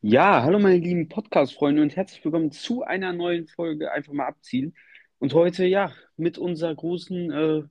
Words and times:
Ja, 0.00 0.42
hallo 0.42 0.58
meine 0.58 0.78
lieben 0.78 1.08
Podcast-Freunde 1.10 1.82
und 1.82 1.94
herzlich 1.94 2.24
willkommen 2.24 2.52
zu 2.52 2.84
einer 2.84 3.12
neuen 3.12 3.48
Folge 3.48 3.92
Einfach 3.92 4.14
mal 4.14 4.28
abziehen. 4.28 4.74
Und 5.18 5.34
heute, 5.34 5.66
ja, 5.66 5.92
mit 6.16 6.38
unserer 6.38 6.74
großen 6.74 7.30
äh, 7.30 7.62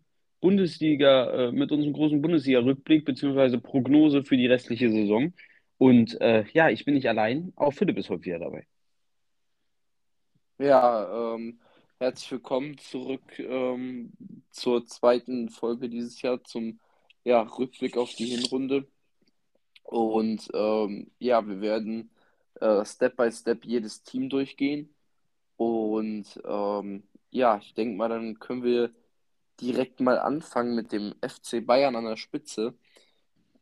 Bundesliga, 0.42 1.48
äh, 1.48 1.52
mit 1.52 1.72
unserem 1.72 1.94
großen 1.94 2.22
Bundesliga-Rückblick 2.22 3.04
beziehungsweise 3.04 3.60
Prognose 3.60 4.24
für 4.24 4.38
die 4.38 4.46
restliche 4.46 4.92
Saison. 4.92 5.34
Und 5.80 6.22
äh, 6.22 6.46
ja, 6.54 6.70
ich 6.70 6.86
bin 6.86 6.94
nicht 6.94 7.10
allein, 7.10 7.52
auch 7.56 7.72
Philipp 7.72 7.98
ist 7.98 8.12
heute 8.12 8.26
wieder 8.26 8.40
dabei. 8.40 8.68
Ja, 10.60 11.34
ähm, 11.34 11.60
herzlich 12.00 12.32
willkommen 12.32 12.78
zurück 12.78 13.40
ähm, 13.40 14.12
zur 14.52 14.86
zweiten 14.86 15.50
Folge 15.50 15.90
dieses 15.90 16.22
Jahr 16.22 16.44
zum 16.44 16.80
ja, 17.24 17.42
Rückblick 17.42 17.98
auf 17.98 18.14
die 18.16 18.26
Hinrunde. 18.26 18.88
Und 19.84 20.50
ähm, 20.54 21.12
ja, 21.20 21.48
wir 21.48 21.62
werden 21.62 22.12
äh, 22.56 22.86
Step 22.86 23.16
by 23.18 23.32
Step 23.32 23.66
jedes 23.66 24.04
Team 24.04 24.30
durchgehen. 24.30 24.94
Und 25.58 26.42
ähm, 26.46 27.04
ja, 27.32 27.58
ich 27.58 27.74
denke 27.74 27.98
mal, 27.98 28.10
dann 28.10 28.40
können 28.40 28.64
wir 28.64 28.92
direkt 29.62 30.02
mal 30.02 30.20
anfangen 30.20 30.76
mit 30.76 30.92
dem 30.92 31.16
FC 31.22 31.66
Bayern 31.66 31.96
an 31.96 32.06
der 32.06 32.18
Spitze. 32.18 32.76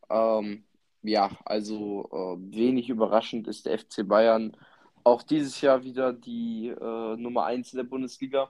Ähm, 0.09 0.65
ja, 1.03 1.31
also 1.45 2.09
äh, 2.11 2.55
wenig 2.55 2.89
überraschend 2.89 3.47
ist 3.47 3.65
der 3.65 3.79
FC 3.79 4.07
Bayern 4.07 4.57
auch 5.03 5.23
dieses 5.23 5.59
Jahr 5.61 5.83
wieder 5.83 6.13
die 6.13 6.69
äh, 6.69 7.15
Nummer 7.17 7.45
1 7.45 7.73
in 7.73 7.77
der 7.77 7.83
Bundesliga. 7.83 8.49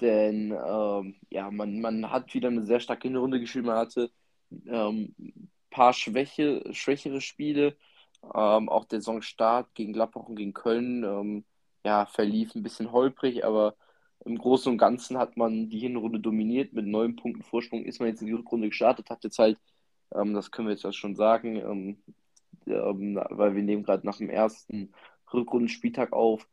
Denn 0.00 0.52
ähm, 0.52 1.16
ja, 1.30 1.50
man, 1.50 1.80
man 1.80 2.10
hat 2.10 2.32
wieder 2.34 2.48
eine 2.48 2.64
sehr 2.64 2.80
starke 2.80 3.08
Hinrunde 3.08 3.40
gespielt. 3.40 3.64
Man 3.64 3.76
hatte 3.76 4.10
ein 4.50 5.14
ähm, 5.18 5.48
paar 5.70 5.92
Schwäche, 5.92 6.62
schwächere 6.72 7.20
Spiele, 7.20 7.76
ähm, 8.22 8.68
auch 8.68 8.84
der 8.84 9.00
Saisonstart 9.00 9.74
gegen 9.74 9.92
Gladbach 9.92 10.24
und 10.24 10.36
gegen 10.36 10.54
Köln 10.54 11.04
ähm, 11.04 11.44
ja, 11.84 12.06
verlief 12.06 12.54
ein 12.54 12.62
bisschen 12.62 12.92
holprig, 12.92 13.44
aber 13.44 13.74
im 14.24 14.38
Großen 14.38 14.70
und 14.70 14.78
Ganzen 14.78 15.18
hat 15.18 15.36
man 15.36 15.68
die 15.70 15.78
Hinrunde 15.78 16.20
dominiert. 16.20 16.72
Mit 16.72 16.86
neun 16.86 17.16
Punkten 17.16 17.42
Vorsprung 17.42 17.84
ist 17.84 18.00
man 18.00 18.08
jetzt 18.08 18.20
in 18.20 18.26
die 18.26 18.34
Rückrunde 18.34 18.68
gestartet, 18.68 19.10
hat 19.10 19.24
jetzt 19.24 19.38
halt, 19.38 19.58
ähm, 20.14 20.34
das 20.34 20.50
können 20.50 20.68
wir 20.68 20.74
jetzt 20.74 20.96
schon 20.96 21.16
sagen, 21.16 21.56
ähm, 21.56 21.98
weil 22.66 23.54
wir 23.54 23.62
nehmen 23.62 23.84
gerade 23.84 24.06
nach 24.06 24.18
dem 24.18 24.28
ersten 24.28 24.92
Rückrundenspieltag 25.32 26.12
auf. 26.12 26.48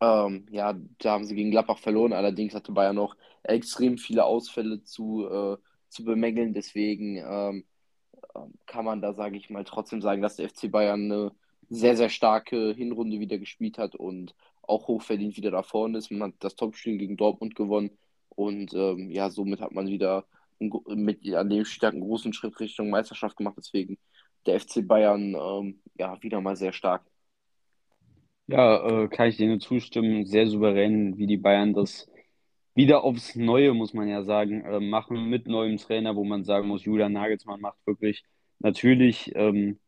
Ähm, 0.00 0.46
ja, 0.50 0.74
da 0.98 1.12
haben 1.12 1.24
sie 1.24 1.34
gegen 1.34 1.50
Gladbach 1.50 1.78
verloren, 1.78 2.12
allerdings 2.12 2.54
hatte 2.54 2.72
Bayern 2.72 2.96
noch 2.96 3.16
extrem 3.42 3.98
viele 3.98 4.24
Ausfälle 4.24 4.82
zu, 4.82 5.26
äh, 5.26 5.56
zu 5.88 6.04
bemängeln, 6.04 6.54
deswegen 6.54 7.16
ähm, 7.18 7.64
ähm, 8.34 8.54
kann 8.66 8.84
man 8.84 9.02
da, 9.02 9.12
sage 9.12 9.36
ich 9.36 9.50
mal, 9.50 9.64
trotzdem 9.64 10.00
sagen, 10.02 10.22
dass 10.22 10.36
der 10.36 10.48
FC 10.48 10.70
Bayern 10.70 11.04
eine 11.12 11.32
sehr, 11.68 11.96
sehr 11.96 12.08
starke 12.08 12.72
Hinrunde 12.72 13.20
wieder 13.20 13.38
gespielt 13.38 13.78
hat 13.78 13.94
und 13.94 14.34
auch 14.62 14.88
hochverdient 14.88 15.36
wieder 15.36 15.50
da 15.50 15.62
vorne 15.62 15.98
ist. 15.98 16.10
Man 16.10 16.32
hat 16.32 16.36
das 16.40 16.56
Topspiel 16.56 16.98
gegen 16.98 17.16
Dortmund 17.16 17.54
gewonnen 17.54 17.98
und 18.28 18.72
ähm, 18.74 19.10
ja, 19.10 19.30
somit 19.30 19.60
hat 19.60 19.72
man 19.72 19.88
wieder 19.88 20.26
mit, 20.58 21.26
an 21.34 21.50
dem 21.50 21.64
Spieltag 21.64 21.94
einen 21.94 22.02
großen 22.02 22.32
Schritt 22.32 22.58
Richtung 22.60 22.90
Meisterschaft 22.90 23.36
gemacht. 23.36 23.56
Deswegen 23.58 23.98
der 24.46 24.60
FC 24.60 24.86
Bayern 24.86 25.34
ähm, 25.34 25.82
ja 25.98 26.22
wieder 26.22 26.40
mal 26.40 26.56
sehr 26.56 26.72
stark. 26.72 27.02
Ja, 28.50 29.04
äh, 29.04 29.08
kann 29.08 29.28
ich 29.28 29.38
nur 29.38 29.60
zustimmen. 29.60 30.26
Sehr 30.26 30.46
souverän, 30.48 31.16
wie 31.18 31.26
die 31.26 31.36
Bayern 31.36 31.72
das 31.72 32.10
wieder 32.74 33.04
aufs 33.04 33.36
Neue, 33.36 33.74
muss 33.74 33.94
man 33.94 34.08
ja 34.08 34.22
sagen, 34.24 34.64
äh, 34.64 34.80
machen 34.80 35.30
mit 35.30 35.46
neuem 35.46 35.76
Trainer, 35.76 36.16
wo 36.16 36.24
man 36.24 36.44
sagen 36.44 36.68
muss, 36.68 36.84
Julian 36.84 37.12
Nagelsmann 37.12 37.60
macht 37.60 37.78
wirklich, 37.86 38.24
natürlich 38.58 39.32
ähm, 39.36 39.78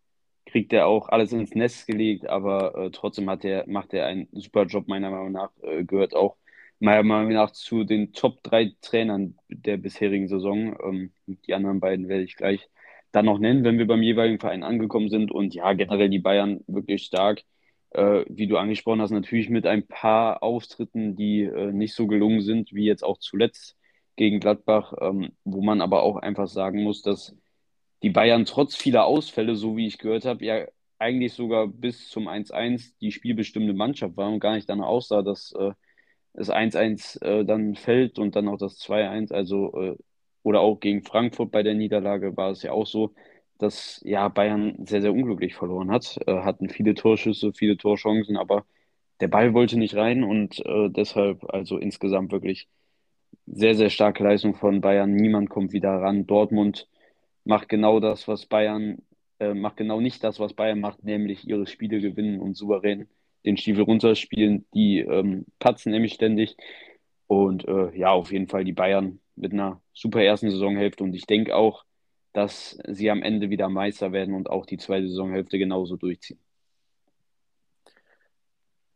kriegt 0.46 0.72
er 0.72 0.86
auch 0.86 1.08
alles 1.08 1.32
ins 1.32 1.54
Nest 1.56 1.86
gelegt, 1.88 2.28
aber 2.28 2.76
äh, 2.76 2.90
trotzdem 2.92 3.30
hat 3.30 3.44
er, 3.44 3.66
macht 3.68 3.94
er 3.94 4.06
einen 4.06 4.28
super 4.32 4.64
Job, 4.66 4.88
meiner 4.88 5.10
Meinung 5.10 5.32
nach, 5.32 5.50
äh, 5.62 5.84
gehört 5.84 6.14
auch 6.14 6.36
meiner 6.80 7.02
Meinung 7.04 7.32
nach 7.32 7.52
zu 7.52 7.84
den 7.84 8.12
Top 8.12 8.42
3 8.44 8.74
Trainern 8.82 9.38
der 9.48 9.76
bisherigen 9.78 10.28
Saison. 10.28 10.76
Ähm, 10.84 11.12
die 11.46 11.54
anderen 11.54 11.80
beiden 11.80 12.08
werde 12.08 12.24
ich 12.24 12.36
gleich 12.36 12.68
dann 13.12 13.26
noch 13.26 13.38
nennen, 13.38 13.64
wenn 13.64 13.78
wir 13.78 13.86
beim 13.86 14.02
jeweiligen 14.02 14.40
Verein 14.40 14.62
angekommen 14.64 15.08
sind. 15.10 15.32
Und 15.32 15.54
ja, 15.54 15.72
generell 15.74 16.10
die 16.10 16.18
Bayern 16.20 16.60
wirklich 16.66 17.04
stark 17.04 17.42
äh, 17.94 18.24
wie 18.28 18.46
du 18.46 18.56
angesprochen 18.56 19.00
hast, 19.00 19.10
natürlich 19.10 19.50
mit 19.50 19.66
ein 19.66 19.86
paar 19.86 20.42
Auftritten, 20.42 21.16
die 21.16 21.42
äh, 21.42 21.72
nicht 21.72 21.94
so 21.94 22.06
gelungen 22.06 22.40
sind, 22.40 22.72
wie 22.72 22.84
jetzt 22.84 23.04
auch 23.04 23.18
zuletzt 23.18 23.76
gegen 24.16 24.40
Gladbach, 24.40 24.94
ähm, 25.00 25.32
wo 25.44 25.62
man 25.62 25.80
aber 25.80 26.02
auch 26.02 26.16
einfach 26.16 26.48
sagen 26.48 26.82
muss, 26.82 27.02
dass 27.02 27.34
die 28.02 28.10
Bayern 28.10 28.44
trotz 28.44 28.76
vieler 28.76 29.04
Ausfälle, 29.04 29.56
so 29.56 29.76
wie 29.76 29.86
ich 29.86 29.98
gehört 29.98 30.24
habe, 30.24 30.44
ja 30.44 30.66
eigentlich 30.98 31.32
sogar 31.32 31.66
bis 31.66 32.08
zum 32.08 32.28
1-1 32.28 32.94
die 33.00 33.12
spielbestimmte 33.12 33.74
Mannschaft 33.74 34.16
war 34.16 34.28
und 34.30 34.40
gar 34.40 34.54
nicht 34.54 34.68
danach 34.68 34.86
aussah, 34.86 35.22
dass 35.22 35.52
äh, 35.52 35.72
das 36.32 36.50
1-1 36.50 37.20
äh, 37.22 37.44
dann 37.44 37.74
fällt 37.74 38.18
und 38.18 38.36
dann 38.36 38.48
auch 38.48 38.58
das 38.58 38.78
2-1, 38.80 39.32
also 39.32 39.72
äh, 39.74 39.96
oder 40.42 40.60
auch 40.60 40.80
gegen 40.80 41.02
Frankfurt 41.02 41.50
bei 41.50 41.62
der 41.62 41.74
Niederlage 41.74 42.36
war 42.36 42.50
es 42.50 42.62
ja 42.62 42.72
auch 42.72 42.86
so, 42.86 43.14
dass 43.62 44.00
ja 44.04 44.28
Bayern 44.28 44.86
sehr, 44.86 45.02
sehr 45.02 45.12
unglücklich 45.12 45.54
verloren 45.54 45.90
hat. 45.90 46.18
Äh, 46.26 46.40
hatten 46.42 46.68
viele 46.68 46.94
Torschüsse, 46.94 47.52
viele 47.54 47.76
Torchancen, 47.76 48.36
aber 48.36 48.66
der 49.20 49.28
Ball 49.28 49.54
wollte 49.54 49.78
nicht 49.78 49.94
rein 49.96 50.24
und 50.24 50.60
äh, 50.66 50.90
deshalb 50.90 51.44
also 51.52 51.78
insgesamt 51.78 52.32
wirklich 52.32 52.68
sehr, 53.46 53.74
sehr 53.74 53.90
starke 53.90 54.24
Leistung 54.24 54.54
von 54.54 54.80
Bayern. 54.80 55.14
Niemand 55.14 55.50
kommt 55.50 55.72
wieder 55.72 55.90
ran. 55.90 56.26
Dortmund 56.26 56.88
macht 57.44 57.68
genau 57.68 58.00
das, 58.00 58.28
was 58.28 58.46
Bayern 58.46 58.98
äh, 59.42 59.54
macht 59.54 59.76
genau 59.76 60.00
nicht 60.00 60.22
das, 60.24 60.38
was 60.40 60.54
Bayern 60.54 60.80
macht, 60.80 61.04
nämlich 61.04 61.46
ihre 61.48 61.66
Spiele 61.66 62.00
gewinnen 62.00 62.40
und 62.40 62.56
souverän 62.56 63.08
den 63.44 63.56
Stiefel 63.56 63.84
runterspielen. 63.84 64.66
Die 64.74 65.00
ähm, 65.00 65.46
patzen 65.58 65.92
nämlich 65.92 66.14
ständig. 66.14 66.56
Und 67.26 67.66
äh, 67.66 67.96
ja, 67.96 68.10
auf 68.10 68.32
jeden 68.32 68.48
Fall 68.48 68.64
die 68.64 68.72
Bayern 68.72 69.20
mit 69.36 69.52
einer 69.52 69.80
super 69.92 70.22
ersten 70.22 70.50
Saisonhälfte. 70.50 71.02
Und 71.04 71.14
ich 71.14 71.26
denke 71.26 71.56
auch, 71.56 71.84
dass 72.32 72.78
sie 72.88 73.10
am 73.10 73.22
Ende 73.22 73.50
wieder 73.50 73.68
Meister 73.68 74.12
werden 74.12 74.34
und 74.34 74.48
auch 74.48 74.66
die 74.66 74.78
zweite 74.78 75.08
Saisonhälfte 75.08 75.58
genauso 75.58 75.96
durchziehen. 75.96 76.40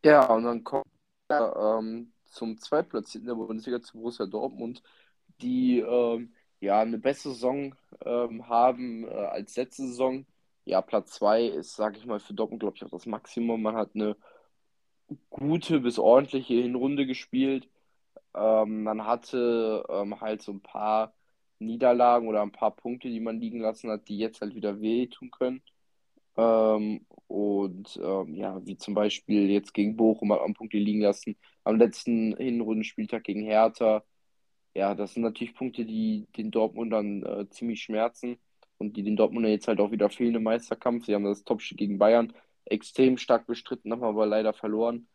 Ja, 0.05 0.33
und 0.33 0.45
dann 0.45 0.65
kommt 0.65 0.87
er 1.29 1.79
ähm, 1.81 2.13
zum 2.27 2.59
Zweitplatzierten 2.59 3.27
der 3.27 3.35
Bundesliga 3.35 3.81
zu 3.83 3.99
Borussia 3.99 4.27
Dortmund, 4.27 4.83
die 5.41 5.81
ähm, 5.81 6.33
ja 6.61 6.81
eine 6.81 6.99
bessere 6.99 7.33
Saison 7.35 7.75
ähm, 8.05 8.49
haben 8.49 9.05
äh, 9.09 9.11
als 9.11 9.57
letzte 9.57 9.83
Saison. 9.89 10.27
Ja, 10.65 10.81
Platz 10.83 11.13
2 11.15 11.47
ist, 11.47 11.77
sage 11.77 11.99
ich 11.99 12.07
mal, 12.07 12.21
für 12.21 12.35
Dortmund, 12.35 12.61
glaube 12.61 12.77
ich, 12.77 12.85
auch 12.85 12.91
das 12.91 13.07
Maximum. 13.07 13.63
Man 13.63 13.77
hat 13.77 13.91
eine 13.95 14.17
gute 15.31 15.81
bis 15.81 15.99
ordentliche 15.99 16.55
Hinrunde 16.55 17.07
gespielt. 17.07 17.69
Ähm, 18.35 18.85
man 18.85 19.07
hatte 19.07 19.85
ähm, 19.89 20.21
halt 20.21 20.43
so 20.43 20.53
ein 20.53 20.61
paar 20.63 21.16
Niederlagen 21.59 22.29
oder 22.29 22.43
ein 22.43 22.53
paar 22.53 22.75
Punkte, 22.75 23.09
die 23.09 23.21
man 23.21 23.41
liegen 23.41 23.61
lassen 23.61 23.91
hat, 23.91 24.09
die 24.09 24.19
jetzt 24.19 24.41
halt 24.41 24.55
wieder 24.55 24.81
wehtun 24.81 25.31
können. 25.31 25.63
Ähm, 26.37 27.07
und 27.29 27.99
ähm, 28.03 28.35
ja, 28.35 28.65
wie 28.67 28.77
zum 28.77 28.95
Beispiel 28.95 29.51
jetzt 29.51 29.73
gegen 29.75 29.97
Bochum 29.97 30.33
hat 30.33 30.41
man 30.41 30.55
Punkte 30.55 30.79
liegen 30.79 31.01
lassen. 31.01 31.37
Am 31.65 31.77
letzten 31.77 32.37
Hinrundenspieltag 32.37 33.25
gegen 33.25 33.43
Hertha. 33.43 34.05
Ja, 34.75 34.95
das 34.95 35.15
sind 35.15 35.23
natürlich 35.23 35.55
Punkte, 35.55 35.85
die 35.87 36.27
den 36.37 36.51
Dortmundern 36.51 37.23
äh, 37.25 37.49
ziemlich 37.51 37.83
schmerzen 37.83 38.39
und 38.79 38.97
die 38.97 39.03
den 39.03 39.17
Dortmundern 39.17 39.53
jetzt 39.53 39.69
halt 39.69 39.81
auch 39.81 39.91
wieder 39.91 40.11
fehlen 40.11 40.35
im 40.37 40.43
Meisterkampf. 40.45 41.07
Sie 41.07 41.15
haben 41.15 41.25
das 41.25 41.45
Topspiel 41.45 41.79
gegen 41.79 41.99
Bayern 41.99 42.33
extrem 42.67 43.17
stark 43.19 43.47
bestritten, 43.47 43.93
haben 43.93 44.05
aber 44.05 44.27
leider 44.27 44.53
verloren. 44.53 45.09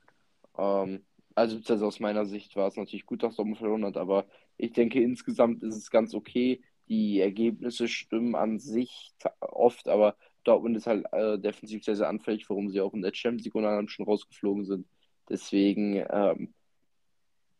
Ähm, 0.57 1.05
also, 1.35 1.59
also 1.67 1.85
aus 1.87 1.99
meiner 1.99 2.25
Sicht 2.25 2.55
war 2.55 2.67
es 2.67 2.75
natürlich 2.77 3.05
gut, 3.05 3.23
dass 3.23 3.35
Dortmund 3.35 3.59
verloren 3.59 3.85
hat, 3.85 3.97
aber 3.97 4.25
ich 4.57 4.73
denke, 4.73 5.01
insgesamt 5.01 5.63
ist 5.63 5.75
es 5.75 5.89
ganz 5.89 6.13
okay. 6.13 6.61
Die 6.87 7.19
Ergebnisse 7.19 7.87
stimmen 7.87 8.35
an 8.35 8.59
sich 8.59 9.11
oft, 9.39 9.87
aber 9.87 10.15
Dortmund 10.43 10.75
ist 10.77 10.87
halt 10.87 11.05
äh, 11.13 11.37
defensiv 11.39 11.83
sehr, 11.83 11.95
sehr 11.95 12.09
anfällig, 12.09 12.49
warum 12.49 12.69
sie 12.69 12.81
auch 12.81 12.93
in 12.93 13.01
der 13.01 13.13
Champions 13.13 13.45
League 13.45 13.55
unter 13.55 13.69
anderem 13.69 13.87
schon 13.87 14.05
rausgeflogen 14.05 14.65
sind. 14.65 14.87
Deswegen, 15.29 16.03
ähm, 16.09 16.53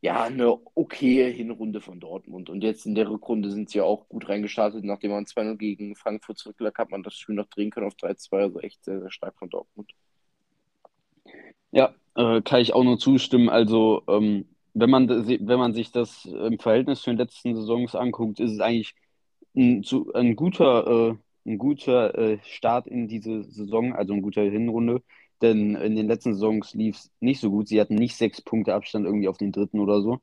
ja, 0.02 0.24
eine 0.24 0.60
okaye 0.76 1.30
Hinrunde 1.30 1.80
von 1.80 2.00
Dortmund. 2.00 2.50
Und 2.50 2.64
jetzt 2.64 2.86
in 2.88 2.96
der 2.96 3.10
Rückrunde 3.10 3.52
sind 3.52 3.70
sie 3.70 3.82
auch 3.82 4.10
gut 4.10 4.28
reingestartet. 4.28 4.84
Nachdem 4.84 5.12
man 5.12 5.26
2-0 5.26 5.58
gegen 5.58 5.96
Frankfurt 5.96 6.40
zurücklag, 6.40 6.78
hat 6.80 6.90
man 6.90 7.04
das 7.04 7.16
Spiel 7.16 7.36
noch 7.36 7.48
drehen 7.48 7.70
können 7.70 7.86
auf 7.86 7.96
3-2. 7.96 8.38
Also 8.38 8.60
echt 8.60 8.84
sehr, 8.84 9.00
sehr 9.00 9.12
stark 9.12 9.38
von 9.38 9.50
Dortmund. 9.50 9.92
Ja, 11.72 11.94
äh, 12.16 12.42
kann 12.42 12.62
ich 12.62 12.74
auch 12.74 12.84
nur 12.84 12.98
zustimmen. 12.98 13.48
Also, 13.48 14.04
ähm, 14.08 14.48
wenn 14.74 14.90
man, 14.90 15.10
wenn 15.10 15.60
man 15.60 15.74
sich 15.74 15.92
das 15.92 16.26
im 16.26 16.60
Verhältnis 16.60 17.02
zu 17.02 17.10
den 17.12 17.18
letzten 17.18 17.56
Saisons 17.56 17.96
anguckt, 17.96 18.40
ist 18.40 18.52
es 18.52 18.60
eigentlich 18.60 18.96
ein, 19.56 19.84
ein 20.14 20.36
guter, 20.36 20.88
äh, 20.88 21.50
ein 21.50 21.58
guter 21.58 22.18
äh, 22.18 22.40
Start 22.44 22.88
in 22.88 23.08
diese 23.08 23.44
Saison, 23.44 23.94
also 23.94 24.14
ein 24.14 24.22
guter 24.22 24.44
Hinrunde. 24.44 25.02
Denn 25.42 25.76
in 25.76 25.96
den 25.96 26.08
letzten 26.08 26.34
Saisons 26.34 26.74
lief 26.76 26.98
es 26.98 27.12
nicht 27.20 27.40
so 27.42 27.50
gut. 27.50 27.68
Sie 27.68 27.82
hatten 27.82 27.96
nicht 27.96 28.16
sechs 28.16 28.42
Punkte 28.42 28.74
Abstand 28.76 29.06
irgendwie 29.06 29.28
auf 29.28 29.38
den 29.38 29.52
dritten 29.52 29.80
oder 29.80 30.02
so. 30.02 30.20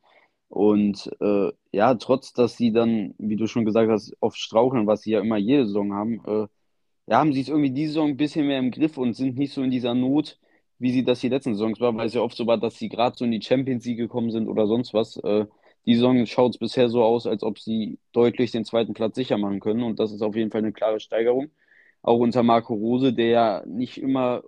Und 0.49 1.11
äh, 1.21 1.53
ja, 1.73 1.95
trotz, 1.97 2.33
dass 2.33 2.57
sie 2.57 2.73
dann, 2.73 3.15
wie 3.19 3.37
du 3.37 3.47
schon 3.47 3.65
gesagt 3.65 3.91
hast, 3.91 4.17
oft 4.21 4.39
straucheln, 4.39 4.87
was 4.87 5.03
sie 5.03 5.13
ja 5.13 5.21
immer 5.21 5.37
jede 5.37 5.67
Saison 5.67 5.93
haben, 5.95 6.23
äh, 6.27 6.47
ja, 7.07 7.19
haben 7.19 7.33
sie 7.33 7.41
es 7.43 7.49
irgendwie 7.49 7.71
diese 7.71 7.93
Saison 7.95 8.11
ein 8.11 8.17
bisschen 8.17 8.47
mehr 8.47 8.59
im 8.59 8.71
Griff 8.71 8.99
und 8.99 9.15
sind 9.15 9.37
nicht 9.39 9.53
so 9.53 9.63
in 9.63 9.71
dieser 9.71 9.95
Not, 9.95 10.39
wie 10.79 10.93
sie 10.93 11.05
das 11.05 11.21
die 11.21 11.29
letzten 11.29 11.55
Saisons 11.55 11.81
war, 11.81 11.97
weil 11.97 12.07
es 12.07 12.15
ja 12.15 12.21
oft 12.21 12.37
so 12.37 12.47
war, 12.47 12.59
dass 12.59 12.79
sie 12.79 12.89
gerade 12.89 13.17
so 13.17 13.25
in 13.25 13.33
die 13.33 13.43
Champions 13.43 13.85
League 13.85 13.99
gekommen 13.99 14.31
sind 14.31 14.49
oder 14.49 14.67
sonst 14.67 14.95
was. 14.95 15.17
Äh, 15.19 15.47
die 15.87 15.95
Saison 15.95 16.27
schaut 16.27 16.55
es 16.55 16.59
bisher 16.59 16.89
so 16.89 17.03
aus, 17.03 17.27
als 17.27 17.43
ob 17.43 17.59
sie 17.59 17.99
deutlich 18.13 18.51
den 18.53 18.65
zweiten 18.65 18.95
Platz 18.95 19.17
sicher 19.17 19.39
machen 19.39 19.61
können 19.61 19.83
und 19.83 19.99
das 19.99 20.13
ist 20.13 20.23
auf 20.23 20.37
jeden 20.37 20.51
Fall 20.51 20.61
eine 20.61 20.73
klare 20.73 21.01
Steigerung. 21.01 21.51
Auch 22.03 22.19
unter 22.19 22.43
Marco 22.43 22.75
Rose, 22.75 23.13
der 23.13 23.29
ja 23.29 23.63
nicht 23.67 23.99
immer, 23.99 24.43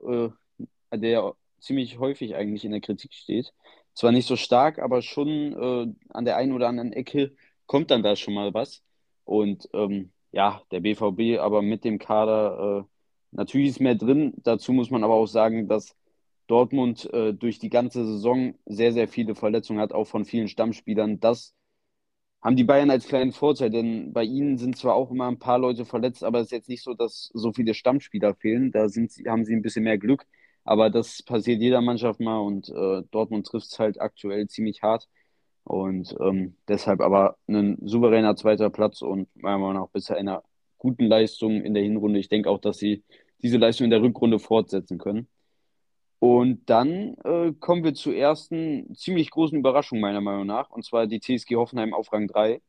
äh, 0.92 0.98
der 0.98 1.34
ziemlich 1.60 1.98
häufig 1.98 2.34
eigentlich 2.36 2.64
in 2.64 2.72
der 2.72 2.80
Kritik 2.80 3.12
steht. 3.14 3.52
Zwar 3.94 4.12
nicht 4.12 4.26
so 4.26 4.36
stark, 4.36 4.78
aber 4.78 5.02
schon 5.02 5.52
äh, 5.52 5.94
an 6.10 6.24
der 6.24 6.36
einen 6.36 6.52
oder 6.52 6.68
anderen 6.68 6.92
Ecke 6.92 7.32
kommt 7.66 7.90
dann 7.90 8.02
da 8.02 8.16
schon 8.16 8.34
mal 8.34 8.54
was. 8.54 8.82
Und 9.24 9.68
ähm, 9.74 10.12
ja, 10.32 10.62
der 10.70 10.80
BVB 10.80 11.38
aber 11.40 11.62
mit 11.62 11.84
dem 11.84 11.98
Kader, 11.98 12.84
äh, 12.84 12.88
natürlich 13.32 13.68
ist 13.70 13.80
mehr 13.80 13.94
drin. 13.94 14.34
Dazu 14.38 14.72
muss 14.72 14.90
man 14.90 15.04
aber 15.04 15.14
auch 15.14 15.26
sagen, 15.26 15.68
dass 15.68 15.96
Dortmund 16.50 17.08
äh, 17.12 17.32
durch 17.32 17.58
die 17.60 17.70
ganze 17.70 18.04
Saison 18.04 18.54
sehr, 18.66 18.92
sehr 18.92 19.08
viele 19.08 19.34
Verletzungen 19.34 19.80
hat, 19.80 19.92
auch 19.92 20.06
von 20.06 20.24
vielen 20.24 20.48
Stammspielern. 20.48 21.20
Das 21.20 21.54
haben 22.42 22.56
die 22.56 22.64
Bayern 22.64 22.90
als 22.90 23.06
kleinen 23.06 23.32
Vorteil, 23.32 23.70
denn 23.70 24.12
bei 24.12 24.24
ihnen 24.24 24.58
sind 24.58 24.76
zwar 24.76 24.94
auch 24.94 25.10
immer 25.10 25.28
ein 25.28 25.38
paar 25.38 25.58
Leute 25.58 25.84
verletzt, 25.84 26.24
aber 26.24 26.40
es 26.40 26.46
ist 26.46 26.52
jetzt 26.52 26.68
nicht 26.68 26.82
so, 26.82 26.94
dass 26.94 27.30
so 27.34 27.52
viele 27.52 27.74
Stammspieler 27.74 28.34
fehlen. 28.34 28.72
Da 28.72 28.88
sind 28.88 29.12
haben 29.28 29.44
sie 29.44 29.54
ein 29.54 29.62
bisschen 29.62 29.84
mehr 29.84 29.98
Glück. 29.98 30.26
Aber 30.64 30.90
das 30.90 31.22
passiert 31.22 31.60
jeder 31.60 31.80
Mannschaft 31.80 32.20
mal 32.20 32.38
und 32.38 32.68
äh, 32.68 33.02
Dortmund 33.10 33.46
trifft 33.46 33.68
es 33.72 33.78
halt 33.78 34.00
aktuell 34.00 34.46
ziemlich 34.48 34.82
hart. 34.82 35.08
Und 35.64 36.16
ähm, 36.20 36.56
deshalb 36.68 37.00
aber 37.00 37.36
ein 37.48 37.78
souveräner 37.82 38.36
zweiter 38.36 38.70
Platz 38.70 39.02
und 39.02 39.28
meiner 39.36 39.58
Meinung 39.58 39.82
nach 39.82 39.88
bisher 39.90 40.16
einer 40.16 40.42
guten 40.78 41.06
Leistung 41.06 41.62
in 41.62 41.74
der 41.74 41.82
Hinrunde. 41.82 42.18
Ich 42.18 42.28
denke 42.28 42.50
auch, 42.50 42.58
dass 42.60 42.78
sie 42.78 43.04
diese 43.42 43.58
Leistung 43.58 43.84
in 43.84 43.90
der 43.90 44.02
Rückrunde 44.02 44.38
fortsetzen 44.38 44.98
können. 44.98 45.28
Und 46.20 46.68
dann 46.68 47.16
äh, 47.24 47.52
kommen 47.58 47.82
wir 47.82 47.94
zur 47.94 48.14
ersten 48.14 48.94
ziemlich 48.94 49.30
großen 49.30 49.58
Überraschung 49.58 50.00
meiner 50.00 50.20
Meinung 50.20 50.46
nach, 50.46 50.70
und 50.70 50.84
zwar 50.84 51.06
die 51.06 51.18
TSG 51.18 51.56
Hoffenheim 51.56 51.94
auf 51.94 52.12
Rang 52.12 52.28
3. 52.28 52.60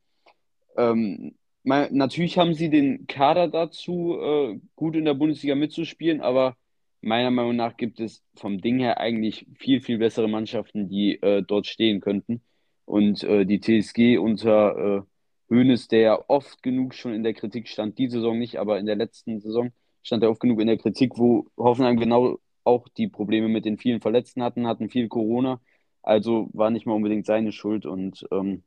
Ähm, 0.78 1.34
mal, 1.62 1.90
natürlich 1.92 2.38
haben 2.38 2.54
sie 2.54 2.70
den 2.70 3.06
Kader 3.06 3.48
dazu, 3.48 4.18
äh, 4.18 4.58
gut 4.74 4.96
in 4.96 5.04
der 5.04 5.14
Bundesliga 5.14 5.54
mitzuspielen, 5.54 6.22
aber 6.22 6.56
meiner 7.02 7.30
Meinung 7.30 7.56
nach 7.56 7.76
gibt 7.76 8.00
es 8.00 8.22
vom 8.36 8.58
Ding 8.60 8.78
her 8.78 8.98
eigentlich 8.98 9.46
viel, 9.58 9.82
viel 9.82 9.98
bessere 9.98 10.28
Mannschaften, 10.28 10.88
die 10.88 11.20
äh, 11.22 11.42
dort 11.42 11.66
stehen 11.66 12.00
könnten. 12.00 12.42
Und 12.86 13.22
äh, 13.24 13.44
die 13.44 13.60
TSG 13.60 14.18
unter 14.18 15.04
äh, 15.50 15.54
Hoeneß, 15.54 15.88
der 15.88 16.30
oft 16.30 16.62
genug 16.62 16.94
schon 16.94 17.12
in 17.12 17.22
der 17.22 17.34
Kritik 17.34 17.68
stand, 17.68 17.98
die 17.98 18.08
Saison 18.08 18.38
nicht, 18.38 18.58
aber 18.58 18.78
in 18.78 18.86
der 18.86 18.96
letzten 18.96 19.40
Saison 19.40 19.72
stand 20.02 20.22
er 20.22 20.30
oft 20.30 20.40
genug 20.40 20.60
in 20.60 20.68
der 20.68 20.78
Kritik, 20.78 21.18
wo 21.18 21.46
Hoffenheim 21.58 21.98
genau 21.98 22.38
auch 22.64 22.88
die 22.88 23.08
Probleme 23.08 23.48
mit 23.48 23.64
den 23.64 23.78
vielen 23.78 24.00
Verletzten 24.00 24.42
hatten, 24.42 24.66
hatten 24.66 24.88
viel 24.90 25.08
Corona. 25.08 25.60
Also 26.02 26.48
war 26.52 26.70
nicht 26.70 26.86
mal 26.86 26.94
unbedingt 26.94 27.26
seine 27.26 27.52
Schuld. 27.52 27.86
Und 27.86 28.26
ähm, 28.32 28.62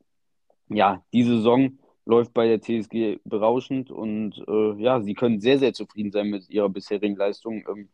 ja, 0.68 1.04
die 1.12 1.24
Saison 1.24 1.78
läuft 2.06 2.32
bei 2.34 2.46
der 2.46 2.60
TSG 2.60 3.18
berauschend 3.24 3.90
und 3.90 4.42
äh, 4.48 4.82
ja, 4.82 5.02
sie 5.02 5.14
können 5.14 5.40
sehr, 5.40 5.58
sehr 5.58 5.72
zufrieden 5.74 6.12
sein 6.12 6.28
mit 6.28 6.48
ihrer 6.50 6.68
bisherigen 6.68 7.16
Leistung. 7.16 7.64
Ähm, 7.68 7.88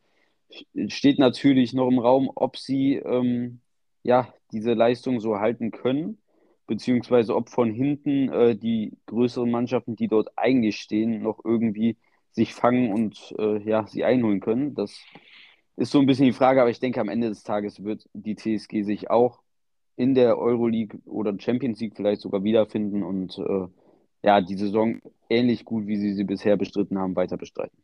steht 0.88 1.18
natürlich 1.18 1.72
noch 1.72 1.88
im 1.88 1.98
Raum, 1.98 2.30
ob 2.34 2.56
sie 2.56 2.96
ähm, 2.96 3.60
ja, 4.02 4.32
diese 4.52 4.74
Leistung 4.74 5.20
so 5.20 5.38
halten 5.38 5.70
können, 5.70 6.18
beziehungsweise 6.66 7.34
ob 7.34 7.48
von 7.48 7.72
hinten 7.72 8.28
äh, 8.30 8.56
die 8.56 8.96
größeren 9.06 9.50
Mannschaften, 9.50 9.96
die 9.96 10.08
dort 10.08 10.30
eigentlich 10.36 10.76
stehen, 10.76 11.22
noch 11.22 11.44
irgendwie 11.44 11.96
sich 12.32 12.54
fangen 12.54 12.92
und 12.92 13.34
äh, 13.38 13.58
ja, 13.62 13.86
sie 13.86 14.04
einholen 14.04 14.40
können. 14.40 14.74
Das 14.74 14.98
ist 15.76 15.92
so 15.92 15.98
ein 15.98 16.06
bisschen 16.06 16.26
die 16.26 16.32
Frage, 16.32 16.60
aber 16.60 16.70
ich 16.70 16.80
denke, 16.80 17.00
am 17.00 17.08
Ende 17.08 17.28
des 17.28 17.42
Tages 17.44 17.82
wird 17.82 18.08
die 18.12 18.36
TSG 18.36 18.82
sich 18.82 19.10
auch 19.10 19.40
in 19.96 20.14
der 20.14 20.38
Euroleague 20.38 21.00
oder 21.06 21.34
Champions 21.38 21.80
League 21.80 21.96
vielleicht 21.96 22.20
sogar 22.22 22.44
wiederfinden 22.44 23.02
und 23.02 23.38
äh, 23.38 23.68
ja, 24.22 24.40
die 24.40 24.56
Saison 24.56 25.00
ähnlich 25.28 25.64
gut, 25.64 25.86
wie 25.86 25.96
sie 25.96 26.14
sie 26.14 26.24
bisher 26.24 26.56
bestritten 26.56 26.98
haben, 26.98 27.16
weiter 27.16 27.36
bestreiten. 27.36 27.76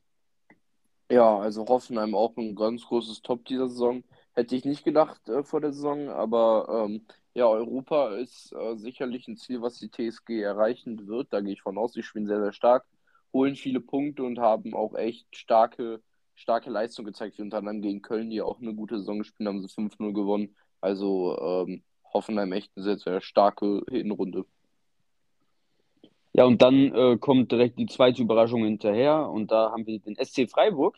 Ja, 1.10 1.38
also 1.38 1.66
Hoffenheim 1.66 2.14
auch 2.14 2.36
ein 2.36 2.54
ganz 2.54 2.84
großes 2.84 3.22
Top 3.22 3.44
dieser 3.46 3.68
Saison. 3.68 4.04
Hätte 4.34 4.54
ich 4.54 4.64
nicht 4.64 4.84
gedacht 4.84 5.28
äh, 5.28 5.42
vor 5.42 5.60
der 5.60 5.72
Saison, 5.72 6.08
aber 6.10 6.86
ähm, 6.86 7.06
ja, 7.34 7.46
Europa 7.48 8.14
ist 8.16 8.52
äh, 8.52 8.76
sicherlich 8.76 9.26
ein 9.26 9.36
Ziel, 9.36 9.62
was 9.62 9.78
die 9.78 9.90
TSG 9.90 10.42
erreichen 10.42 11.06
wird. 11.06 11.32
Da 11.32 11.40
gehe 11.40 11.54
ich 11.54 11.62
von 11.62 11.78
aus. 11.78 11.94
Sie 11.94 12.02
spielen 12.02 12.26
sehr, 12.26 12.40
sehr 12.40 12.52
stark, 12.52 12.84
holen 13.32 13.56
viele 13.56 13.80
Punkte 13.80 14.22
und 14.22 14.38
haben 14.38 14.74
auch 14.74 14.94
echt 14.94 15.34
starke, 15.34 16.02
starke 16.38 16.70
Leistung 16.70 17.04
gezeigt, 17.04 17.38
wie 17.38 17.42
unter 17.42 17.58
anderem 17.58 17.82
gegen 17.82 18.00
Köln, 18.00 18.30
die 18.30 18.40
auch 18.40 18.60
eine 18.60 18.74
gute 18.74 18.98
Saison 18.98 19.18
gespielt 19.18 19.48
haben, 19.48 19.60
sie 19.60 19.68
5-0 19.68 20.12
gewonnen. 20.12 20.56
Also 20.80 21.36
ähm, 21.40 21.82
Hoffenheim 22.12 22.52
echt 22.52 22.70
eine 22.76 22.84
sehr, 22.84 22.98
sehr 22.98 23.20
starke 23.20 23.82
Hinrunde. 23.90 24.44
Ja, 26.32 26.44
und 26.44 26.62
dann 26.62 26.94
äh, 26.94 27.18
kommt 27.18 27.50
direkt 27.50 27.78
die 27.78 27.86
zweite 27.86 28.22
Überraschung 28.22 28.64
hinterher 28.64 29.28
und 29.28 29.50
da 29.50 29.72
haben 29.72 29.86
wir 29.86 29.98
den 29.98 30.16
SC 30.16 30.48
Freiburg, 30.48 30.96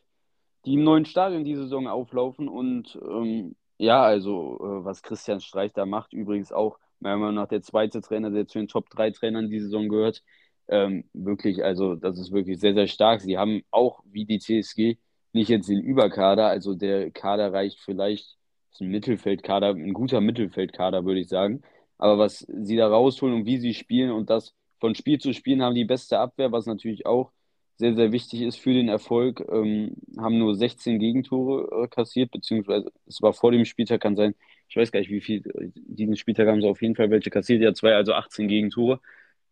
die 0.67 0.75
im 0.75 0.85
neuen 0.85 1.07
Stadion 1.07 1.45
die 1.45 1.57
Saison 1.57 1.89
auflaufen 1.89 2.49
und 2.49 2.99
ähm, 3.03 3.57
ja, 3.79 4.03
also 4.03 4.59
äh, 4.59 4.85
was 4.85 5.03
Christian 5.03 5.41
Streich 5.41 5.73
da 5.73 5.87
macht, 5.87 6.13
übrigens 6.13 6.53
auch 6.53 6.79
meiner 6.99 7.17
Meinung 7.17 7.37
nach 7.37 7.49
der 7.49 7.63
zweite 7.63 8.03
Trainer, 8.03 8.31
der 8.31 8.47
zu 8.47 8.59
den 8.59 8.69
Top 8.69 8.91
3 8.91 9.13
Trainern 9.13 9.49
die 9.49 9.61
Saison 9.61 9.89
gehört, 9.89 10.23
ähm, 10.69 11.05
wirklich, 11.15 11.65
also 11.65 11.95
das 11.97 12.19
ist 12.19 12.33
wirklich 12.33 12.61
sehr, 12.61 12.75
sehr 12.75 12.87
stark. 12.87 13.23
Sie 13.23 13.39
haben 13.39 13.63
auch 13.71 14.03
wie 14.05 14.27
die 14.27 14.39
CSG 14.39 14.99
nicht 15.33 15.49
jetzt 15.49 15.69
den 15.69 15.81
Überkader, 15.81 16.49
also 16.49 16.75
der 16.75 17.11
Kader 17.11 17.53
reicht 17.53 17.79
vielleicht, 17.81 18.37
ist 18.73 18.81
ein 18.81 18.89
Mittelfeldkader, 18.89 19.71
ein 19.71 19.93
guter 19.93 20.21
Mittelfeldkader, 20.21 21.05
würde 21.05 21.21
ich 21.21 21.29
sagen. 21.29 21.63
Aber 21.99 22.19
was 22.19 22.41
sie 22.49 22.77
da 22.77 22.89
rausholen 22.89 23.35
und 23.37 23.47
wie 23.47 23.59
sie 23.59 23.75
spielen 23.75 24.11
und 24.11 24.31
das 24.31 24.55
von 24.81 24.95
Spiel 24.95 25.19
zu 25.19 25.33
Spiel 25.35 25.63
haben 25.63 25.75
die 25.75 25.85
beste 25.85 26.19
Abwehr, 26.19 26.53
was 26.53 26.67
natürlich 26.67 27.07
auch 27.07 27.33
sehr, 27.77 27.95
sehr 27.95 28.13
wichtig 28.13 28.43
ist 28.43 28.57
für 28.59 28.73
den 28.75 28.89
Erfolg. 28.89 29.41
Ähm, 29.51 29.97
haben 30.19 30.39
nur 30.39 30.55
16 30.55 30.99
Gegentore 30.99 31.85
äh, 31.85 31.89
kassiert, 31.89 32.31
beziehungsweise 32.31 32.93
es 33.07 33.23
war 33.23 33.33
vor 33.33 33.53
dem 33.53 33.65
Spieltag, 33.65 34.01
kann 34.03 34.17
sein, 34.17 34.35
ich 34.69 34.77
weiß 34.77 34.93
gar 34.93 35.01
nicht, 35.01 35.11
wie 35.11 35.21
viel, 35.21 35.47
äh, 35.47 35.71
diesen 35.75 36.17
Spieltag 36.17 36.49
haben 36.49 36.61
sie 36.61 36.69
auf 36.69 36.83
jeden 36.83 36.95
Fall 36.97 37.11
welche 37.11 37.31
kassiert, 37.31 37.63
ja 37.63 37.75
zwei, 37.75 37.95
also 37.95 38.13
18 38.15 38.49
Gegentore. 38.49 39.01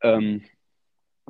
Ähm, 0.03 0.43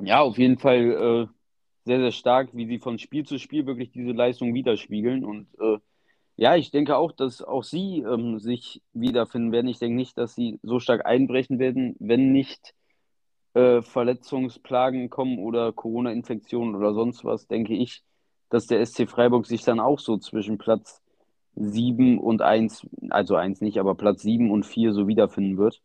ja, 0.01 0.21
auf 0.21 0.37
jeden 0.37 0.57
Fall 0.57 1.29
äh, 1.29 1.38
sehr, 1.85 1.99
sehr 1.99 2.11
stark, 2.11 2.49
wie 2.53 2.65
sie 2.67 2.79
von 2.79 2.99
Spiel 2.99 3.25
zu 3.25 3.39
Spiel 3.39 3.65
wirklich 3.65 3.91
diese 3.91 4.11
Leistung 4.11 4.53
widerspiegeln. 4.53 5.23
Und 5.23 5.47
äh, 5.59 5.77
ja, 6.35 6.55
ich 6.55 6.71
denke 6.71 6.97
auch, 6.97 7.11
dass 7.11 7.41
auch 7.41 7.63
sie 7.63 7.99
ähm, 7.99 8.39
sich 8.39 8.81
wiederfinden 8.93 9.51
werden. 9.51 9.67
Ich 9.67 9.79
denke 9.79 9.95
nicht, 9.95 10.17
dass 10.17 10.35
sie 10.35 10.59
so 10.63 10.79
stark 10.79 11.05
einbrechen 11.05 11.59
werden, 11.59 11.95
wenn 11.99 12.31
nicht 12.31 12.73
äh, 13.53 13.81
Verletzungsplagen 13.81 15.09
kommen 15.09 15.39
oder 15.39 15.73
Corona-Infektionen 15.73 16.75
oder 16.75 16.93
sonst 16.93 17.25
was, 17.25 17.47
denke 17.47 17.73
ich, 17.73 18.03
dass 18.49 18.67
der 18.67 18.85
SC 18.85 19.09
Freiburg 19.09 19.45
sich 19.45 19.63
dann 19.63 19.79
auch 19.79 19.99
so 19.99 20.17
zwischen 20.17 20.57
Platz 20.57 21.01
7 21.55 22.19
und 22.19 22.41
1, 22.41 22.87
also 23.09 23.35
1 23.35 23.61
nicht, 23.61 23.79
aber 23.79 23.95
Platz 23.95 24.21
7 24.21 24.51
und 24.51 24.65
4 24.65 24.93
so 24.93 25.07
wiederfinden 25.07 25.57
wird. 25.57 25.81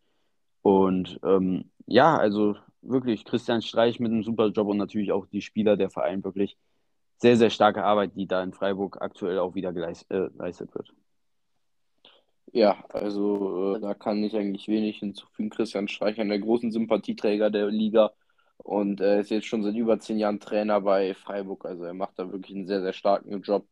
Und 0.61 1.19
ähm, 1.23 1.71
ja, 1.85 2.17
also 2.17 2.55
wirklich 2.87 3.25
Christian 3.25 3.61
Streich 3.61 3.99
mit 3.99 4.11
einem 4.11 4.23
super 4.23 4.47
Job 4.47 4.67
und 4.67 4.77
natürlich 4.77 5.11
auch 5.11 5.25
die 5.27 5.41
Spieler, 5.41 5.77
der 5.77 5.89
Verein 5.89 6.23
wirklich 6.23 6.57
sehr, 7.17 7.37
sehr 7.37 7.49
starke 7.49 7.83
Arbeit, 7.83 8.11
die 8.15 8.27
da 8.27 8.43
in 8.43 8.53
Freiburg 8.53 9.01
aktuell 9.01 9.39
auch 9.39 9.55
wieder 9.55 9.73
geleistet 9.73 10.09
äh, 10.09 10.75
wird. 10.75 10.93
Ja, 12.51 12.83
also 12.89 13.75
äh, 13.75 13.79
da 13.81 13.93
kann 13.93 14.23
ich 14.23 14.35
eigentlich 14.35 14.67
wenig 14.67 14.99
hinzufügen. 14.99 15.49
Christian 15.49 15.87
Streich, 15.87 16.15
der 16.15 16.39
großen 16.39 16.71
Sympathieträger 16.71 17.49
der 17.49 17.67
Liga 17.67 18.11
und 18.57 19.01
er 19.01 19.17
äh, 19.17 19.21
ist 19.21 19.29
jetzt 19.31 19.47
schon 19.47 19.63
seit 19.63 19.75
über 19.75 19.99
zehn 19.99 20.17
Jahren 20.17 20.39
Trainer 20.39 20.81
bei 20.81 21.13
Freiburg. 21.13 21.65
Also 21.65 21.83
er 21.83 21.93
macht 21.93 22.17
da 22.17 22.31
wirklich 22.31 22.55
einen 22.55 22.67
sehr, 22.67 22.81
sehr 22.81 22.93
starken 22.93 23.41
Job. 23.41 23.67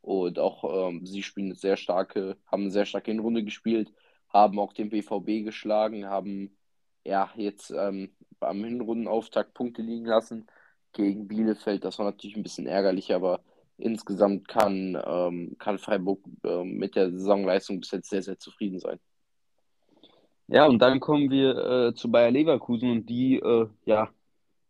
Und 0.00 0.38
auch 0.38 0.88
ähm, 0.88 1.06
sie 1.06 1.22
spielen 1.22 1.46
eine 1.46 1.54
sehr 1.54 1.76
starke, 1.76 2.36
haben 2.46 2.62
eine 2.62 2.70
sehr 2.70 2.84
starke 2.84 3.10
Hinrunde 3.10 3.42
gespielt, 3.42 3.92
haben 4.28 4.58
auch 4.58 4.74
den 4.74 4.90
BVB 4.90 5.44
geschlagen, 5.44 6.06
haben 6.06 6.56
ja 7.04 7.30
jetzt 7.36 7.70
ähm, 7.70 8.14
am 8.40 8.64
Hinrundenauftakt 8.64 9.54
Punkte 9.54 9.82
liegen 9.82 10.06
lassen 10.06 10.46
gegen 10.92 11.28
Bielefeld. 11.28 11.84
Das 11.84 11.98
war 11.98 12.06
natürlich 12.06 12.36
ein 12.36 12.42
bisschen 12.42 12.66
ärgerlich, 12.66 13.14
aber 13.14 13.40
insgesamt 13.78 14.48
kann, 14.48 14.96
ähm, 15.04 15.56
kann 15.58 15.78
Freiburg 15.78 16.20
äh, 16.44 16.64
mit 16.64 16.94
der 16.94 17.10
Saisonleistung 17.10 17.80
bis 17.80 17.90
jetzt 17.90 18.10
sehr, 18.10 18.22
sehr 18.22 18.38
zufrieden 18.38 18.78
sein. 18.78 19.00
Ja, 20.46 20.66
und 20.66 20.80
dann 20.80 21.00
kommen 21.00 21.30
wir 21.30 21.56
äh, 21.56 21.94
zu 21.94 22.10
Bayer 22.10 22.30
Leverkusen 22.30 22.90
und 22.90 23.08
die 23.08 23.36
äh, 23.36 23.66
ja, 23.86 24.10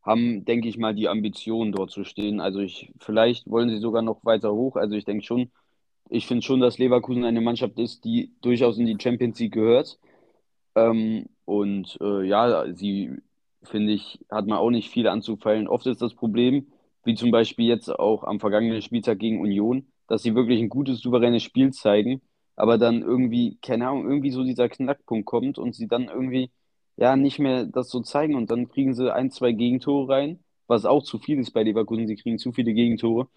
haben, 0.03 0.45
denke 0.45 0.69
ich 0.69 0.79
mal, 0.79 0.95
die 0.95 1.09
Ambition 1.09 1.73
dort 1.73 1.91
zu 1.91 2.05
stehen. 2.05 2.41
Also 2.41 2.61
ich, 2.61 2.93
vielleicht 2.99 3.51
wollen 3.51 3.71
sie 3.71 3.79
sogar 3.79 4.03
noch 4.03 4.25
weiter 4.25 4.53
hoch. 4.55 4.77
Also 4.77 4.95
ich 4.95 5.05
denke 5.05 5.25
schon, 5.25 5.51
ich 6.09 6.27
finde 6.27 6.43
schon, 6.43 6.61
dass 6.61 6.79
Leverkusen 6.79 7.25
eine 7.25 7.41
Mannschaft 7.41 7.79
ist, 7.79 8.05
die 8.05 8.33
durchaus 8.41 8.79
in 8.79 8.87
die 8.87 8.99
Champions 9.01 9.39
League 9.41 9.55
gehört. 9.55 9.99
Ähm, 10.75 11.27
Und 11.47 11.99
äh, 12.01 12.23
ja, 12.25 12.73
sie, 12.73 13.11
finde 13.65 13.93
ich, 13.93 14.21
hat 14.31 14.47
man 14.47 14.59
auch 14.59 14.71
nicht 14.71 14.91
viel 14.91 15.09
anzufallen. 15.09 15.69
Oft 15.69 15.87
ist 15.87 16.03
das 16.03 16.15
Problem, 16.15 16.67
wie 17.05 17.15
zum 17.15 17.31
Beispiel 17.31 17.67
jetzt 17.67 17.89
auch 17.91 18.25
am 18.25 18.41
vergangenen 18.41 18.83
Spieltag 18.83 19.19
gegen 19.19 19.41
Union, 19.41 19.87
dass 20.09 20.23
sie 20.23 20.35
wirklich 20.35 20.61
ein 20.61 20.69
gutes, 20.69 21.01
souveränes 21.01 21.43
Spiel 21.43 21.73
zeigen, 21.73 22.23
aber 22.57 22.79
dann 22.79 23.03
irgendwie, 23.03 23.59
keine 23.63 23.89
Ahnung, 23.89 24.09
irgendwie 24.09 24.31
so 24.31 24.45
dieser 24.45 24.69
Knackpunkt 24.69 25.27
kommt 25.27 25.59
und 25.59 25.75
sie 25.75 25.89
dann 25.89 26.05
irgendwie 26.05 26.51
ja 26.97 27.17
nicht 27.17 27.39
mehr 27.39 27.67
das 27.67 27.91
so 27.91 28.01
zeigen 28.01 28.35
und 28.37 28.51
dann 28.51 28.69
kriegen 28.69 28.95
sie 28.95 29.13
ein, 29.13 29.31
zwei 29.31 29.53
Gegentore 29.53 30.13
rein, 30.13 30.45
was 30.67 30.85
auch 30.85 31.03
zu 31.03 31.19
viel 31.19 31.39
ist 31.39 31.53
bei 31.53 31.63
Leverkusen. 31.63 32.07
Sie 32.07 32.17
kriegen 32.17 32.39
zu 32.39 32.53
viele 32.53 32.73
Gegentore. 32.73 33.29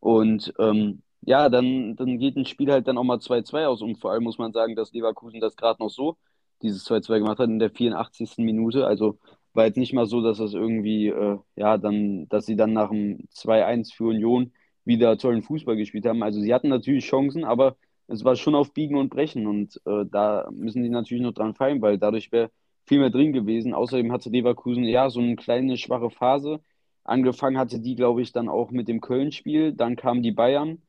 Und 0.00 0.52
ähm, 0.58 1.02
ja, 1.22 1.48
dann, 1.48 1.96
dann 1.96 2.18
geht 2.18 2.36
ein 2.36 2.46
Spiel 2.46 2.70
halt 2.72 2.88
dann 2.88 2.98
auch 2.98 3.04
mal 3.04 3.20
2-2 3.20 3.66
aus. 3.66 3.82
Und 3.82 3.96
vor 3.96 4.12
allem 4.12 4.24
muss 4.24 4.38
man 4.38 4.52
sagen, 4.52 4.76
dass 4.76 4.92
Leverkusen 4.92 5.40
das 5.40 5.56
gerade 5.56 5.82
noch 5.82 5.90
so, 5.90 6.16
dieses 6.62 6.86
2-2 6.86 7.18
gemacht 7.18 7.38
hat 7.38 7.48
in 7.48 7.58
der 7.58 7.70
84. 7.70 8.38
Minute. 8.38 8.86
Also 8.86 9.18
war 9.54 9.66
jetzt 9.66 9.76
nicht 9.76 9.92
mal 9.92 10.06
so, 10.06 10.22
dass 10.22 10.38
das 10.38 10.54
irgendwie, 10.54 11.08
äh, 11.08 11.38
ja, 11.56 11.78
dann, 11.78 12.28
dass 12.28 12.46
sie 12.46 12.56
dann 12.56 12.72
nach 12.72 12.90
dem 12.90 13.28
2-1 13.32 13.92
für 13.94 14.04
Union 14.04 14.52
wieder 14.84 15.18
tollen 15.18 15.42
Fußball 15.42 15.76
gespielt 15.76 16.06
haben. 16.06 16.22
Also 16.22 16.40
sie 16.40 16.54
hatten 16.54 16.68
natürlich 16.68 17.06
Chancen, 17.06 17.44
aber 17.44 17.76
es 18.06 18.24
war 18.24 18.36
schon 18.36 18.54
auf 18.54 18.72
Biegen 18.72 18.96
und 18.96 19.10
Brechen. 19.10 19.46
Und 19.46 19.80
äh, 19.86 20.04
da 20.10 20.48
müssen 20.52 20.82
die 20.82 20.88
natürlich 20.88 21.22
noch 21.22 21.32
dran 21.32 21.54
fallen, 21.54 21.82
weil 21.82 21.98
dadurch 21.98 22.32
wäre 22.32 22.50
viel 22.86 22.98
mehr 23.00 23.10
drin 23.10 23.32
gewesen. 23.32 23.74
Außerdem 23.74 24.12
hatte 24.12 24.30
Leverkusen 24.30 24.84
ja 24.84 25.10
so 25.10 25.20
eine 25.20 25.36
kleine 25.36 25.76
schwache 25.76 26.10
Phase. 26.10 26.60
Angefangen 27.04 27.58
hatte 27.58 27.80
die, 27.80 27.94
glaube 27.96 28.22
ich, 28.22 28.32
dann 28.32 28.48
auch 28.48 28.70
mit 28.70 28.88
dem 28.88 29.00
Köln-Spiel. 29.00 29.72
Dann 29.72 29.96
kamen 29.96 30.22
die 30.22 30.32
Bayern. 30.32 30.82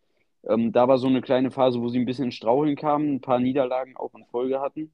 Ähm, 0.44 0.72
da 0.72 0.88
war 0.88 0.98
so 0.98 1.08
eine 1.08 1.22
kleine 1.22 1.52
Phase, 1.52 1.82
wo 1.82 1.90
sie 1.90 2.00
ein 2.00 2.06
bisschen 2.06 2.32
Straucheln 2.32 2.76
kamen, 2.76 3.16
ein 3.16 3.22
paar 3.22 3.40
Niederlagen 3.40 3.96
auch 3.98 4.14
in 4.16 4.26
Folge 4.26 4.60
hatten. 4.60 4.92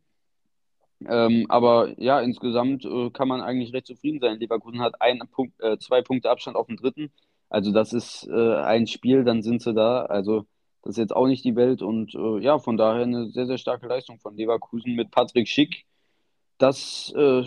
Ähm, 1.05 1.45
aber 1.49 1.93
ja, 2.01 2.19
insgesamt 2.21 2.85
äh, 2.85 3.09
kann 3.11 3.27
man 3.27 3.41
eigentlich 3.41 3.73
recht 3.73 3.87
zufrieden 3.87 4.19
sein. 4.19 4.39
Leverkusen 4.39 4.81
hat 4.81 5.01
ein 5.01 5.19
Punkt, 5.31 5.59
äh, 5.61 5.77
zwei 5.77 6.01
Punkte 6.01 6.29
Abstand 6.29 6.57
auf 6.57 6.67
den 6.67 6.77
dritten. 6.77 7.11
Also 7.49 7.71
das 7.71 7.93
ist 7.93 8.27
äh, 8.29 8.55
ein 8.55 8.87
Spiel, 8.87 9.23
dann 9.23 9.41
sind 9.43 9.61
sie 9.61 9.73
da. 9.73 10.05
Also 10.05 10.45
das 10.81 10.91
ist 10.91 10.97
jetzt 10.97 11.15
auch 11.15 11.27
nicht 11.27 11.45
die 11.45 11.55
Welt. 11.55 11.81
Und 11.81 12.15
äh, 12.15 12.39
ja, 12.39 12.59
von 12.59 12.77
daher 12.77 13.03
eine 13.03 13.29
sehr, 13.29 13.45
sehr 13.45 13.57
starke 13.57 13.87
Leistung 13.87 14.19
von 14.19 14.35
Leverkusen 14.35 14.95
mit 14.95 15.11
Patrick 15.11 15.47
Schick. 15.47 15.85
Das, 16.57 17.13
äh, 17.15 17.43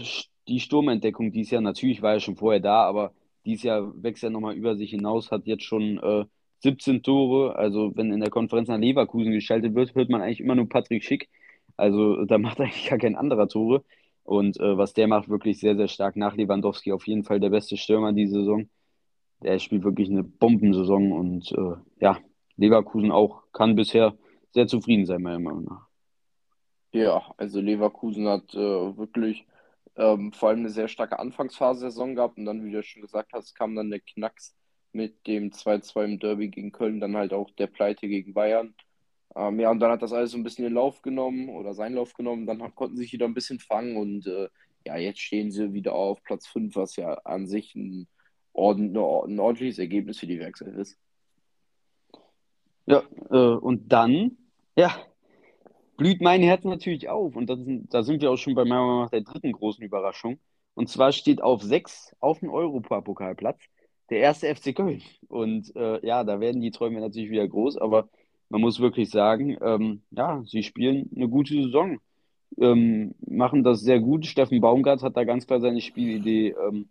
die 0.49 0.61
Sturmentdeckung 0.61 1.33
dieses 1.33 1.50
Jahr, 1.52 1.62
natürlich 1.62 2.02
war 2.02 2.14
er 2.14 2.21
schon 2.21 2.37
vorher 2.37 2.61
da, 2.61 2.85
aber 2.85 3.12
dieses 3.45 3.64
Jahr 3.64 3.92
wächst 4.02 4.23
er 4.25 4.30
nochmal 4.30 4.54
über 4.54 4.76
sich 4.76 4.90
hinaus, 4.90 5.30
hat 5.30 5.47
jetzt 5.47 5.64
schon 5.64 5.99
äh, 5.99 6.25
17 6.61 7.02
Tore. 7.02 7.57
Also 7.57 7.92
wenn 7.97 8.12
in 8.12 8.21
der 8.21 8.30
Konferenz 8.30 8.69
nach 8.69 8.78
Leverkusen 8.78 9.33
geschaltet 9.33 9.75
wird, 9.75 9.95
hört 9.95 10.11
man 10.11 10.23
eigentlich 10.23 10.40
immer 10.40 10.54
nur 10.54 10.69
Patrick 10.69 11.04
Schick. 11.04 11.28
Also 11.80 12.25
da 12.25 12.38
macht 12.38 12.60
eigentlich 12.60 12.88
gar 12.88 12.99
kein 12.99 13.16
anderer 13.16 13.49
Tore. 13.49 13.84
Und 14.22 14.60
äh, 14.60 14.76
was 14.76 14.92
der 14.92 15.08
macht, 15.08 15.28
wirklich 15.28 15.58
sehr, 15.58 15.76
sehr 15.76 15.88
stark 15.88 16.16
nach 16.16 16.37
Lewandowski. 16.37 16.92
Auf 16.92 17.06
jeden 17.06 17.25
Fall 17.25 17.40
der 17.40 17.50
beste 17.50 17.76
Stürmer 17.76 18.12
diese 18.12 18.40
Saison. 18.40 18.68
Der 19.42 19.58
spielt 19.58 19.84
wirklich 19.84 20.10
eine 20.10 20.22
Bombensaison 20.22 21.12
und 21.12 21.50
äh, 21.52 21.76
ja, 22.00 22.18
Leverkusen 22.56 23.10
auch 23.10 23.42
kann 23.52 23.75
bisher 23.75 24.14
sehr 24.50 24.66
zufrieden 24.66 25.06
sein, 25.06 25.22
meiner 25.22 25.38
Meinung 25.38 25.64
nach. 25.64 25.87
Ja, 26.92 27.22
also 27.38 27.60
Leverkusen 27.60 28.28
hat 28.28 28.54
äh, 28.54 28.58
wirklich 28.58 29.46
ähm, 29.96 30.32
vor 30.32 30.50
allem 30.50 30.60
eine 30.60 30.70
sehr 30.70 30.88
starke 30.88 31.18
Anfangsphase 31.18 31.82
der 31.82 31.90
Saison 31.90 32.14
gehabt 32.14 32.37
und 32.37 32.44
dann, 32.44 32.64
wie 32.64 32.72
du 32.72 32.82
schon 32.82 33.02
gesagt 33.02 33.32
hast, 33.32 33.54
kam 33.54 33.75
dann 33.75 33.90
der 33.90 34.00
Knacks 34.00 34.54
mit 34.92 35.26
dem 35.26 35.50
2-2 35.50 36.04
im 36.04 36.18
Derby 36.18 36.49
gegen 36.49 36.72
Köln, 36.72 37.00
dann 37.00 37.16
halt 37.16 37.32
auch 37.32 37.50
der 37.52 37.68
Pleite 37.68 38.08
gegen 38.08 38.34
Bayern. 38.34 38.75
Ähm, 39.37 39.60
ja, 39.60 39.70
und 39.70 39.80
dann 39.80 39.92
hat 39.92 40.02
das 40.02 40.12
alles 40.12 40.32
so 40.32 40.37
ein 40.37 40.42
bisschen 40.42 40.64
den 40.64 40.75
Lauf 40.75 41.02
genommen 41.02 41.49
oder 41.50 41.75
seinen 41.75 41.94
Lauf 41.94 42.14
genommen. 42.14 42.46
Dann 42.46 42.75
konnten 42.75 42.96
sie 42.96 43.04
sich 43.04 43.12
wieder 43.12 43.26
ein 43.26 43.34
bisschen 43.34 43.60
fangen 43.60 43.96
und 43.96 44.26
äh, 44.26 44.49
ja, 44.87 44.96
jetzt 44.96 45.20
stehen 45.20 45.50
sie 45.50 45.72
wieder 45.72 45.94
auf 45.94 46.22
Platz 46.22 46.46
5, 46.49 46.75
was 46.76 46.96
ja 46.96 47.14
an 47.25 47.46
sich 47.46 47.75
ein, 47.75 48.08
ordent, 48.52 48.96
ein 48.96 49.38
ordentliches 49.38 49.78
Ergebnis 49.78 50.18
für 50.18 50.26
die 50.26 50.40
Werkself 50.40 50.76
ist. 50.76 50.99
Ja, 52.87 53.02
äh, 53.30 53.56
und 53.56 53.92
dann, 53.92 54.38
ja, 54.75 54.94
blüht 55.96 56.20
mein 56.20 56.42
Herz 56.42 56.64
natürlich 56.64 57.08
auf. 57.08 57.37
Und 57.37 57.49
das, 57.49 57.58
da 57.90 58.02
sind 58.02 58.22
wir 58.22 58.30
auch 58.30 58.37
schon 58.37 58.54
bei 58.54 58.64
meiner 58.64 59.08
der 59.10 59.20
dritten 59.20 59.52
großen 59.52 59.84
Überraschung. 59.84 60.40
Und 60.75 60.88
zwar 60.88 61.12
steht 61.12 61.42
auf 61.42 61.62
6 61.62 62.16
auf 62.20 62.40
dem 62.40 62.50
Europapokalplatz 62.50 63.60
der 64.08 64.20
erste 64.20 64.54
FC 64.54 64.75
Köln. 64.75 65.02
Und 65.28 65.75
äh, 65.76 66.04
ja, 66.04 66.25
da 66.25 66.40
werden 66.40 66.60
die 66.62 66.70
Träume 66.70 67.00
natürlich 67.00 67.30
wieder 67.30 67.46
groß, 67.46 67.76
aber 67.76 68.08
man 68.50 68.61
muss 68.61 68.80
wirklich 68.80 69.11
sagen, 69.11 69.57
ähm, 69.62 70.02
ja, 70.11 70.42
sie 70.45 70.62
spielen 70.62 71.09
eine 71.16 71.28
gute 71.28 71.54
Saison, 71.54 71.99
ähm, 72.59 73.14
machen 73.21 73.62
das 73.64 73.80
sehr 73.80 74.00
gut. 74.00 74.26
Steffen 74.26 74.61
Baumgart 74.61 75.02
hat 75.02 75.16
da 75.16 75.25
ganz 75.25 75.47
klar 75.47 75.61
seine 75.61 75.80
Spielidee 75.80 76.54
ähm, 76.69 76.88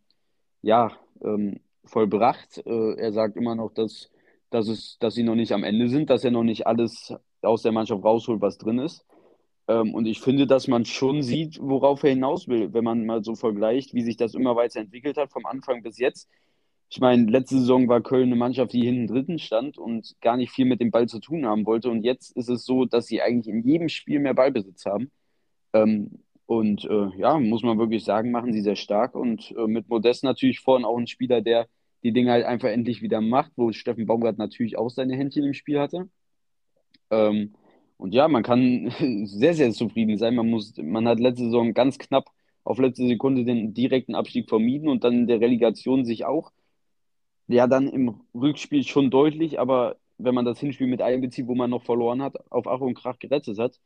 ja, 0.61 0.91
ähm, 1.21 1.59
vollbracht. 1.85 2.65
Äh, 2.65 2.95
er 2.95 3.11
sagt 3.11 3.35
immer 3.35 3.55
noch, 3.55 3.73
dass, 3.73 4.09
dass, 4.49 4.67
es, 4.69 4.97
dass 4.99 5.13
sie 5.15 5.23
noch 5.23 5.35
nicht 5.35 5.51
am 5.51 5.63
Ende 5.63 5.89
sind, 5.89 6.09
dass 6.09 6.23
er 6.23 6.31
noch 6.31 6.43
nicht 6.43 6.65
alles 6.65 7.13
aus 7.41 7.61
der 7.61 7.73
Mannschaft 7.73 8.03
rausholt, 8.03 8.41
was 8.41 8.57
drin 8.57 8.79
ist. 8.79 9.05
Ähm, 9.67 9.93
und 9.93 10.05
ich 10.05 10.21
finde, 10.21 10.47
dass 10.47 10.67
man 10.69 10.85
schon 10.85 11.21
sieht, 11.23 11.59
worauf 11.61 12.03
er 12.03 12.11
hinaus 12.11 12.47
will, 12.47 12.73
wenn 12.73 12.85
man 12.85 13.05
mal 13.05 13.23
so 13.23 13.35
vergleicht, 13.35 13.93
wie 13.93 14.01
sich 14.01 14.15
das 14.17 14.33
immer 14.33 14.55
weiterentwickelt 14.55 15.17
hat, 15.17 15.31
vom 15.31 15.45
Anfang 15.45 15.83
bis 15.83 15.97
jetzt 15.99 16.29
ich 16.89 16.99
meine, 16.99 17.29
letzte 17.29 17.59
Saison 17.59 17.87
war 17.87 18.01
Köln 18.01 18.29
eine 18.29 18.35
Mannschaft, 18.35 18.73
die 18.73 18.83
hinten 18.83 19.07
dritten 19.07 19.37
stand 19.37 19.77
und 19.77 20.15
gar 20.21 20.37
nicht 20.37 20.51
viel 20.51 20.65
mit 20.65 20.81
dem 20.81 20.89
Ball 20.89 21.07
zu 21.07 21.19
tun 21.19 21.45
haben 21.45 21.65
wollte. 21.67 21.89
Und 21.89 22.03
jetzt 22.03 22.35
ist 22.35 22.49
es 22.49 22.65
so, 22.65 22.85
dass 22.85 23.05
sie 23.05 23.21
eigentlich 23.21 23.53
in 23.53 23.61
jedem 23.61 23.89
Spiel 23.89 24.19
mehr 24.19 24.33
Ballbesitz 24.33 24.85
haben. 24.85 25.11
Ähm, 25.73 26.23
und 26.47 26.85
äh, 26.85 27.15
ja, 27.15 27.37
muss 27.37 27.61
man 27.61 27.77
wirklich 27.77 28.03
sagen, 28.03 28.31
machen 28.31 28.53
sie 28.53 28.61
sehr 28.61 28.75
stark. 28.75 29.13
Und 29.13 29.53
äh, 29.55 29.67
mit 29.67 29.87
Modest 29.87 30.23
natürlich 30.23 30.61
vorhin 30.61 30.83
auch 30.83 30.97
ein 30.97 31.05
Spieler, 31.05 31.41
der 31.41 31.67
die 32.03 32.11
Dinge 32.11 32.31
halt 32.31 32.45
einfach 32.45 32.69
endlich 32.69 33.03
wieder 33.03 33.21
macht, 33.21 33.51
wo 33.55 33.71
Steffen 33.71 34.07
Baumgart 34.07 34.39
natürlich 34.39 34.77
auch 34.77 34.89
seine 34.89 35.15
Händchen 35.15 35.43
im 35.43 35.53
Spiel 35.53 35.79
hatte. 35.79 36.09
Ähm, 37.11 37.53
und 37.97 38.15
ja, 38.15 38.27
man 38.27 38.41
kann 38.41 38.91
sehr, 39.25 39.53
sehr 39.53 39.71
zufrieden 39.73 40.17
sein. 40.17 40.35
Man, 40.35 40.49
muss, 40.49 40.73
man 40.77 41.07
hat 41.07 41.19
letzte 41.19 41.43
Saison 41.45 41.75
ganz 41.75 41.99
knapp 41.99 42.31
auf 42.63 42.79
letzte 42.79 43.07
Sekunde 43.07 43.45
den 43.45 43.75
direkten 43.75 44.15
Abstieg 44.15 44.49
vermieden 44.49 44.89
und 44.89 45.03
dann 45.03 45.13
in 45.13 45.27
der 45.27 45.41
Relegation 45.41 46.03
sich 46.03 46.25
auch 46.25 46.51
ja, 47.49 47.67
dann 47.67 47.87
im 47.87 48.21
Rückspiel 48.35 48.83
schon 48.83 49.09
deutlich, 49.09 49.59
aber 49.59 49.97
wenn 50.17 50.35
man 50.35 50.45
das 50.45 50.59
Hinspiel 50.59 50.87
mit 50.87 51.01
einbezieht, 51.01 51.47
wo 51.47 51.55
man 51.55 51.69
noch 51.71 51.83
verloren 51.83 52.21
hat, 52.21 52.35
auf 52.51 52.67
Ach 52.67 52.79
und 52.79 52.93
Krach 52.95 53.17
gerettet 53.19 53.57
hat. 53.57 53.79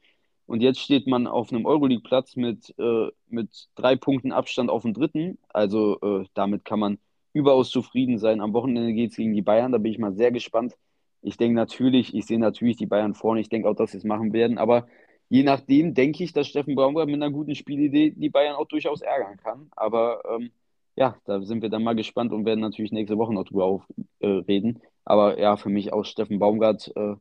Und 0.46 0.62
jetzt 0.62 0.79
steht 0.79 1.08
man 1.08 1.27
auf 1.27 1.51
einem 1.53 1.65
Euroleague-Platz 1.65 2.36
mit, 2.36 2.74
äh, 2.77 3.08
mit 3.29 3.70
drei 3.75 3.96
Punkten 3.96 4.34
Abstand 4.34 4.70
auf 4.70 4.82
dem 4.82 4.93
dritten. 4.93 5.38
Also 5.50 6.00
äh, 6.01 6.25
damit 6.34 6.65
kann 6.65 6.79
man 6.79 7.00
überaus 7.32 7.70
zufrieden 7.70 8.20
sein. 8.20 8.41
Am 8.41 8.53
Wochenende 8.53 8.93
geht 8.93 9.12
es 9.12 9.17
gegen 9.17 9.34
die 9.34 9.41
Bayern, 9.41 9.72
da 9.72 9.77
bin 9.77 9.91
ich 9.93 10.00
mal 10.00 10.13
sehr 10.13 10.32
gespannt. 10.32 10.75
Ich 11.22 11.38
denke 11.38 11.55
natürlich, 11.55 12.13
ich 12.13 12.25
sehe 12.25 12.39
natürlich 12.39 12.75
die 12.77 12.86
Bayern 12.86 13.13
vorne, 13.15 13.39
ich 13.39 13.50
denke 13.50 13.70
auch, 13.70 13.75
dass 13.75 13.91
sie 13.91 13.98
es 13.98 14.03
machen 14.03 14.34
werden, 14.34 14.58
aber 14.58 14.88
je 15.29 15.43
nachdem 15.43 15.93
denke 15.93 16.24
ich, 16.24 16.34
dass 16.34 16.48
Steffen 16.48 16.75
Baumgart 16.75 17.08
mit 17.08 17.15
einer 17.15 17.32
guten 17.32 17.55
Spielidee 17.55 18.12
die 18.12 18.29
Bayern 18.29 18.55
auch 18.55 18.67
durchaus 18.67 19.01
ärgern 19.01 19.38
kann. 19.38 19.70
Aber 19.75 20.22
ähm, 20.29 20.51
ja, 20.95 21.17
da 21.25 21.41
sind 21.41 21.62
wir 21.62 21.69
dann 21.69 21.83
mal 21.83 21.95
gespannt 21.95 22.31
und 22.33 22.45
werden 22.45 22.59
natürlich 22.59 22.91
nächste 22.91 23.17
Woche 23.17 23.33
noch 23.33 23.45
drüber 23.45 23.65
aufreden. 23.65 24.77
Äh, 24.77 24.88
Aber 25.05 25.39
ja, 25.39 25.57
für 25.57 25.69
mich 25.69 25.91
auch 25.93 26.05
Steffen 26.05 26.39
Baumgart, 26.39 26.91
äh, 26.95 27.15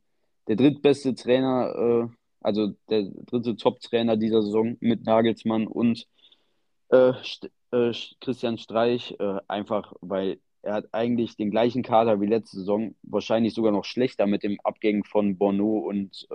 der 0.49 0.57
drittbeste 0.57 1.15
Trainer, 1.15 2.09
äh, 2.09 2.15
also 2.41 2.73
der 2.91 3.05
dritte 3.27 3.57
Top-Trainer 3.57 4.17
dieser 4.17 4.43
Saison 4.43 4.77
mit 4.81 5.05
Nagelsmann 5.05 5.67
und 5.67 6.07
äh, 6.91 7.13
St 7.25 7.51
äh, 7.73 7.93
Christian 8.21 8.59
Streich, 8.59 9.17
äh, 9.19 9.41
einfach 9.49 9.95
weil 10.01 10.39
er 10.63 10.75
hat 10.75 10.89
eigentlich 10.93 11.37
den 11.37 11.51
gleichen 11.51 11.83
Kader 11.83 12.21
wie 12.21 12.27
letzte 12.27 12.59
Saison, 12.59 12.95
wahrscheinlich 13.03 13.55
sogar 13.55 13.73
noch 13.73 13.85
schlechter 13.85 14.27
mit 14.27 14.43
dem 14.45 14.61
Abgängen 14.63 15.03
von 15.05 15.37
Bono 15.37 15.79
und 15.79 16.29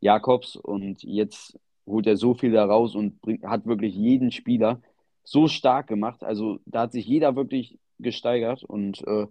Jakobs. 0.00 0.54
Und 0.54 1.02
jetzt 1.02 1.58
holt 1.84 2.06
er 2.06 2.16
so 2.16 2.34
viel 2.34 2.52
da 2.52 2.64
raus 2.64 2.94
und 2.94 3.20
bringt, 3.20 3.44
hat 3.44 3.66
wirklich 3.66 3.94
jeden 3.96 4.30
Spieler 4.30 4.80
so 5.26 5.48
stark 5.48 5.88
gemacht. 5.88 6.22
Also 6.22 6.60
da 6.66 6.82
hat 6.82 6.92
sich 6.92 7.06
jeder 7.06 7.36
wirklich 7.36 7.78
gesteigert 7.98 8.62
und 8.62 9.06
äh, 9.06 9.26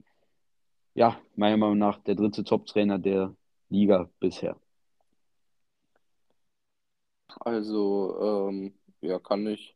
ja, 0.93 1.19
meiner 1.35 1.57
Meinung 1.57 1.77
nach 1.77 1.99
der 1.99 2.15
dritte 2.15 2.43
Top-Trainer 2.43 2.99
der 2.99 3.35
Liga 3.69 4.09
bisher. 4.19 4.57
Also, 7.39 8.49
ähm, 8.49 8.73
ja, 9.01 9.19
kann 9.19 9.47
ich 9.47 9.75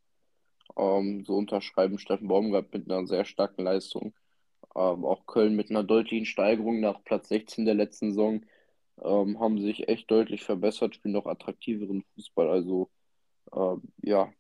ähm, 0.78 1.24
so 1.26 1.36
unterschreiben. 1.36 2.00
Steffen 2.00 2.28
Baumgart 2.28 2.72
mit 2.74 2.90
einer 2.90 3.06
sehr 3.08 3.26
starken 3.26 3.64
Leistung. 3.64 4.14
Ähm, 4.76 5.06
auch 5.06 5.26
Köln 5.26 5.56
mit 5.56 5.70
einer 5.70 5.84
deutlichen 5.84 6.26
Steigerung 6.26 6.80
nach 6.80 7.04
Platz 7.04 7.30
16 7.30 7.66
der 7.66 7.76
letzten 7.76 8.12
Saison 8.12 8.46
ähm, 9.02 9.40
haben 9.40 9.60
sich 9.60 9.88
echt 9.90 10.10
deutlich 10.12 10.44
verbessert, 10.44 10.96
spielen 10.96 11.14
noch 11.14 11.26
attraktiveren 11.26 12.04
Fußball. 12.16 12.50
Also, 12.50 12.90
ähm, 13.54 13.84
ja, 14.02 14.32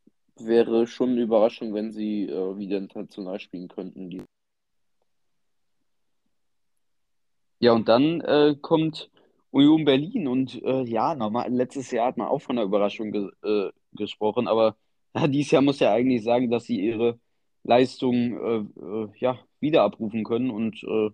wäre 0.45 0.87
schon 0.87 1.11
eine 1.11 1.21
Überraschung, 1.21 1.73
wenn 1.73 1.91
sie 1.91 2.23
äh, 2.25 2.57
wieder 2.57 2.77
international 2.77 3.39
spielen 3.39 3.67
könnten. 3.67 4.09
Die 4.09 4.23
Ja, 7.59 7.73
und 7.73 7.89
dann 7.89 8.21
äh, 8.21 8.55
kommt 8.61 9.09
Union 9.51 9.83
Berlin 9.83 10.27
und 10.27 10.61
äh, 10.63 10.83
ja, 10.83 11.13
normal, 11.15 11.51
letztes 11.51 11.91
Jahr 11.91 12.07
hat 12.07 12.17
man 12.17 12.27
auch 12.27 12.39
von 12.39 12.57
einer 12.57 12.65
Überraschung 12.65 13.11
ge 13.11 13.29
äh, 13.43 13.71
gesprochen, 13.93 14.47
aber 14.47 14.77
ja, 15.15 15.27
dieses 15.27 15.51
Jahr 15.51 15.61
muss 15.61 15.79
ja 15.79 15.91
eigentlich 15.93 16.23
sagen, 16.23 16.49
dass 16.49 16.65
sie 16.65 16.79
ihre 16.79 17.19
Leistung 17.63 18.15
äh, 18.15 18.81
äh, 18.81 19.09
ja, 19.19 19.39
wieder 19.59 19.83
abrufen 19.83 20.23
können 20.23 20.51
und 20.51 20.81
äh, 20.83 21.09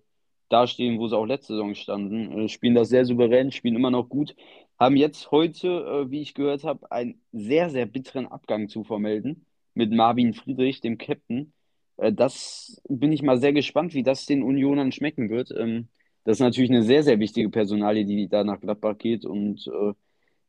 da 0.48 0.66
stehen, 0.68 0.98
wo 1.00 1.08
sie 1.08 1.16
auch 1.16 1.26
letzte 1.26 1.54
Saison 1.54 1.74
standen. 1.74 2.48
Spielen 2.48 2.76
das 2.76 2.88
sehr 2.90 3.04
souverän, 3.04 3.50
spielen 3.50 3.74
immer 3.74 3.90
noch 3.90 4.08
gut. 4.08 4.36
Haben 4.78 4.96
jetzt 4.96 5.30
heute, 5.30 5.68
äh, 5.68 6.10
wie 6.10 6.20
ich 6.20 6.34
gehört 6.34 6.64
habe, 6.64 6.90
einen 6.90 7.20
sehr, 7.32 7.70
sehr 7.70 7.86
bitteren 7.86 8.26
Abgang 8.26 8.68
zu 8.68 8.84
vermelden 8.84 9.46
mit 9.74 9.90
Marvin 9.92 10.34
Friedrich, 10.34 10.80
dem 10.80 10.98
Captain. 10.98 11.52
Äh, 11.96 12.12
das 12.12 12.80
bin 12.88 13.12
ich 13.12 13.22
mal 13.22 13.38
sehr 13.40 13.52
gespannt, 13.52 13.94
wie 13.94 14.02
das 14.02 14.26
den 14.26 14.42
Unionern 14.42 14.92
schmecken 14.92 15.30
wird. 15.30 15.50
Ähm, 15.56 15.88
das 16.24 16.38
ist 16.38 16.40
natürlich 16.40 16.70
eine 16.70 16.82
sehr, 16.82 17.02
sehr 17.02 17.18
wichtige 17.20 17.48
Personalie, 17.50 18.04
die 18.04 18.28
da 18.28 18.44
nach 18.44 18.60
Gladbach 18.60 18.98
geht. 18.98 19.24
Und 19.24 19.66
äh, 19.68 19.92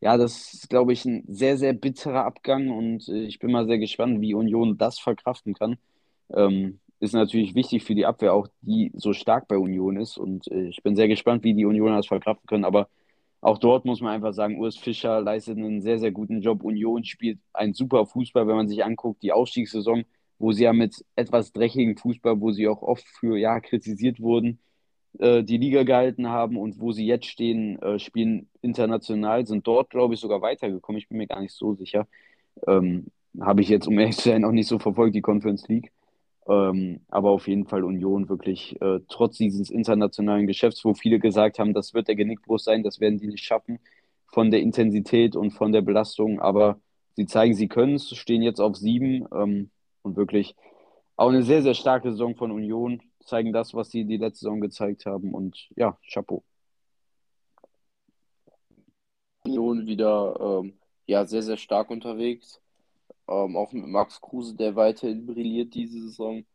ja, 0.02 0.18
das 0.18 0.54
ist, 0.54 0.70
glaube 0.70 0.94
ich, 0.94 1.06
ein 1.06 1.24
sehr, 1.28 1.58
sehr 1.58 1.74
bitterer 1.74 2.26
Abgang. 2.26 2.70
Und 2.70 3.08
äh, 3.10 3.24
ich 3.24 3.40
bin 3.40 3.52
mal 3.52 3.66
sehr 3.68 3.80
gespannt, 3.80 4.22
wie 4.22 4.34
Union 4.34 4.78
das 4.78 5.00
verkraften 5.00 5.54
kann. 5.54 5.78
Ähm, 6.34 6.80
ist 7.00 7.14
natürlich 7.14 7.56
wichtig 7.56 7.84
für 7.84 7.96
die 7.96 8.06
Abwehr, 8.06 8.34
auch 8.34 8.48
die 8.62 8.92
so 8.96 9.14
stark 9.14 9.48
bei 9.48 9.58
Union 9.58 9.98
ist. 9.98 10.18
Und 10.18 10.48
äh, 10.52 10.68
ich 10.68 10.84
bin 10.84 10.96
sehr 10.96 11.08
gespannt, 11.08 11.44
wie 11.44 11.54
die 11.54 11.66
Unioner 11.66 11.98
das 11.98 12.08
verkraften 12.08 12.48
können. 12.48 12.66
Aber 12.66 12.90
auch 13.42 13.58
dort 13.60 13.86
muss 13.86 14.02
man 14.02 14.14
einfach 14.14 14.34
sagen, 14.34 14.60
Urs 14.60 14.78
Fischer 14.78 15.22
leistet 15.22 15.58
einen 15.58 15.82
sehr, 15.82 16.00
sehr 16.00 16.12
guten 16.12 16.42
Job. 16.42 16.64
Union 16.64 17.04
spielt 17.06 17.40
einen 17.54 17.74
super 17.74 18.06
Fußball, 18.06 18.48
wenn 18.48 18.56
man 18.56 18.68
sich 18.68 18.84
anguckt, 18.84 19.22
die 19.24 19.32
Aufstiegssaison, 19.32 20.06
wo 20.40 20.52
sie 20.52 20.64
ja 20.64 20.74
mit 20.74 21.06
etwas 21.16 21.52
dreckigem 21.52 21.98
Fußball, 21.98 22.42
wo 22.42 22.52
sie 22.52 22.68
auch 22.68 22.82
oft 22.82 23.06
für 23.08 23.38
ja 23.38 23.60
kritisiert 23.60 24.20
wurden, 24.20 24.60
äh, 25.20 25.44
die 25.44 25.58
Liga 25.58 25.84
gehalten 25.84 26.28
haben 26.30 26.58
und 26.58 26.80
wo 26.80 26.92
sie 26.92 27.06
jetzt 27.06 27.28
stehen, 27.28 27.82
äh, 27.82 28.00
spielen 28.00 28.50
international, 28.62 29.46
sind 29.48 29.66
dort, 29.68 29.90
glaube 29.90 30.16
ich, 30.16 30.20
sogar 30.20 30.42
weitergekommen. 30.42 31.00
Ich 31.00 31.08
bin 31.08 31.18
mir 31.18 31.28
gar 31.28 31.42
nicht 31.42 31.54
so 31.54 31.74
sicher. 31.76 32.08
Ähm, 32.68 33.08
Habe 33.40 33.62
ich 33.62 33.70
jetzt, 33.70 33.88
um 33.88 34.00
ehrlich 34.00 34.18
zu 34.18 34.30
sein, 34.30 34.46
auch 34.46 34.52
nicht 34.52 34.68
so 34.68 34.80
verfolgt, 34.80 35.16
die 35.16 35.22
Conference 35.22 35.68
League. 35.68 35.92
Ähm, 36.48 37.02
aber 37.10 37.32
auf 37.32 37.48
jeden 37.48 37.66
Fall 37.68 37.84
Union 37.84 38.30
wirklich 38.30 38.82
äh, 38.82 39.00
trotz 39.10 39.38
dieses 39.38 39.70
internationalen 39.70 40.48
Geschäfts, 40.48 40.86
wo 40.86 40.94
viele 40.94 41.20
gesagt 41.20 41.60
haben, 41.60 41.74
das 41.74 41.94
wird 41.94 42.08
der 42.08 42.16
Genickbruch 42.16 42.60
sein, 42.60 42.84
das 42.84 43.00
werden 43.00 43.20
die 43.20 43.28
nicht 43.28 43.44
schaffen 43.44 43.80
von 44.28 44.50
der 44.52 44.62
Intensität 44.62 45.36
und 45.36 45.52
von 45.52 45.72
der 45.72 45.82
Belastung. 45.82 46.40
Aber 46.40 46.80
sie 47.16 47.26
zeigen, 47.26 47.54
sie 47.54 47.68
können 47.68 47.96
es, 47.96 48.16
stehen 48.16 48.42
jetzt 48.42 48.62
auf 48.62 48.78
sieben 48.78 49.28
ähm, 49.34 49.72
und 50.04 50.16
wirklich 50.16 50.56
auch 51.18 51.30
eine 51.30 51.44
sehr, 51.44 51.64
sehr 51.64 51.74
starke 51.74 52.12
Saison 52.12 52.36
von 52.36 52.52
Union, 52.52 53.02
zeigen 53.26 53.52
das, 53.52 53.74
was 53.74 53.90
sie 53.90 54.06
die 54.06 54.18
letzte 54.18 54.46
Saison 54.46 54.62
gezeigt 54.62 55.06
haben 55.06 55.34
und 55.34 55.68
ja, 55.76 55.98
Chapeau. 56.08 56.44
Union 59.44 59.86
wieder 59.86 60.62
ähm, 60.64 60.80
ja, 61.08 61.26
sehr, 61.26 61.42
sehr 61.42 61.58
stark 61.58 61.90
unterwegs. 61.90 62.62
Ähm, 63.28 63.58
auch 63.58 63.72
mit 63.74 63.88
Max 63.88 64.22
Kruse, 64.22 64.56
der 64.56 64.76
weiterhin 64.76 65.26
brilliert 65.26 65.74
diese 65.74 66.02
Saison 66.02 66.46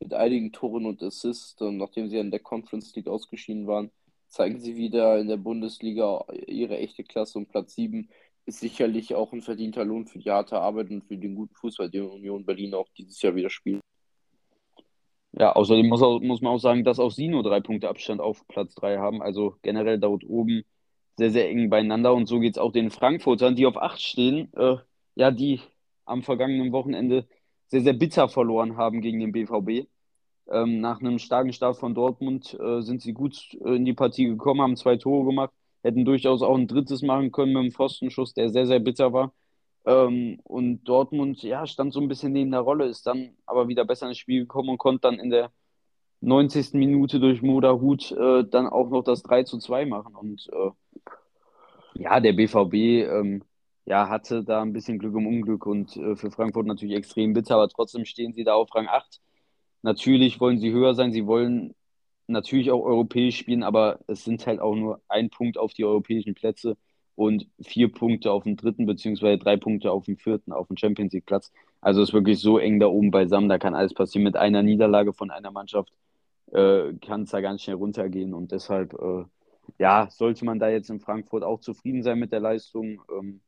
mit 0.00 0.14
einigen 0.14 0.52
Toren 0.52 0.86
und 0.86 1.02
Assists. 1.02 1.60
Und 1.60 1.76
nachdem 1.78 2.08
sie 2.08 2.18
in 2.18 2.30
der 2.30 2.40
Conference 2.40 2.94
League 2.96 3.08
ausgeschieden 3.08 3.66
waren, 3.66 3.90
zeigen 4.28 4.58
sie 4.58 4.76
wieder 4.76 5.18
in 5.18 5.28
der 5.28 5.36
Bundesliga 5.36 6.24
ihre 6.46 6.78
echte 6.78 7.04
Klasse. 7.04 7.38
Und 7.38 7.48
Platz 7.48 7.74
7 7.74 8.08
ist 8.46 8.60
sicherlich 8.60 9.14
auch 9.14 9.32
ein 9.32 9.42
verdienter 9.42 9.84
Lohn 9.84 10.06
für 10.06 10.18
die 10.18 10.30
harte 10.30 10.58
Arbeit 10.58 10.90
und 10.90 11.04
für 11.04 11.16
den 11.16 11.34
guten 11.34 11.54
Fußball, 11.54 11.90
den 11.90 12.08
Union 12.08 12.44
Berlin 12.44 12.74
auch 12.74 12.88
dieses 12.96 13.20
Jahr 13.22 13.34
wieder 13.34 13.50
spielt. 13.50 13.80
Ja, 15.32 15.52
außerdem 15.52 15.86
muss, 15.86 16.02
auch, 16.02 16.20
muss 16.20 16.42
man 16.42 16.52
auch 16.52 16.58
sagen, 16.58 16.84
dass 16.84 16.98
auch 16.98 17.10
sie 17.10 17.28
nur 17.28 17.42
drei 17.42 17.60
Punkte 17.60 17.88
Abstand 17.88 18.20
auf 18.20 18.46
Platz 18.48 18.74
3 18.74 18.98
haben. 18.98 19.22
Also 19.22 19.56
generell 19.62 19.98
dort 19.98 20.24
oben 20.24 20.62
sehr, 21.16 21.30
sehr 21.30 21.48
eng 21.48 21.70
beieinander. 21.70 22.12
Und 22.12 22.26
so 22.26 22.40
geht 22.40 22.54
es 22.54 22.58
auch 22.58 22.72
den 22.72 22.90
Frankfurtern, 22.90 23.56
die 23.56 23.66
auf 23.66 23.76
8 23.76 24.00
stehen. 24.00 24.52
Äh, 24.54 24.76
ja, 25.14 25.30
die 25.30 25.60
am 26.04 26.22
vergangenen 26.22 26.72
Wochenende 26.72 27.26
sehr, 27.66 27.82
sehr 27.82 27.92
bitter 27.94 28.28
verloren 28.28 28.76
haben 28.76 29.00
gegen 29.00 29.20
den 29.20 29.32
BVB. 29.32 29.88
Ähm, 30.50 30.80
nach 30.80 31.00
einem 31.00 31.18
starken 31.18 31.52
Start 31.52 31.78
von 31.78 31.94
Dortmund 31.94 32.58
äh, 32.60 32.82
sind 32.82 33.00
sie 33.00 33.12
gut 33.12 33.56
äh, 33.64 33.76
in 33.76 33.84
die 33.84 33.94
Partie 33.94 34.26
gekommen, 34.26 34.60
haben 34.60 34.76
zwei 34.76 34.96
Tore 34.96 35.26
gemacht, 35.26 35.52
hätten 35.82 36.04
durchaus 36.04 36.42
auch 36.42 36.56
ein 36.56 36.66
drittes 36.66 37.02
machen 37.02 37.32
können 37.32 37.52
mit 37.52 37.60
einem 37.60 37.72
Pfostenschuss, 37.72 38.34
der 38.34 38.50
sehr, 38.50 38.66
sehr 38.66 38.80
bitter 38.80 39.12
war. 39.12 39.32
Ähm, 39.84 40.40
und 40.44 40.84
Dortmund, 40.84 41.42
ja, 41.42 41.66
stand 41.66 41.92
so 41.92 42.00
ein 42.00 42.08
bisschen 42.08 42.32
neben 42.32 42.50
der 42.50 42.60
Rolle, 42.60 42.86
ist 42.86 43.06
dann 43.06 43.36
aber 43.46 43.68
wieder 43.68 43.84
besser 43.84 44.08
ins 44.08 44.18
Spiel 44.18 44.42
gekommen 44.42 44.70
und 44.70 44.78
konnte 44.78 45.02
dann 45.02 45.18
in 45.18 45.30
der 45.30 45.52
90. 46.20 46.74
Minute 46.74 47.18
durch 47.20 47.42
Moda 47.42 47.72
Hut 47.72 48.12
äh, 48.12 48.44
dann 48.44 48.68
auch 48.68 48.90
noch 48.90 49.02
das 49.02 49.22
3 49.22 49.44
zu 49.44 49.58
2 49.58 49.86
machen. 49.86 50.14
Und 50.14 50.48
äh, 50.52 50.70
ja, 51.94 52.20
der 52.20 52.32
BVB 52.32 52.74
ähm, 53.10 53.44
ja, 53.84 54.08
hatte 54.08 54.44
da 54.44 54.62
ein 54.62 54.72
bisschen 54.72 54.98
Glück 54.98 55.14
im 55.14 55.26
Unglück 55.26 55.66
und 55.66 55.96
äh, 55.96 56.16
für 56.16 56.30
Frankfurt 56.30 56.66
natürlich 56.66 56.96
extrem 56.96 57.32
bitter, 57.32 57.56
aber 57.56 57.68
trotzdem 57.68 58.04
stehen 58.04 58.32
sie 58.32 58.44
da 58.44 58.54
auf 58.54 58.74
Rang 58.74 58.88
8. 58.88 59.20
Natürlich 59.82 60.40
wollen 60.40 60.58
sie 60.58 60.72
höher 60.72 60.94
sein, 60.94 61.12
sie 61.12 61.26
wollen 61.26 61.74
natürlich 62.28 62.70
auch 62.70 62.82
europäisch 62.82 63.36
spielen, 63.38 63.62
aber 63.62 64.00
es 64.06 64.24
sind 64.24 64.46
halt 64.46 64.60
auch 64.60 64.74
nur 64.74 65.00
ein 65.08 65.30
Punkt 65.30 65.58
auf 65.58 65.72
die 65.74 65.84
europäischen 65.84 66.34
Plätze 66.34 66.76
und 67.14 67.46
vier 67.60 67.92
Punkte 67.92 68.32
auf 68.32 68.44
dem 68.44 68.56
dritten, 68.56 68.86
beziehungsweise 68.86 69.38
drei 69.38 69.56
Punkte 69.56 69.90
auf 69.90 70.06
dem 70.06 70.16
vierten, 70.16 70.52
auf 70.52 70.68
dem 70.68 70.76
Champions 70.76 71.12
League 71.12 71.26
Platz. 71.26 71.52
Also 71.80 72.00
es 72.02 72.10
ist 72.10 72.14
wirklich 72.14 72.40
so 72.40 72.58
eng 72.58 72.80
da 72.80 72.86
oben 72.86 73.10
beisammen, 73.10 73.48
da 73.48 73.58
kann 73.58 73.74
alles 73.74 73.94
passieren. 73.94 74.24
Mit 74.24 74.36
einer 74.36 74.62
Niederlage 74.62 75.12
von 75.12 75.30
einer 75.30 75.50
Mannschaft 75.50 75.92
äh, 76.52 76.94
kann 76.94 77.22
es 77.22 77.30
da 77.30 77.40
ganz 77.40 77.62
schnell 77.62 77.76
runtergehen 77.76 78.34
und 78.34 78.52
deshalb, 78.52 78.94
äh, 78.94 79.24
ja, 79.78 80.08
sollte 80.10 80.44
man 80.44 80.58
da 80.58 80.68
jetzt 80.68 80.90
in 80.90 81.00
Frankfurt 81.00 81.42
auch 81.44 81.60
zufrieden 81.60 82.02
sein 82.02 82.18
mit 82.18 82.32
der 82.32 82.40
Leistung. 82.40 83.02
Ähm, 83.10 83.40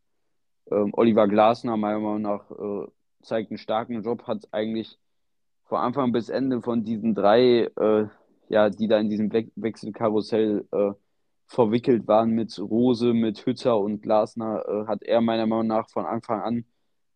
ähm, 0.71 0.91
Oliver 0.95 1.29
Glasner, 1.29 1.77
meiner 1.77 2.01
Meinung 2.01 2.23
nach, 2.23 2.51
äh, 2.51 2.87
zeigt 3.23 3.51
einen 3.51 3.59
starken 3.59 4.03
Job, 4.03 4.27
hat 4.27 4.49
eigentlich 4.53 4.99
von 5.65 5.79
Anfang 5.79 6.13
bis 6.13 6.29
Ende 6.29 6.63
von 6.63 6.85
diesen 6.85 7.15
drei, 7.15 7.71
äh, 7.77 8.07
ja, 8.49 8.71
die 8.71 8.89
da 8.89 8.99
in 8.99 9.09
diesem 9.09 9.33
We 9.33 9.51
Wechselkarussell 9.57 10.67
äh, 10.73 10.93
verwickelt 11.47 12.07
waren 12.09 12.31
mit 12.31 12.59
Rose, 12.59 13.15
mit 13.15 13.47
Hütter 13.47 13.79
und 13.79 14.03
Glasner, 14.03 14.65
äh, 14.69 14.87
hat 14.87 15.03
er 15.03 15.21
meiner 15.21 15.47
Meinung 15.47 15.69
nach 15.69 15.89
von 15.91 16.07
Anfang 16.07 16.41
an 16.43 16.65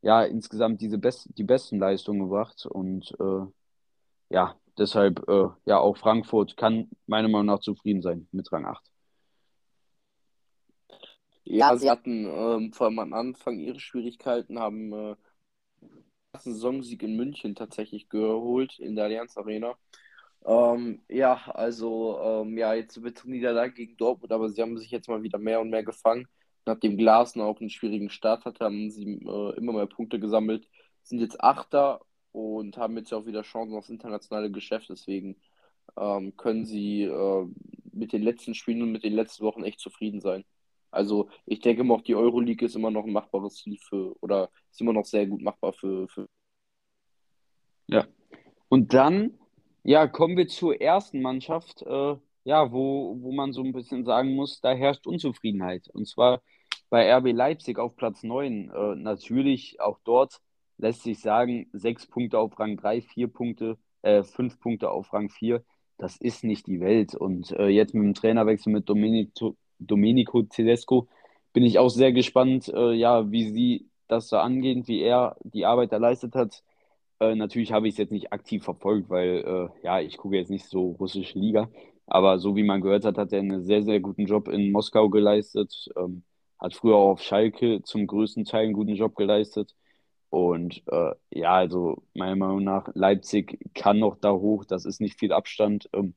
ja 0.02 0.22
insgesamt 0.24 0.80
diese 0.80 0.98
best 0.98 1.28
die 1.36 1.44
besten 1.44 1.78
Leistungen 1.78 2.20
gebracht 2.20 2.66
und 2.66 3.14
äh, 3.20 3.46
ja, 4.30 4.56
deshalb 4.78 5.28
äh, 5.28 5.48
ja 5.64 5.78
auch 5.78 5.96
Frankfurt 5.96 6.56
kann 6.56 6.88
meiner 7.06 7.28
Meinung 7.28 7.46
nach 7.46 7.60
zufrieden 7.60 8.02
sein 8.02 8.28
mit 8.32 8.50
Rang 8.52 8.66
8. 8.66 8.82
Ja, 11.50 11.76
sie 11.76 11.88
hatten 11.90 12.26
ähm, 12.26 12.72
vor 12.72 12.86
allem 12.86 12.98
am 12.98 13.12
Anfang 13.14 13.58
ihre 13.58 13.80
Schwierigkeiten, 13.80 14.58
haben 14.58 14.92
äh, 14.92 15.16
ersten 16.32 16.52
Saisonsieg 16.54 17.02
in 17.02 17.16
München 17.16 17.54
tatsächlich 17.54 18.08
geholt 18.08 18.78
in 18.78 18.94
der 18.96 19.06
Allianz 19.06 19.36
Arena. 19.36 19.76
Ähm, 20.46 21.02
ja, 21.08 21.34
also 21.54 22.18
ähm, 22.22 22.58
ja, 22.58 22.74
jetzt 22.74 23.02
wird 23.02 23.24
Niederlage 23.24 23.74
gegen 23.74 23.96
Dortmund, 23.96 24.32
aber 24.32 24.50
sie 24.50 24.62
haben 24.62 24.78
sich 24.78 24.90
jetzt 24.90 25.08
mal 25.08 25.22
wieder 25.22 25.38
mehr 25.38 25.60
und 25.60 25.70
mehr 25.70 25.84
gefangen. 25.84 26.28
Nachdem 26.66 26.98
Glasner 26.98 27.44
auch 27.46 27.60
einen 27.60 27.70
schwierigen 27.70 28.10
Start 28.10 28.44
hatte, 28.44 28.64
haben 28.66 28.90
sie 28.90 29.04
äh, 29.04 29.56
immer 29.56 29.72
mehr 29.72 29.86
Punkte 29.86 30.20
gesammelt, 30.20 30.68
sind 31.02 31.20
jetzt 31.20 31.40
Achter 31.42 32.00
und 32.32 32.76
haben 32.76 32.96
jetzt 32.98 33.12
auch 33.14 33.26
wieder 33.26 33.42
Chancen 33.42 33.76
aufs 33.76 33.88
internationale 33.90 34.50
Geschäft. 34.50 34.90
Deswegen 34.90 35.36
ähm, 35.96 36.36
können 36.36 36.66
sie 36.66 37.04
äh, 37.04 37.46
mit 37.92 38.12
den 38.12 38.22
letzten 38.22 38.54
Spielen 38.54 38.82
und 38.82 38.92
mit 38.92 39.04
den 39.04 39.14
letzten 39.14 39.44
Wochen 39.44 39.64
echt 39.64 39.80
zufrieden 39.80 40.20
sein. 40.20 40.44
Also 40.90 41.28
ich 41.46 41.60
denke 41.60 41.84
mal, 41.84 41.94
auch 41.94 42.02
die 42.02 42.14
Euroleague 42.14 42.66
ist 42.66 42.76
immer 42.76 42.90
noch 42.90 43.04
ein 43.04 43.12
machbares 43.12 43.56
Ziel 43.56 43.78
für, 43.78 44.14
oder 44.20 44.50
ist 44.70 44.80
immer 44.80 44.92
noch 44.92 45.04
sehr 45.04 45.26
gut 45.26 45.42
machbar 45.42 45.72
für. 45.72 46.08
für 46.08 46.28
ja. 47.88 48.06
Und 48.68 48.94
dann, 48.94 49.34
ja, 49.82 50.06
kommen 50.06 50.36
wir 50.36 50.48
zur 50.48 50.80
ersten 50.80 51.22
Mannschaft, 51.22 51.82
äh, 51.82 52.16
ja, 52.44 52.72
wo, 52.72 53.16
wo 53.20 53.32
man 53.32 53.52
so 53.52 53.62
ein 53.62 53.72
bisschen 53.72 54.04
sagen 54.04 54.34
muss, 54.34 54.60
da 54.60 54.72
herrscht 54.72 55.06
Unzufriedenheit. 55.06 55.88
Und 55.88 56.06
zwar 56.08 56.42
bei 56.90 57.12
RB 57.14 57.32
Leipzig 57.32 57.78
auf 57.78 57.96
Platz 57.96 58.22
9. 58.22 58.70
Äh, 58.70 58.94
natürlich 58.96 59.80
auch 59.80 59.98
dort 60.04 60.40
lässt 60.78 61.02
sich 61.02 61.20
sagen, 61.20 61.68
sechs 61.72 62.06
Punkte 62.06 62.38
auf 62.38 62.58
Rang 62.58 62.76
3, 62.76 63.02
vier 63.02 63.28
Punkte, 63.28 63.78
äh, 64.02 64.22
fünf 64.22 64.60
Punkte 64.60 64.90
auf 64.90 65.12
Rang 65.12 65.28
4. 65.28 65.62
Das 65.98 66.16
ist 66.16 66.44
nicht 66.44 66.66
die 66.68 66.80
Welt. 66.80 67.14
Und 67.14 67.50
äh, 67.52 67.68
jetzt 67.68 67.94
mit 67.94 68.04
dem 68.04 68.14
Trainerwechsel 68.14 68.72
mit 68.72 68.88
Domenico 68.88 69.56
Domenico 69.78 70.42
Tedesco 70.42 71.08
bin 71.52 71.64
ich 71.64 71.78
auch 71.78 71.88
sehr 71.90 72.12
gespannt, 72.12 72.68
äh, 72.68 72.92
ja, 72.92 73.30
wie 73.30 73.50
sie 73.50 73.88
das 74.08 74.28
da 74.28 74.42
angehen, 74.42 74.86
wie 74.88 75.00
er 75.02 75.36
die 75.42 75.66
Arbeit 75.66 75.92
erleistet 75.92 76.34
hat. 76.34 76.62
Äh, 77.20 77.34
natürlich 77.34 77.72
habe 77.72 77.88
ich 77.88 77.94
es 77.94 77.98
jetzt 77.98 78.12
nicht 78.12 78.32
aktiv 78.32 78.64
verfolgt, 78.64 79.10
weil 79.10 79.44
äh, 79.44 79.84
ja, 79.84 80.00
ich 80.00 80.16
gucke 80.18 80.36
jetzt 80.36 80.50
nicht 80.50 80.66
so 80.66 80.92
russische 80.92 81.38
Liga. 81.38 81.68
Aber 82.06 82.38
so 82.38 82.56
wie 82.56 82.64
man 82.64 82.80
gehört 82.80 83.04
hat, 83.04 83.18
hat 83.18 83.32
er 83.32 83.40
einen 83.40 83.64
sehr, 83.64 83.82
sehr 83.82 84.00
guten 84.00 84.26
Job 84.26 84.48
in 84.48 84.72
Moskau 84.72 85.08
geleistet. 85.10 85.88
Ähm, 85.96 86.24
hat 86.58 86.74
früher 86.74 86.96
auch 86.96 87.10
auf 87.12 87.22
Schalke 87.22 87.82
zum 87.82 88.06
größten 88.06 88.44
Teil 88.44 88.64
einen 88.64 88.72
guten 88.72 88.94
Job 88.94 89.14
geleistet. 89.14 89.74
Und 90.30 90.82
äh, 90.88 91.12
ja, 91.30 91.54
also 91.54 92.02
meiner 92.14 92.36
Meinung 92.36 92.64
nach, 92.64 92.88
Leipzig 92.94 93.58
kann 93.74 93.98
noch 93.98 94.16
da 94.16 94.32
hoch. 94.32 94.64
Das 94.64 94.84
ist 94.84 95.00
nicht 95.00 95.18
viel 95.18 95.32
Abstand. 95.32 95.88
Ähm, 95.92 96.14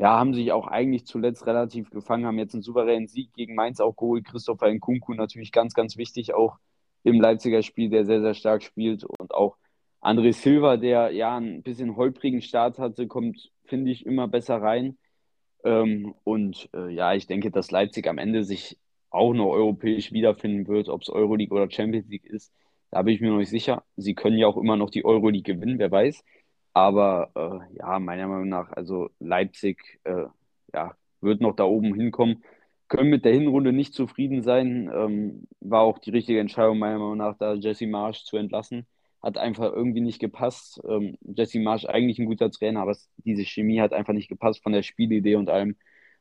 ja, 0.00 0.18
haben 0.18 0.32
sich 0.32 0.50
auch 0.50 0.66
eigentlich 0.66 1.04
zuletzt 1.04 1.46
relativ 1.46 1.90
gefangen, 1.90 2.24
haben 2.24 2.38
jetzt 2.38 2.54
einen 2.54 2.62
souveränen 2.62 3.06
Sieg 3.06 3.34
gegen 3.34 3.54
Mainz 3.54 3.80
auch 3.80 3.94
geholt. 3.96 4.24
Christopher 4.24 4.72
Nkunku 4.72 5.12
natürlich 5.12 5.52
ganz, 5.52 5.74
ganz 5.74 5.98
wichtig, 5.98 6.32
auch 6.32 6.56
im 7.02 7.20
Leipziger 7.20 7.62
Spiel, 7.62 7.90
der 7.90 8.06
sehr, 8.06 8.22
sehr 8.22 8.32
stark 8.32 8.62
spielt. 8.62 9.04
Und 9.04 9.34
auch 9.34 9.58
André 10.00 10.32
Silva, 10.32 10.78
der 10.78 11.10
ja 11.10 11.36
ein 11.36 11.62
bisschen 11.62 11.96
holprigen 11.96 12.40
Start 12.40 12.78
hatte, 12.78 13.08
kommt, 13.08 13.52
finde 13.66 13.90
ich, 13.90 14.06
immer 14.06 14.26
besser 14.26 14.62
rein. 14.62 14.96
Ähm, 15.64 16.14
und 16.24 16.70
äh, 16.74 16.88
ja, 16.94 17.12
ich 17.14 17.26
denke, 17.26 17.50
dass 17.50 17.70
Leipzig 17.70 18.08
am 18.08 18.16
Ende 18.16 18.42
sich 18.42 18.78
auch 19.10 19.34
noch 19.34 19.50
europäisch 19.50 20.12
wiederfinden 20.12 20.66
wird, 20.66 20.88
ob 20.88 21.02
es 21.02 21.10
Euroleague 21.10 21.54
oder 21.54 21.70
Champions 21.70 22.08
League 22.08 22.24
ist. 22.24 22.54
Da 22.90 23.02
bin 23.02 23.14
ich 23.14 23.20
mir 23.20 23.30
noch 23.30 23.38
nicht 23.38 23.50
sicher. 23.50 23.84
Sie 23.96 24.14
können 24.14 24.38
ja 24.38 24.46
auch 24.46 24.56
immer 24.56 24.78
noch 24.78 24.88
die 24.88 25.04
Euroleague 25.04 25.54
gewinnen, 25.54 25.78
wer 25.78 25.90
weiß. 25.90 26.24
Aber 26.72 27.30
äh, 27.34 27.76
ja, 27.78 27.98
meiner 27.98 28.28
Meinung 28.28 28.48
nach, 28.48 28.70
also 28.72 29.10
Leipzig 29.18 30.00
äh, 30.04 30.26
ja, 30.72 30.96
wird 31.20 31.40
noch 31.40 31.56
da 31.56 31.64
oben 31.64 31.94
hinkommen. 31.94 32.44
Können 32.88 33.10
mit 33.10 33.24
der 33.24 33.32
Hinrunde 33.32 33.72
nicht 33.72 33.94
zufrieden 33.94 34.42
sein. 34.42 34.90
Ähm, 34.94 35.46
war 35.60 35.82
auch 35.82 35.98
die 35.98 36.10
richtige 36.10 36.40
Entscheidung, 36.40 36.78
meiner 36.78 36.98
Meinung 36.98 37.18
nach, 37.18 37.36
da 37.38 37.54
Jesse 37.54 37.86
Marsch 37.86 38.24
zu 38.24 38.36
entlassen. 38.36 38.86
Hat 39.22 39.36
einfach 39.38 39.72
irgendwie 39.72 40.00
nicht 40.00 40.20
gepasst. 40.20 40.80
Ähm, 40.88 41.16
Jesse 41.22 41.60
Marsch 41.60 41.84
eigentlich 41.86 42.18
ein 42.18 42.26
guter 42.26 42.50
Trainer, 42.50 42.80
aber 42.82 42.92
es, 42.92 43.10
diese 43.18 43.44
Chemie 43.44 43.80
hat 43.80 43.92
einfach 43.92 44.12
nicht 44.14 44.28
gepasst 44.28 44.62
von 44.62 44.72
der 44.72 44.82
Spielidee 44.82 45.36
und 45.36 45.50
allem. 45.50 45.76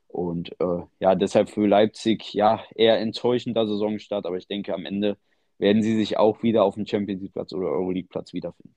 Und 0.07 0.51
äh, 0.59 0.83
ja, 0.99 1.15
deshalb 1.15 1.49
für 1.49 1.67
Leipzig 1.67 2.33
ja 2.33 2.63
eher 2.75 2.99
enttäuschender 2.99 3.67
Saisonstart, 3.67 4.25
aber 4.25 4.37
ich 4.37 4.47
denke, 4.47 4.73
am 4.73 4.85
Ende 4.85 5.17
werden 5.59 5.83
sie 5.83 5.95
sich 5.95 6.17
auch 6.17 6.43
wieder 6.43 6.63
auf 6.63 6.75
dem 6.75 6.85
Champions 6.87 7.21
League 7.21 7.33
Platz 7.33 7.53
oder 7.53 7.67
Euroleague 7.67 8.09
Platz 8.09 8.33
wiederfinden. 8.33 8.75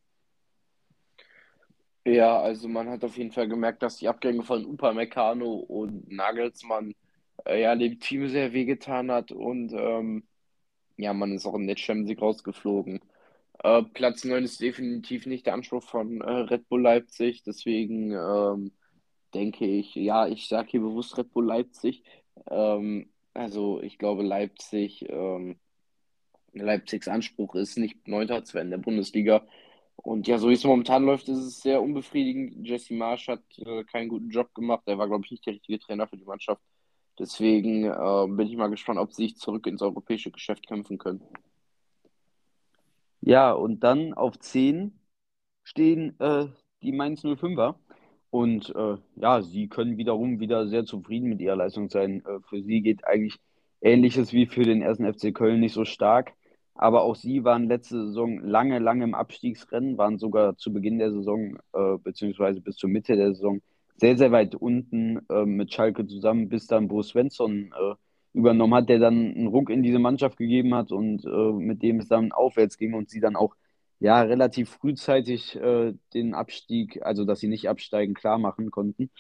Ja, 2.05 2.41
also 2.41 2.69
man 2.69 2.89
hat 2.91 3.05
auf 3.05 3.17
jeden 3.17 3.31
Fall 3.31 3.47
gemerkt, 3.49 3.83
dass 3.83 3.97
die 3.99 4.09
Abgänge 4.09 4.43
von 4.43 4.65
Upamecano 4.67 5.53
und 5.55 6.11
Nagelsmann 6.11 6.95
äh, 7.47 7.63
ja 7.63 7.77
dem 7.77 8.01
Team 8.01 8.29
sehr 8.29 8.53
wehgetan 8.53 9.11
hat 9.13 9.31
und 9.31 9.73
ähm, 9.73 10.25
ja, 10.99 11.13
man 11.15 11.33
ist 11.35 11.47
auch 11.47 11.55
in 11.55 11.67
der 11.69 11.77
Champions 11.77 12.11
League 12.11 12.23
rausgeflogen. 12.23 13.01
Äh, 13.65 13.83
Platz 13.95 14.25
9 14.25 14.45
ist 14.45 14.61
definitiv 14.61 15.27
nicht 15.27 15.47
der 15.47 15.55
Anspruch 15.55 15.85
von 15.85 16.21
äh, 16.23 16.31
Red 16.31 16.69
Bull 16.69 16.83
Leipzig, 16.83 17.43
deswegen 17.45 18.13
ähm, 18.13 18.73
denke 19.35 19.67
ich, 19.67 19.95
ja, 19.97 20.27
ich 20.29 20.49
sage 20.49 20.71
hier 20.73 20.81
bewusst 20.83 21.19
Red 21.19 21.33
Bull 21.33 21.47
Leipzig. 21.47 22.05
Ähm, 22.51 23.11
also 23.35 23.81
ich 23.83 23.99
glaube, 23.99 24.23
Leipzig, 24.25 25.07
ähm, 25.11 25.59
Leipzigs 26.55 27.09
Anspruch 27.09 27.55
ist 27.55 27.79
nicht 27.79 28.07
Neunter 28.09 28.45
zu 28.45 28.55
werden 28.55 28.67
in 28.69 28.71
der 28.73 28.79
Bundesliga. 28.79 29.47
Und 30.03 30.27
ja, 30.27 30.39
so 30.39 30.49
wie 30.49 30.55
es 30.55 30.65
momentan 30.65 31.05
läuft, 31.05 31.29
ist 31.29 31.39
es 31.39 31.61
sehr 31.61 31.81
unbefriedigend. 31.81 32.67
Jesse 32.67 32.93
Marsch 32.95 33.29
hat 33.29 33.43
äh, 33.59 33.85
keinen 33.85 34.09
guten 34.09 34.31
Job 34.31 34.53
gemacht. 34.55 34.83
Er 34.87 34.99
war, 34.99 35.07
glaube 35.07 35.25
ich, 35.25 35.31
nicht 35.31 35.47
der 35.47 35.55
richtige 35.55 35.79
Trainer 35.79 36.09
für 36.09 36.17
die 36.17 36.25
Mannschaft. 36.25 36.61
Deswegen 37.19 37.85
äh, 37.85 38.27
bin 38.29 38.49
ich 38.49 38.57
mal 38.57 38.69
gespannt, 38.69 38.99
ob 38.99 39.13
sie 39.13 39.25
sich 39.25 39.37
zurück 39.37 39.67
ins 39.67 39.81
europäische 39.81 40.33
Geschäft 40.33 40.67
kämpfen 40.67 40.99
können. 40.99 41.23
Ja, 43.21 43.53
und 43.53 43.85
dann 43.85 44.13
auf 44.15 44.39
10 44.39 44.99
stehen 45.63 46.19
äh, 46.19 46.47
die 46.83 46.93
Mainz 46.93 47.23
05er. 47.23 47.77
Und 48.31 48.75
äh, 48.75 48.97
ja, 49.17 49.43
sie 49.43 49.69
können 49.69 49.99
wiederum 49.99 50.41
wieder 50.41 50.67
sehr 50.67 50.85
zufrieden 50.85 51.29
mit 51.29 51.41
ihrer 51.41 51.55
Leistung 51.55 51.91
sein. 51.91 52.25
Äh, 52.25 52.41
für 52.49 52.63
sie 52.63 52.81
geht 52.81 53.07
eigentlich 53.07 53.39
Ähnliches 53.81 54.33
wie 54.33 54.47
für 54.47 54.65
den 54.65 54.83
ersten 54.83 55.13
FC 55.13 55.33
Köln 55.33 55.61
nicht 55.61 55.75
so 55.75 55.85
stark. 55.85 56.33
Aber 56.75 57.03
auch 57.03 57.17
sie 57.17 57.45
waren 57.45 57.69
letzte 57.69 58.07
Saison 58.07 58.41
lange, 58.41 58.79
lange 58.79 59.05
im 59.05 59.15
Abstiegsrennen, 59.15 59.99
waren 59.99 60.19
sogar 60.19 60.57
zu 60.57 60.73
Beginn 60.73 60.99
der 60.99 61.13
Saison, 61.13 61.59
äh, 61.73 61.99
beziehungsweise 62.03 62.61
bis 62.61 62.77
zur 62.77 62.91
Mitte 62.91 63.17
der 63.17 63.35
Saison, 63.35 63.61
sehr, 63.97 64.17
sehr 64.17 64.33
weit 64.33 64.55
unten 64.55 65.21
äh, 65.29 65.45
mit 65.45 65.73
Schalke 65.73 66.07
zusammen, 66.07 66.49
bis 66.49 66.67
dann 66.67 66.89
Bo 66.89 67.03
Svensson 67.03 67.73
äh, 67.73 67.95
übernommen 68.33 68.75
hat, 68.75 68.89
der 68.89 68.99
dann 68.99 69.35
einen 69.35 69.47
Ruck 69.49 69.71
in 69.71 69.83
diese 69.83 69.99
Mannschaft 69.99 70.39
gegeben 70.39 70.75
hat 70.75 70.93
und 70.93 71.25
äh, 71.25 71.53
mit 71.53 71.83
dem 71.83 72.01
es 72.01 72.09
dann 72.09 72.33
aufwärts 72.33 72.79
ging 72.79 72.95
und 72.95 73.11
sie 73.11 73.21
dann 73.21 73.37
auch 73.37 73.55
ja 74.01 74.23
relativ 74.23 74.71
frühzeitig 74.71 75.57
äh, 75.57 75.95
den 76.15 76.35
Abstieg, 76.35 77.03
also 77.03 77.25
dass 77.25 77.41
sie 77.41 77.49
nicht 77.49 77.69
absteigen, 77.69 78.15
klar 78.15 78.39
machen 78.39 78.71
konnten. 78.71 79.11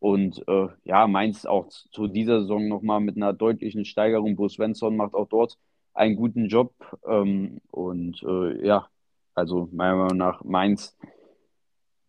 Und 0.00 0.44
äh, 0.46 0.68
ja, 0.84 1.08
Mainz 1.08 1.44
auch 1.44 1.68
zu 1.68 2.06
dieser 2.06 2.40
Saison 2.42 2.68
nochmal 2.68 3.00
mit 3.00 3.16
einer 3.16 3.32
deutlichen 3.32 3.84
Steigerung. 3.84 4.36
Bo 4.36 4.48
Svensson 4.48 4.96
macht 4.96 5.14
auch 5.14 5.28
dort 5.28 5.58
einen 5.98 6.16
guten 6.16 6.46
Job. 6.46 6.74
Ähm, 7.06 7.60
und 7.70 8.22
äh, 8.22 8.66
ja, 8.66 8.88
also 9.34 9.68
meiner 9.72 9.96
Meinung 9.96 10.16
nach 10.16 10.44
Mainz 10.44 10.96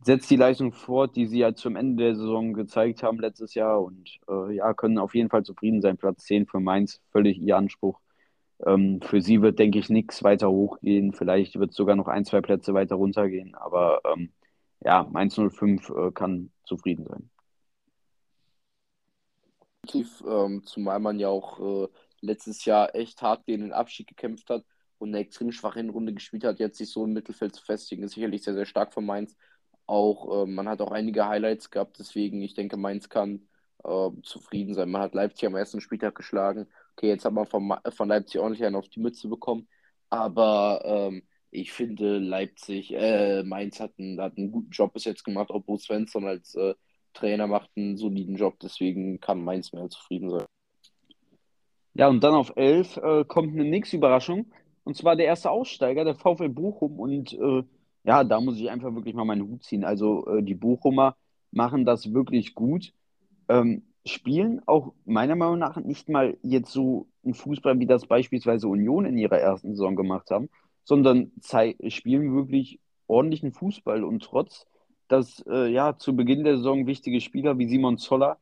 setzt 0.02 0.30
die 0.32 0.38
Leistung 0.38 0.71
fort, 0.71 1.15
die 1.15 1.25
sie 1.25 1.39
ja 1.39 1.54
zum 1.54 1.75
Ende 1.75 2.04
der 2.04 2.15
Saison 2.15 2.54
gezeigt 2.54 3.04
haben 3.04 3.19
letztes 3.19 3.54
Jahr 3.54 3.82
und 3.82 4.19
äh, 4.30 4.56
ja, 4.56 4.73
können 4.73 4.97
auf 4.97 5.13
jeden 5.13 5.30
Fall 5.30 5.43
zufrieden 5.43 5.82
sein. 5.82 5.97
Platz 5.97 6.23
10 6.25 6.45
für 6.47 6.60
Mainz, 6.60 7.02
völlig 7.12 7.38
ihr 7.39 7.58
Anspruch. 7.58 7.99
Ähm, 8.65 9.02
für 9.02 9.21
sie 9.21 9.41
wird, 9.41 9.60
denke 9.60 9.80
ich, 9.80 9.89
nichts 9.89 10.23
weiter 10.23 10.49
hochgehen. 10.49 11.13
Vielleicht 11.13 11.60
wird 11.60 11.71
es 11.71 11.75
sogar 11.75 11.95
noch 11.95 12.08
ein, 12.08 12.25
zwei 12.25 12.41
Plätze 12.41 12.73
weiter 12.73 12.95
runtergehen. 12.95 13.56
Aber 13.56 14.02
ähm, 14.06 14.32
ja, 14.82 15.08
Mainz 15.12 15.36
05 15.36 15.89
äh, 15.89 16.12
kann 16.12 16.52
zufrieden 16.63 17.06
sein. 17.06 17.30
Ähm, 20.28 20.63
zumal 20.65 20.99
man 20.99 21.19
ja 21.19 21.30
auch 21.30 21.60
äh, 21.60 21.88
letztes 22.21 22.65
Jahr 22.65 22.95
echt 22.95 23.21
hart 23.21 23.45
gegen 23.45 23.63
den 23.63 23.73
Abstieg 23.73 24.08
gekämpft 24.08 24.49
hat 24.49 24.63
und 24.97 25.10
eine 25.10 25.19
extrem 25.19 25.51
schwache 25.51 25.79
Hinrunde 25.79 26.13
gespielt 26.13 26.43
hat, 26.43 26.60
jetzt 26.60 26.77
sich 26.77 26.91
so 26.91 27.05
im 27.05 27.13
Mittelfeld 27.13 27.55
zu 27.55 27.63
festigen, 27.63 28.03
ist 28.03 28.13
sicherlich 28.13 28.43
sehr, 28.43 28.53
sehr 28.53 28.65
stark 28.65 28.93
von 28.93 29.05
Mainz. 29.05 29.36
Auch, 29.86 30.43
äh, 30.43 30.45
man 30.45 30.67
hat 30.69 30.82
auch 30.82 30.91
einige 30.91 31.27
Highlights 31.27 31.71
gehabt, 31.71 31.97
deswegen, 31.99 32.41
ich 32.41 32.53
denke, 32.53 32.77
Mainz 32.77 33.10
kann 33.10 33.47
äh, 33.84 34.10
zufrieden 34.23 34.73
sein. 34.75 34.89
Man 34.89 35.01
hat 35.01 35.15
Leipzig 35.15 35.47
am 35.47 35.55
ersten 35.55 35.82
Spieltag 35.82 36.15
geschlagen. 36.15 36.67
Okay, 36.95 37.08
jetzt 37.08 37.25
hat 37.25 37.34
man 37.34 37.45
von, 37.45 37.73
von 37.89 38.10
Leipzig 38.10 38.39
ordentlich 38.39 38.65
einen 38.65 38.75
auf 38.75 38.89
die 38.89 38.99
Mütze 38.99 39.29
bekommen, 39.29 39.67
aber 40.10 40.82
ähm, 40.86 41.23
ich 41.51 41.71
finde, 41.71 42.19
Leipzig, 42.19 42.93
äh, 42.93 43.43
Mainz 43.43 43.79
hat 43.79 43.93
einen, 43.97 44.21
hat 44.21 44.38
einen 44.38 44.51
guten 44.51 44.71
Job 44.71 44.93
bis 44.93 45.05
jetzt 45.05 45.23
gemacht, 45.23 45.49
Bo 45.65 45.77
Svensson 45.77 46.27
als 46.27 46.55
äh, 46.55 46.75
Trainer 47.13 47.47
macht 47.47 47.71
einen 47.75 47.97
soliden 47.97 48.36
Job, 48.36 48.60
deswegen 48.60 49.19
kann 49.19 49.43
Mainz 49.43 49.73
mehr 49.73 49.89
zufrieden 49.89 50.29
sein. 50.29 50.45
Ja, 51.99 52.07
und 52.07 52.23
dann 52.23 52.33
auf 52.33 52.53
11 52.55 52.95
äh, 52.95 53.25
kommt 53.25 53.53
eine 53.53 53.65
Nix-Überraschung. 53.65 54.45
Und 54.85 54.95
zwar 54.95 55.17
der 55.17 55.25
erste 55.25 55.51
Aussteiger, 55.51 56.05
der 56.05 56.15
VfL 56.15 56.47
Bochum. 56.47 56.97
Und 56.97 57.33
äh, 57.33 57.63
ja, 58.05 58.23
da 58.23 58.39
muss 58.39 58.57
ich 58.57 58.69
einfach 58.69 58.95
wirklich 58.95 59.13
mal 59.13 59.25
meinen 59.25 59.45
Hut 59.45 59.65
ziehen. 59.65 59.83
Also 59.83 60.25
äh, 60.27 60.41
die 60.41 60.55
Bochumer 60.55 61.17
machen 61.51 61.83
das 61.83 62.13
wirklich 62.13 62.55
gut. 62.55 62.93
Ähm, 63.49 63.83
spielen 64.05 64.62
auch 64.65 64.93
meiner 65.03 65.35
Meinung 65.35 65.59
nach 65.59 65.75
nicht 65.75 66.07
mal 66.07 66.38
jetzt 66.41 66.71
so 66.71 67.09
ein 67.25 67.33
Fußball, 67.33 67.77
wie 67.79 67.85
das 67.85 68.05
beispielsweise 68.07 68.69
Union 68.69 69.03
in 69.03 69.17
ihrer 69.17 69.38
ersten 69.38 69.71
Saison 69.71 69.97
gemacht 69.97 70.31
haben, 70.31 70.47
sondern 70.85 71.33
spielen 71.89 72.33
wirklich 72.33 72.79
ordentlichen 73.07 73.51
Fußball. 73.51 74.05
Und 74.05 74.23
trotz, 74.23 74.67
dass 75.09 75.43
äh, 75.49 75.67
ja 75.67 75.97
zu 75.97 76.15
Beginn 76.15 76.45
der 76.45 76.55
Saison 76.55 76.88
wichtige 76.88 77.19
Spieler 77.19 77.57
wie 77.57 77.67
Simon 77.67 77.97
Zoller 77.97 78.38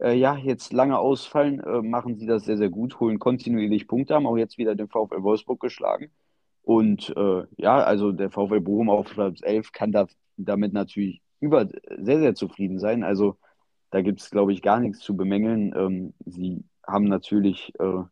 äh, 0.00 0.14
ja, 0.14 0.36
jetzt 0.36 0.72
lange 0.72 0.98
ausfallen, 0.98 1.60
äh, 1.60 1.82
machen 1.82 2.16
sie 2.16 2.26
das 2.26 2.44
sehr, 2.44 2.56
sehr 2.56 2.70
gut, 2.70 3.00
holen 3.00 3.18
kontinuierlich 3.18 3.86
Punkte, 3.86 4.14
haben 4.14 4.26
auch 4.26 4.36
jetzt 4.36 4.58
wieder 4.58 4.74
den 4.74 4.88
VfL 4.88 5.22
Wolfsburg 5.22 5.60
geschlagen. 5.60 6.10
Und 6.62 7.14
äh, 7.16 7.44
ja, 7.56 7.78
also 7.78 8.12
der 8.12 8.30
VfL 8.30 8.60
Bochum 8.60 8.90
auf 8.90 9.10
Platz 9.10 9.40
11 9.42 9.72
kann 9.72 9.92
da, 9.92 10.06
damit 10.36 10.72
natürlich 10.72 11.20
über, 11.40 11.68
sehr, 11.98 12.20
sehr 12.20 12.34
zufrieden 12.34 12.78
sein. 12.78 13.02
Also 13.02 13.36
da 13.90 14.02
gibt 14.02 14.20
es, 14.20 14.30
glaube 14.30 14.52
ich, 14.52 14.62
gar 14.62 14.80
nichts 14.80 15.00
zu 15.00 15.16
bemängeln. 15.16 15.74
Ähm, 15.76 16.14
sie 16.24 16.64
haben 16.86 17.06
natürlich 17.06 17.72
äh, 17.78 18.02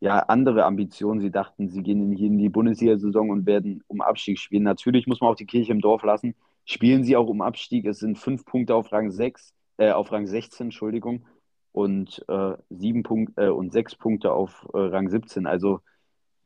ja 0.00 0.18
andere 0.20 0.64
Ambitionen. 0.64 1.20
Sie 1.20 1.30
dachten, 1.30 1.68
sie 1.68 1.82
gehen 1.82 2.12
in, 2.12 2.18
in 2.18 2.38
die 2.38 2.48
Bundesliga-Saison 2.48 3.30
und 3.30 3.46
werden 3.46 3.84
um 3.86 4.00
Abstieg 4.00 4.38
spielen. 4.38 4.64
Natürlich 4.64 5.06
muss 5.06 5.20
man 5.20 5.30
auch 5.30 5.36
die 5.36 5.46
Kirche 5.46 5.72
im 5.72 5.80
Dorf 5.80 6.02
lassen. 6.02 6.34
Spielen 6.64 7.04
sie 7.04 7.16
auch 7.16 7.28
um 7.28 7.42
Abstieg. 7.42 7.86
Es 7.86 8.00
sind 8.00 8.18
fünf 8.18 8.44
Punkte 8.44 8.74
auf 8.74 8.90
Rang 8.92 9.10
6 9.10 9.54
äh, 9.80 9.92
auf 9.92 10.12
Rang 10.12 10.26
16, 10.26 10.66
Entschuldigung, 10.66 11.26
und 11.72 12.24
äh, 12.28 12.52
sieben 12.68 13.02
Punkte 13.02 13.46
äh, 13.46 13.48
und 13.48 13.72
sechs 13.72 13.96
Punkte 13.96 14.32
auf 14.32 14.68
äh, 14.74 14.78
Rang 14.78 15.08
17. 15.08 15.46
Also 15.46 15.80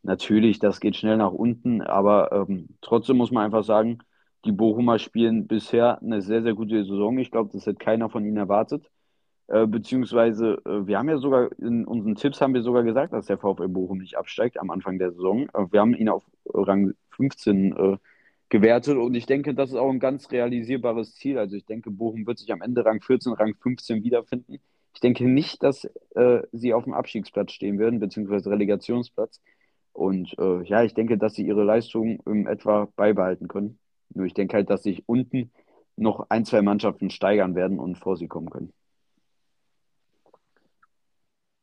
natürlich, 0.02 0.58
das 0.60 0.80
geht 0.80 0.96
schnell 0.96 1.16
nach 1.16 1.32
unten, 1.32 1.82
aber 1.82 2.32
ähm, 2.32 2.68
trotzdem 2.80 3.16
muss 3.16 3.32
man 3.32 3.44
einfach 3.44 3.64
sagen, 3.64 3.98
die 4.44 4.52
Bochumer 4.52 4.98
spielen 4.98 5.46
bisher 5.46 6.00
eine 6.02 6.22
sehr, 6.22 6.42
sehr 6.42 6.54
gute 6.54 6.84
Saison. 6.84 7.18
Ich 7.18 7.30
glaube, 7.30 7.50
das 7.52 7.66
hätte 7.66 7.78
keiner 7.78 8.08
von 8.10 8.24
ihnen 8.24 8.36
erwartet. 8.36 8.90
Äh, 9.48 9.66
beziehungsweise, 9.66 10.62
äh, 10.64 10.86
wir 10.86 10.98
haben 10.98 11.08
ja 11.08 11.18
sogar 11.18 11.50
in 11.58 11.84
unseren 11.86 12.14
Tipps 12.14 12.40
haben 12.40 12.54
wir 12.54 12.62
sogar 12.62 12.82
gesagt, 12.84 13.12
dass 13.12 13.26
der 13.26 13.38
VfL 13.38 13.68
Bochum 13.68 13.98
nicht 13.98 14.16
absteigt 14.16 14.60
am 14.60 14.70
Anfang 14.70 14.98
der 14.98 15.12
Saison. 15.12 15.48
Äh, 15.54 15.66
wir 15.70 15.80
haben 15.80 15.94
ihn 15.94 16.08
auf 16.08 16.24
Rang 16.46 16.94
15 17.10 17.76
äh, 17.76 17.96
gewertet. 18.48 18.96
Und 18.96 19.14
ich 19.14 19.26
denke, 19.26 19.54
das 19.54 19.70
ist 19.70 19.76
auch 19.76 19.90
ein 19.90 20.00
ganz 20.00 20.30
realisierbares 20.30 21.14
Ziel. 21.14 21.38
Also 21.38 21.56
ich 21.56 21.66
denke, 21.66 21.90
Bochum 21.90 22.26
wird 22.26 22.38
sich 22.38 22.52
am 22.52 22.62
Ende 22.62 22.84
Rang 22.84 23.00
14, 23.00 23.32
Rang 23.32 23.54
15 23.60 24.02
wiederfinden. 24.04 24.60
Ich 24.94 25.00
denke 25.00 25.24
nicht, 25.24 25.62
dass 25.62 25.84
äh, 26.14 26.42
sie 26.52 26.72
auf 26.72 26.84
dem 26.84 26.94
Abstiegsplatz 26.94 27.52
stehen 27.52 27.78
werden, 27.78 27.98
beziehungsweise 27.98 28.50
Relegationsplatz. 28.50 29.40
Und 29.92 30.36
äh, 30.38 30.62
ja, 30.64 30.82
ich 30.84 30.94
denke, 30.94 31.18
dass 31.18 31.34
sie 31.34 31.46
ihre 31.46 31.64
Leistung 31.64 32.20
in 32.26 32.46
etwa 32.46 32.88
beibehalten 32.96 33.48
können. 33.48 33.78
Nur 34.10 34.26
ich 34.26 34.34
denke 34.34 34.56
halt, 34.56 34.70
dass 34.70 34.82
sich 34.82 35.02
unten 35.06 35.50
noch 35.96 36.26
ein, 36.30 36.44
zwei 36.44 36.62
Mannschaften 36.62 37.10
steigern 37.10 37.54
werden 37.54 37.78
und 37.78 37.98
vor 37.98 38.16
sie 38.16 38.28
kommen 38.28 38.50
können. 38.50 38.72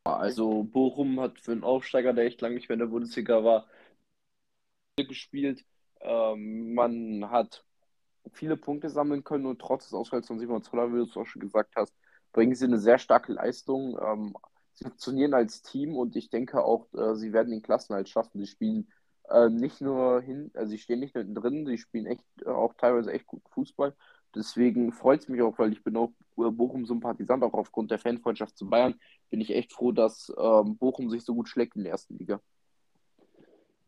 Also 0.04 0.64
Bochum 0.64 1.20
hat 1.20 1.40
für 1.40 1.52
einen 1.52 1.64
Aufsteiger, 1.64 2.14
der 2.14 2.26
echt 2.26 2.42
lange 2.42 2.56
nicht 2.56 2.70
mehr 2.70 2.76
in 2.76 2.80
der 2.80 2.88
Bundesliga 2.88 3.44
war, 3.44 3.68
gespielt. 4.98 5.64
Ähm, 6.02 6.74
man 6.74 7.30
hat 7.30 7.64
viele 8.34 8.58
Punkte 8.58 8.90
sammeln 8.90 9.24
können 9.24 9.46
und 9.46 9.60
trotz 9.60 9.86
des 9.86 9.94
Ausfalls 9.94 10.28
von 10.28 10.40
Simon 10.40 10.64
Zoller, 10.64 10.92
wie 10.92 10.98
du 10.98 11.04
es 11.04 11.18
auch 11.18 11.26
schon 11.26 11.42
gesagt 11.42 11.76
hast, 11.76 11.94
bringen 12.34 12.56
sie 12.56 12.66
eine 12.66 12.80
sehr 12.80 12.98
starke 12.98 13.34
Leistung. 13.34 13.98
Ähm, 14.02 14.36
sie 14.74 14.86
funktionieren 14.86 15.34
als 15.34 15.62
Team 15.62 15.96
und 15.96 16.16
ich 16.16 16.30
denke 16.30 16.64
auch, 16.64 16.94
äh, 16.94 17.16
sie 17.16 17.34
werden 17.34 17.52
den 17.52 17.62
Klassenhalt 17.62 18.10
schaffen. 18.10 18.40
Sie 18.40 18.48
spielen 18.48 18.92
äh, 19.30 19.50
nicht 19.50 19.82
nur 19.82 20.22
hin, 20.22 20.52
also 20.54 20.70
sie 20.70 20.78
stehen 20.78 21.00
nicht 21.00 21.16
nur 21.16 21.24
drin, 21.24 21.66
sie 21.66 21.78
spielen 21.78 22.06
echt 22.06 22.26
äh, 22.46 22.50
auch 22.50 22.74
teilweise 22.76 23.12
echt 23.12 23.28
gut 23.28 23.42
Fußball. 23.50 23.96
Deswegen 24.36 24.94
freut 24.94 25.22
es 25.22 25.28
mich 25.28 25.42
auch, 25.42 25.58
weil 25.60 25.74
ich 25.74 25.84
bin 25.84 25.98
auch 25.98 26.12
äh, 26.38 26.50
Bochum-Sympathisant, 26.50 27.44
auch 27.44 27.54
aufgrund 27.54 27.92
der 27.92 28.00
Fanfreundschaft 28.00 28.58
zu 28.58 28.70
Bayern, 28.70 28.96
bin 29.30 29.42
ich 29.42 29.54
echt 29.54 29.74
froh, 29.74 29.92
dass 29.92 30.32
ähm, 30.38 30.78
Bochum 30.78 31.10
sich 31.10 31.24
so 31.24 31.36
gut 31.36 31.50
schlägt 31.50 31.76
in 31.76 31.84
der 31.84 31.92
ersten 31.92 32.18
Liga. 32.18 32.40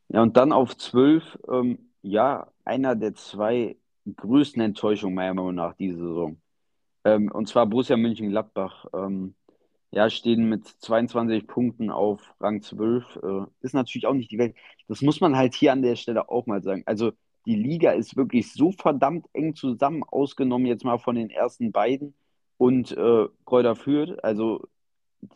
Ja, 0.09 0.21
und 0.21 0.35
dann 0.37 0.51
auf 0.51 0.77
12, 0.77 1.39
ähm, 1.49 1.92
ja, 2.03 2.47
einer 2.65 2.95
der 2.95 3.15
zwei 3.15 3.77
größten 4.15 4.61
Enttäuschungen 4.61 5.15
meiner 5.15 5.33
Meinung 5.33 5.55
nach 5.55 5.75
diese 5.75 5.97
Saison. 5.97 6.37
Ähm, 7.05 7.31
und 7.31 7.47
zwar 7.47 7.65
Borussia 7.67 7.97
Mönchengladbach. 7.97 8.85
Ähm, 8.93 9.35
ja, 9.91 10.09
stehen 10.09 10.49
mit 10.49 10.67
22 10.67 11.47
Punkten 11.47 11.89
auf 11.91 12.35
Rang 12.39 12.61
12. 12.61 13.19
Äh, 13.23 13.45
ist 13.61 13.73
natürlich 13.75 14.07
auch 14.07 14.13
nicht 14.13 14.31
die 14.31 14.39
Welt. 14.39 14.55
Das 14.87 15.01
muss 15.01 15.21
man 15.21 15.37
halt 15.37 15.55
hier 15.55 15.71
an 15.71 15.81
der 15.83 15.95
Stelle 15.95 16.29
auch 16.29 16.45
mal 16.47 16.63
sagen. 16.63 16.83
Also 16.85 17.13
die 17.45 17.55
Liga 17.55 17.91
ist 17.91 18.15
wirklich 18.17 18.53
so 18.53 18.71
verdammt 18.71 19.27
eng 19.33 19.55
zusammen, 19.55 20.03
ausgenommen 20.03 20.65
jetzt 20.67 20.85
mal 20.85 20.97
von 20.97 21.15
den 21.15 21.29
ersten 21.29 21.71
beiden 21.71 22.15
und 22.57 22.91
äh, 22.97 23.27
Kräuter 23.45 23.75
Fürth. 23.75 24.17
Also 24.23 24.67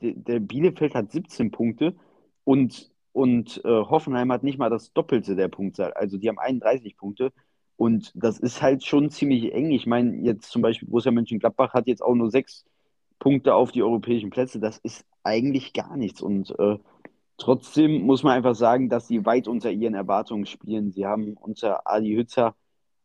der 0.02 0.40
Bielefeld 0.40 0.96
hat 0.96 1.12
17 1.12 1.52
Punkte 1.52 1.96
und, 2.44 2.92
und 3.12 3.62
äh, 3.66 3.70
Hoffenheim 3.70 4.32
hat 4.32 4.44
nicht 4.44 4.60
mal 4.60 4.70
das 4.70 4.94
Doppelte 4.94 5.36
der 5.36 5.48
Punktzahl. 5.48 5.94
Also 5.94 6.18
die 6.18 6.30
haben 6.30 6.40
31 6.40 6.98
Punkte. 6.98 7.32
Und 7.76 8.12
das 8.16 8.40
ist 8.40 8.62
halt 8.62 8.84
schon 8.84 9.10
ziemlich 9.10 9.54
eng. 9.54 9.72
Ich 9.72 9.86
meine, 9.86 10.16
jetzt 10.26 10.52
zum 10.52 10.62
Beispiel 10.62 10.88
Borussia 10.88 11.12
Mönchengladbach 11.12 11.74
hat 11.74 11.88
jetzt 11.88 12.02
auch 12.02 12.16
nur 12.16 12.32
sechs 12.32 12.66
Punkte 13.20 13.56
auf 13.56 13.72
die 13.72 13.84
europäischen 13.84 14.30
Plätze. 14.30 14.60
Das 14.60 14.78
ist 14.80 15.06
eigentlich 15.24 15.74
gar 15.74 15.96
nichts. 15.98 16.22
Und 16.22 16.58
äh, 16.60 16.78
trotzdem 17.38 18.02
muss 18.02 18.24
man 18.24 18.34
einfach 18.34 18.56
sagen, 18.56 18.90
dass 18.90 19.08
sie 19.08 19.26
weit 19.26 19.48
unter 19.48 19.72
ihren 19.72 19.94
Erwartungen 19.94 20.46
spielen. 20.46 20.92
Sie 20.92 21.06
haben 21.06 21.34
unter 21.34 21.88
Adi 21.88 22.16
Hützer 22.16 22.56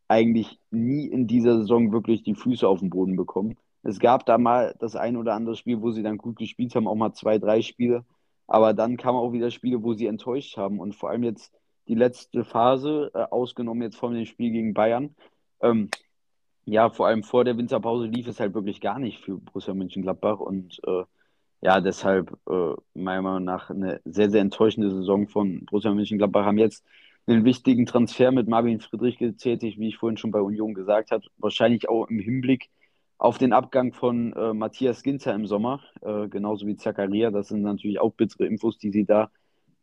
eigentlich 0.08 0.58
nie 0.70 1.06
in 1.06 1.26
dieser 1.26 1.58
Saison 1.58 1.92
wirklich 1.92 2.22
die 2.22 2.34
Füße 2.34 2.66
auf 2.66 2.80
den 2.80 2.90
Boden 2.90 3.16
bekommen. 3.16 3.56
Es 3.82 3.98
gab 3.98 4.26
da 4.26 4.38
mal 4.38 4.74
das 4.78 4.94
ein 4.96 5.16
oder 5.16 5.34
andere 5.34 5.56
Spiel, 5.56 5.80
wo 5.82 5.90
sie 5.90 6.02
dann 6.02 6.18
gut 6.18 6.36
gespielt 6.36 6.74
haben, 6.74 6.86
auch 6.86 6.94
mal 6.94 7.12
zwei, 7.14 7.38
drei 7.38 7.62
Spiele. 7.62 8.04
Aber 8.52 8.74
dann 8.74 8.98
kamen 8.98 9.16
auch 9.16 9.32
wieder 9.32 9.50
Spiele, 9.50 9.82
wo 9.82 9.94
sie 9.94 10.06
enttäuscht 10.06 10.58
haben. 10.58 10.78
Und 10.78 10.94
vor 10.94 11.08
allem 11.08 11.24
jetzt 11.24 11.54
die 11.88 11.94
letzte 11.94 12.44
Phase, 12.44 13.10
äh, 13.14 13.22
ausgenommen 13.30 13.82
jetzt 13.82 13.96
von 13.96 14.12
dem 14.12 14.26
Spiel 14.26 14.50
gegen 14.50 14.74
Bayern. 14.74 15.14
Ähm, 15.62 15.88
ja, 16.66 16.90
vor 16.90 17.06
allem 17.06 17.22
vor 17.22 17.44
der 17.44 17.56
Winterpause 17.56 18.08
lief 18.08 18.28
es 18.28 18.40
halt 18.40 18.52
wirklich 18.52 18.82
gar 18.82 18.98
nicht 18.98 19.24
für 19.24 19.38
Borussia 19.38 19.72
Mönchengladbach 19.72 20.38
und 20.38 20.82
äh, 20.86 21.04
ja, 21.62 21.80
deshalb 21.80 22.36
äh, 22.46 22.74
meiner 22.92 23.22
Meinung 23.22 23.44
nach 23.44 23.70
eine 23.70 24.02
sehr, 24.04 24.28
sehr 24.30 24.42
enttäuschende 24.42 24.90
Saison 24.90 25.28
von 25.28 25.64
Borussia 25.64 25.94
Mönchengladbach. 25.94 26.44
Haben 26.44 26.58
jetzt 26.58 26.84
einen 27.26 27.46
wichtigen 27.46 27.86
Transfer 27.86 28.32
mit 28.32 28.48
Marvin 28.48 28.80
Friedrich 28.80 29.16
getätigt, 29.16 29.78
wie 29.78 29.88
ich 29.88 29.96
vorhin 29.96 30.18
schon 30.18 30.30
bei 30.30 30.42
Union 30.42 30.74
gesagt 30.74 31.10
habe. 31.10 31.24
Wahrscheinlich 31.38 31.88
auch 31.88 32.06
im 32.10 32.18
Hinblick 32.18 32.68
auf 33.22 33.38
den 33.38 33.52
Abgang 33.52 33.92
von 33.92 34.32
äh, 34.32 34.52
Matthias 34.52 35.04
Ginter 35.04 35.32
im 35.32 35.46
Sommer, 35.46 35.80
äh, 36.00 36.26
genauso 36.26 36.66
wie 36.66 36.74
Zakaria. 36.74 37.30
Das 37.30 37.46
sind 37.48 37.62
natürlich 37.62 38.00
auch 38.00 38.12
bittere 38.14 38.46
Infos, 38.46 38.78
die 38.78 38.90
sie 38.90 39.04
da 39.04 39.30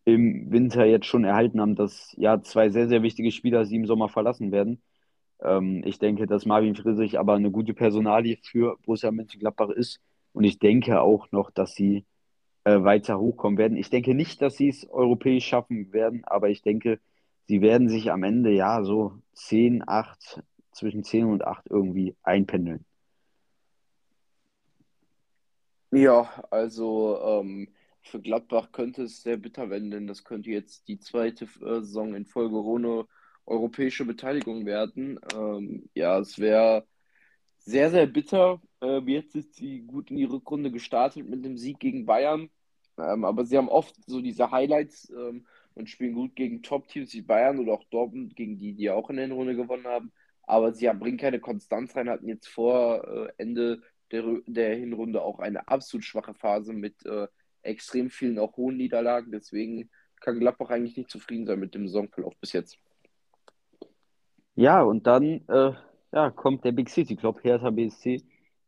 im 0.04 0.52
Winter 0.52 0.84
jetzt 0.84 1.06
schon 1.06 1.24
erhalten 1.24 1.62
haben, 1.62 1.76
dass 1.76 2.14
ja 2.18 2.42
zwei 2.42 2.70
sehr, 2.70 2.90
sehr 2.90 3.02
wichtige 3.02 3.32
Spieler 3.32 3.64
sie 3.66 3.78
im 3.78 3.86
Sommer 3.86 4.10
verlassen 4.10 4.52
werden. 4.52 4.82
Ähm, 5.42 5.84
ich 5.86 6.00
denke, 6.00 6.28
dass 6.28 6.46
Marvin 6.46 6.76
Friedrich 6.76 7.18
aber 7.18 7.36
eine 7.36 7.50
gute 7.50 7.74
Personalie 7.74 8.40
für 8.44 8.78
Borussia 8.86 9.10
Mönchengladbach 9.10 9.70
ist 9.70 10.02
und 10.34 10.44
ich 10.44 10.60
denke 10.60 11.02
auch 11.02 11.32
noch, 11.32 11.50
dass 11.50 11.76
sie 11.76 12.06
äh, 12.66 12.84
weiter 12.84 13.20
hochkommen 13.20 13.58
werden. 13.58 13.78
Ich 13.78 13.90
denke 13.90 14.16
nicht, 14.16 14.42
dass 14.42 14.58
sie 14.58 14.68
es 14.68 14.90
europäisch 14.90 15.46
schaffen 15.48 15.94
werden, 15.94 16.26
aber 16.26 16.50
ich 16.50 16.62
denke, 16.62 17.00
sie 17.48 17.62
werden 17.62 17.88
sich 17.88 18.12
am 18.12 18.24
Ende 18.24 18.52
ja 18.52 18.84
so 18.84 19.14
10, 19.32 19.88
8, 19.88 20.44
zwischen 20.74 21.06
10 21.06 21.24
und 21.26 21.46
8 21.46 21.68
irgendwie 21.70 22.18
einpendeln. 22.22 22.84
Ja, 25.92 26.44
also 26.52 27.20
ähm, 27.42 27.74
für 28.04 28.22
Gladbach 28.22 28.72
könnte 28.72 29.04
es 29.04 29.24
sehr 29.24 29.38
bitter 29.38 29.70
werden, 29.72 29.90
denn 29.90 30.06
das 30.08 30.24
könnte 30.24 30.52
jetzt 30.52 30.88
die 30.88 31.00
zweite 31.00 31.46
äh, 31.46 31.82
Saison 31.82 32.14
in 32.14 32.26
Folge 32.26 32.56
ohne 32.64 33.08
europäische 33.46 34.06
Beteiligung 34.06 34.66
werden. 34.68 35.20
Ähm, 35.34 35.90
ja, 35.96 36.20
es 36.20 36.38
wäre 36.38 36.88
sehr, 37.60 37.92
sehr 37.92 38.08
bitter. 38.08 38.62
Ähm, 38.82 39.08
jetzt 39.10 39.36
ist 39.36 39.56
sie 39.56 39.82
gut 39.82 40.12
in 40.12 40.18
die 40.18 40.26
Rückrunde 40.26 40.72
gestartet 40.72 41.28
mit 41.30 41.46
dem 41.46 41.58
Sieg 41.58 41.80
gegen 41.80 42.06
Bayern. 42.06 42.50
Ähm, 42.98 43.26
aber 43.26 43.46
sie 43.46 43.58
haben 43.58 43.70
oft 43.70 43.96
so 44.08 44.22
diese 44.22 44.52
Highlights 44.52 45.10
ähm, 45.12 45.48
und 45.76 45.90
spielen 45.90 46.14
gut 46.16 46.36
gegen 46.36 46.62
Top-Teams 46.64 47.14
wie 47.14 47.22
Bayern 47.22 47.60
oder 47.60 47.74
auch 47.74 47.84
Dortmund, 47.86 48.36
gegen 48.36 48.58
die, 48.60 48.74
die 48.74 48.90
auch 48.92 49.10
in 49.10 49.18
der 49.18 49.32
Runde 49.32 49.56
gewonnen 49.56 49.88
haben. 49.88 50.12
Aber 50.44 50.74
sie 50.74 50.90
haben, 50.90 51.00
bringen 51.00 51.18
keine 51.18 51.40
Konstanz 51.40 51.96
rein, 51.96 52.10
hatten 52.10 52.28
jetzt 52.28 52.48
vor 52.48 53.04
äh, 53.08 53.32
Ende 53.38 53.82
der, 54.12 54.24
der 54.48 54.76
Hinrunde 54.76 55.22
auch 55.22 55.40
eine 55.40 55.68
absolut 55.68 56.04
schwache 56.04 56.34
Phase 56.34 56.74
mit 56.74 57.06
äh, 57.06 57.28
extrem 57.62 58.10
vielen 58.10 58.40
auch 58.40 58.58
hohen 58.58 58.78
Niederlagen. 58.78 59.32
Deswegen 59.32 59.90
kann 60.22 60.40
Gladbach 60.40 60.70
eigentlich 60.70 60.98
nicht 60.98 61.10
zufrieden 61.10 61.46
sein 61.46 61.60
mit 61.60 61.76
dem 61.76 61.88
Saisonverlauf 61.88 62.36
bis 62.38 62.54
jetzt. 62.54 62.78
Ja, 64.56 64.82
und 64.82 65.08
dann 65.08 65.42
äh, 65.48 65.74
ja, 66.12 66.30
kommt 66.32 66.66
der 66.66 66.72
Big 66.72 66.90
City 66.90 67.16
Club, 67.16 67.44
Hertha 67.44 67.70
BSC. 67.70 68.24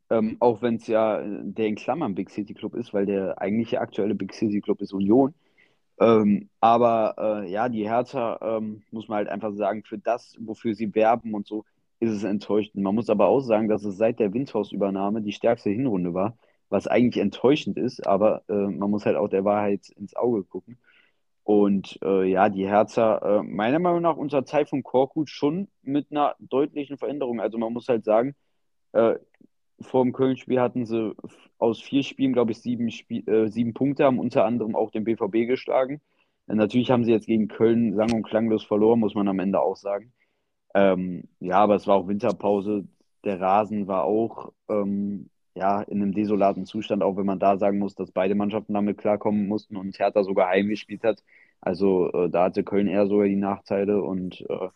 Ähm, 0.10 0.38
auch 0.40 0.62
wenn 0.62 0.76
es 0.76 0.88
ja 0.88 1.22
der 1.24 1.68
in 1.68 1.76
Klammern 1.76 2.16
Big 2.16 2.30
City 2.30 2.54
Club 2.54 2.76
ist, 2.76 2.94
weil 2.94 3.06
der 3.06 3.42
eigentliche 3.42 3.80
aktuelle 3.80 4.14
Big 4.14 4.34
City 4.34 4.60
Club 4.60 4.82
ist 4.82 4.94
Union. 4.94 5.34
Ähm, 6.00 6.50
aber 6.60 7.16
äh, 7.46 7.52
ja, 7.52 7.70
die 7.70 7.88
Hertha, 7.88 8.40
ähm, 8.42 8.84
muss 8.92 9.08
man 9.08 9.18
halt 9.18 9.30
einfach 9.30 9.54
sagen, 9.54 9.84
für 9.84 9.98
das, 9.98 10.36
wofür 10.40 10.74
sie 10.76 10.94
werben 10.96 11.34
und 11.34 11.48
so, 11.48 11.64
ist 12.02 12.12
es 12.12 12.24
enttäuschend. 12.26 12.84
Man 12.84 12.96
muss 12.96 13.10
aber 13.10 13.28
auch 13.28 13.40
sagen, 13.40 13.70
dass 13.70 13.86
es 13.86 13.98
seit 13.98 14.20
der 14.20 14.34
Windhaus-Übernahme 14.34 15.22
die 15.22 15.32
stärkste 15.32 15.70
Hinrunde 15.70 16.14
war 16.14 16.38
was 16.72 16.88
eigentlich 16.88 17.22
enttäuschend 17.22 17.78
ist, 17.78 18.08
aber 18.08 18.44
äh, 18.50 18.54
man 18.54 18.90
muss 18.90 19.06
halt 19.06 19.18
auch 19.18 19.28
der 19.28 19.46
Wahrheit 19.46 19.90
ins 19.90 20.16
Auge 20.16 20.44
gucken. 20.44 20.80
Und 21.44 22.00
äh, 22.04 22.24
ja, 22.26 22.50
die 22.50 22.68
Herzer, 22.68 23.22
äh, 23.42 23.44
meiner 23.44 23.80
Meinung 23.80 24.02
nach 24.02 24.16
unter 24.16 24.46
Zeit 24.46 24.70
von 24.70 24.84
Korkut 24.84 25.30
schon 25.30 25.68
mit 25.82 26.12
einer 26.12 26.36
deutlichen 26.40 26.98
Veränderung. 26.98 27.42
Also 27.42 27.58
man 27.58 27.74
muss 27.74 27.90
halt 27.90 28.06
sagen, 28.06 28.36
äh, 28.94 29.16
vor 29.82 30.04
dem 30.04 30.14
Köln-Spiel 30.14 30.62
hatten 30.62 30.86
sie 30.86 31.14
aus 31.58 31.82
vier 31.82 32.04
Spielen, 32.04 32.34
glaube 32.34 32.52
ich, 32.52 32.62
sieben, 32.62 32.92
Spiel, 32.92 33.28
äh, 33.28 33.50
sieben 33.50 33.74
Punkte, 33.74 34.06
haben 34.06 34.20
unter 34.20 34.46
anderem 34.46 34.76
auch 34.76 34.92
den 34.92 35.04
BVB 35.04 35.48
geschlagen. 35.48 36.02
natürlich 36.48 36.92
haben 36.92 37.04
sie 37.06 37.12
jetzt 37.12 37.28
gegen 37.28 37.48
Köln 37.48 37.96
sang- 37.96 38.14
und 38.14 38.24
klanglos 38.24 38.64
verloren, 38.64 39.00
muss 39.00 39.16
man 39.16 39.28
am 39.28 39.40
Ende 39.40 39.62
auch 39.62 39.76
sagen. 39.76 40.14
Ähm, 40.74 41.24
ja, 41.40 41.58
aber 41.58 41.76
es 41.76 41.88
war 41.88 41.96
auch 41.96 42.08
Winterpause. 42.08 42.86
Der 43.24 43.40
Rasen 43.40 43.88
war 43.88 44.04
auch 44.06 44.54
ähm, 44.70 45.30
ja, 45.56 45.82
in 45.84 46.02
einem 46.02 46.14
desolaten 46.14 46.66
Zustand, 46.66 47.04
auch 47.04 47.18
wenn 47.18 47.26
man 47.26 47.40
da 47.40 47.58
sagen 47.58 47.80
muss, 47.80 47.96
dass 47.96 48.12
beide 48.12 48.36
Mannschaften 48.36 48.74
damit 48.74 48.98
klarkommen 48.98 49.48
mussten 49.48 49.76
und 49.78 50.00
Hertha 50.00 50.24
sogar 50.24 50.50
heimgespielt 50.50 51.04
hat. 51.04 51.24
Also 51.60 52.12
äh, 52.14 52.30
da 52.30 52.46
hatte 52.46 52.64
Köln 52.64 52.88
eher 52.88 53.08
sogar 53.08 53.28
die 53.28 53.36
Nachteile 53.36 54.02
und 54.02 54.42
äh, 54.50 54.70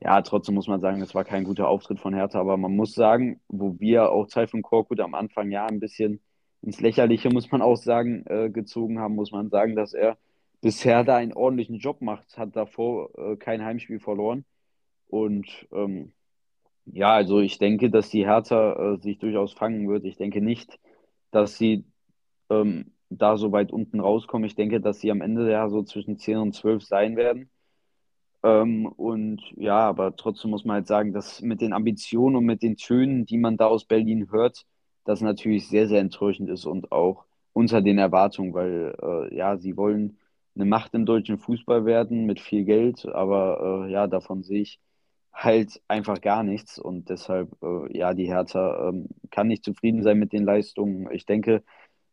ja, 0.00 0.22
trotzdem 0.22 0.54
muss 0.54 0.68
man 0.68 0.80
sagen, 0.80 1.02
es 1.02 1.14
war 1.14 1.24
kein 1.24 1.44
guter 1.44 1.68
Auftritt 1.68 2.00
von 2.00 2.14
Hertha, 2.14 2.40
aber 2.40 2.56
man 2.56 2.76
muss 2.76 2.94
sagen, 2.94 3.40
wo 3.48 3.78
wir 3.80 4.10
auch 4.12 4.26
Zeit 4.28 4.50
von 4.50 4.62
Korkut 4.62 5.00
am 5.00 5.14
Anfang 5.14 5.50
ja 5.50 5.66
ein 5.66 5.80
bisschen 5.80 6.20
ins 6.62 6.80
Lächerliche, 6.80 7.30
muss 7.30 7.50
man 7.50 7.62
auch 7.62 7.76
sagen, 7.76 8.24
äh, 8.26 8.50
gezogen 8.50 8.98
haben, 9.00 9.14
muss 9.14 9.32
man 9.32 9.48
sagen, 9.50 9.76
dass 9.76 9.94
er 9.94 10.18
bisher 10.60 11.04
da 11.04 11.16
einen 11.16 11.32
ordentlichen 11.32 11.78
Job 11.78 12.00
macht, 12.02 12.36
hat 12.38 12.56
davor 12.56 13.10
äh, 13.18 13.36
kein 13.36 13.64
Heimspiel 13.64 14.00
verloren 14.00 14.44
und 15.08 15.48
ähm, 15.72 16.12
ja, 16.86 17.12
also 17.14 17.40
ich 17.40 17.58
denke, 17.58 17.90
dass 17.90 18.10
die 18.10 18.26
Hertha 18.26 18.94
äh, 18.94 18.98
sich 18.98 19.18
durchaus 19.18 19.52
fangen 19.52 19.88
wird. 19.88 20.04
Ich 20.04 20.16
denke 20.16 20.40
nicht, 20.40 20.78
dass 21.30 21.58
sie 21.58 21.84
ähm, 22.50 22.92
da 23.10 23.36
so 23.36 23.52
weit 23.52 23.72
unten 23.72 24.00
rauskommen. 24.00 24.46
Ich 24.46 24.54
denke, 24.54 24.80
dass 24.80 25.00
sie 25.00 25.10
am 25.10 25.20
Ende 25.20 25.50
ja 25.50 25.68
so 25.68 25.82
zwischen 25.82 26.18
10 26.18 26.38
und 26.38 26.54
12 26.54 26.84
sein 26.84 27.16
werden. 27.16 27.50
Ähm, 28.42 28.86
und 28.86 29.42
ja, 29.56 29.78
aber 29.88 30.16
trotzdem 30.16 30.50
muss 30.50 30.64
man 30.64 30.76
halt 30.76 30.86
sagen, 30.86 31.12
dass 31.12 31.42
mit 31.42 31.60
den 31.60 31.72
Ambitionen 31.72 32.36
und 32.36 32.44
mit 32.44 32.62
den 32.62 32.76
Tönen, 32.76 33.26
die 33.26 33.38
man 33.38 33.56
da 33.56 33.66
aus 33.66 33.84
Berlin 33.84 34.30
hört, 34.30 34.64
das 35.04 35.20
natürlich 35.20 35.68
sehr, 35.68 35.88
sehr 35.88 36.00
enttäuschend 36.00 36.48
ist 36.50 36.64
und 36.66 36.92
auch 36.92 37.24
unter 37.52 37.82
den 37.82 37.98
Erwartungen, 37.98 38.54
weil 38.54 38.94
äh, 39.02 39.34
ja, 39.36 39.56
sie 39.56 39.76
wollen 39.76 40.18
eine 40.54 40.64
Macht 40.66 40.94
im 40.94 41.06
deutschen 41.06 41.38
Fußball 41.38 41.84
werden 41.84 42.26
mit 42.26 42.40
viel 42.40 42.64
Geld, 42.64 43.06
aber 43.06 43.86
äh, 43.86 43.92
ja, 43.92 44.06
davon 44.06 44.42
sehe 44.42 44.62
ich 44.62 44.80
halt 45.32 45.80
einfach 45.88 46.20
gar 46.20 46.42
nichts 46.42 46.78
und 46.78 47.08
deshalb, 47.10 47.50
äh, 47.62 47.96
ja, 47.96 48.14
die 48.14 48.26
Hertha 48.26 48.88
ähm, 48.88 49.08
kann 49.30 49.48
nicht 49.48 49.64
zufrieden 49.64 50.02
sein 50.02 50.18
mit 50.18 50.32
den 50.32 50.44
Leistungen. 50.44 51.10
Ich 51.12 51.26
denke, 51.26 51.62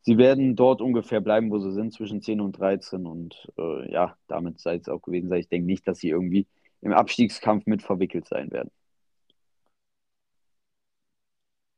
sie 0.01 0.17
werden 0.17 0.55
dort 0.55 0.81
ungefähr 0.81 1.21
bleiben, 1.21 1.51
wo 1.51 1.59
sie 1.59 1.71
sind, 1.73 1.93
zwischen 1.93 2.21
10 2.21 2.41
und 2.41 2.59
13. 2.59 3.05
Und 3.05 3.51
äh, 3.57 3.91
ja, 3.91 4.15
damit 4.27 4.59
sei 4.59 4.75
es 4.75 4.89
auch 4.89 5.01
gewesen 5.01 5.29
sein. 5.29 5.39
Ich 5.39 5.49
denke 5.49 5.65
nicht, 5.67 5.87
dass 5.87 5.99
sie 5.99 6.09
irgendwie 6.09 6.47
im 6.81 6.93
Abstiegskampf 6.93 7.65
mit 7.65 7.81
verwickelt 7.81 8.27
sein 8.27 8.51
werden. 8.51 8.71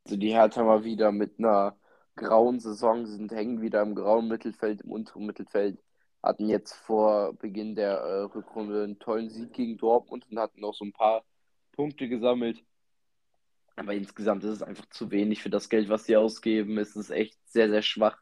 Also 0.05 0.17
die 0.17 0.33
Hertha 0.33 0.63
mal 0.63 0.83
wieder 0.83 1.11
mit 1.11 1.39
einer 1.39 1.75
grauen 2.15 2.59
Saison, 2.59 3.05
sind 3.05 3.31
hängen 3.31 3.61
wieder 3.61 3.81
im 3.81 3.95
grauen 3.95 4.27
Mittelfeld, 4.27 4.81
im 4.81 4.91
unteren 4.91 5.25
Mittelfeld, 5.25 5.79
hatten 6.23 6.49
jetzt 6.49 6.73
vor 6.73 7.33
Beginn 7.33 7.75
der 7.75 7.97
äh, 7.97 8.21
Rückrunde 8.23 8.83
einen 8.83 8.99
tollen 8.99 9.29
Sieg 9.29 9.53
gegen 9.53 9.77
Dortmund 9.77 10.25
und 10.29 10.39
hatten 10.39 10.61
noch 10.61 10.73
so 10.73 10.85
ein 10.85 10.93
paar 10.93 11.23
Punkte 11.73 12.09
gesammelt. 12.09 12.63
Aber 13.75 13.93
insgesamt 13.93 14.43
ist 14.43 14.51
es 14.51 14.63
einfach 14.63 14.87
zu 14.89 15.11
wenig 15.11 15.43
für 15.43 15.51
das 15.51 15.69
Geld, 15.69 15.87
was 15.89 16.05
sie 16.05 16.17
ausgeben. 16.17 16.77
Es 16.79 16.95
ist 16.95 17.11
echt 17.11 17.37
sehr, 17.45 17.69
sehr 17.69 17.83
schwach. 17.83 18.19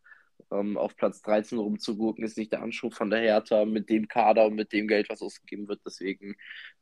Ähm, 0.52 0.78
auf 0.78 0.96
Platz 0.98 1.22
13 1.22 1.58
rumzugurken, 1.58 2.26
ist 2.26 2.38
nicht 2.38 2.52
der 2.52 2.62
Anspruch 2.62 2.94
von 2.94 3.10
der 3.10 3.22
Hertha 3.22 3.64
mit 3.66 3.90
dem 3.90 4.08
Kader 4.08 4.46
und 4.46 4.56
mit 4.56 4.74
dem 4.74 4.88
Geld, 4.88 5.10
was 5.10 5.22
ausgegeben 5.22 5.68
wird. 5.70 5.82
Deswegen 5.86 6.36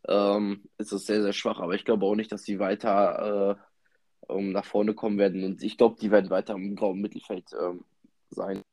ähm, 0.07 0.63
ist 0.79 0.91
es 0.91 1.05
sehr, 1.05 1.21
sehr 1.21 1.33
schwach. 1.33 1.59
Aber 1.59 1.75
ich 1.75 1.85
glaube 1.85 2.05
auch 2.05 2.15
nicht, 2.15 2.31
dass 2.31 2.43
sie 2.43 2.59
weiter 2.59 3.57
äh, 3.59 4.31
um, 4.33 4.51
nach 4.51 4.65
vorne 4.65 4.95
kommen 4.95 5.19
werden. 5.19 5.43
Und 5.43 5.63
ich 5.63 5.77
glaube, 5.77 5.97
die 6.01 6.11
werden 6.11 6.31
weiter 6.31 6.55
im 6.55 6.75
grauen 6.75 6.99
Mittelfeld 6.99 7.51
ähm, 7.59 7.85
sein. 8.31 8.63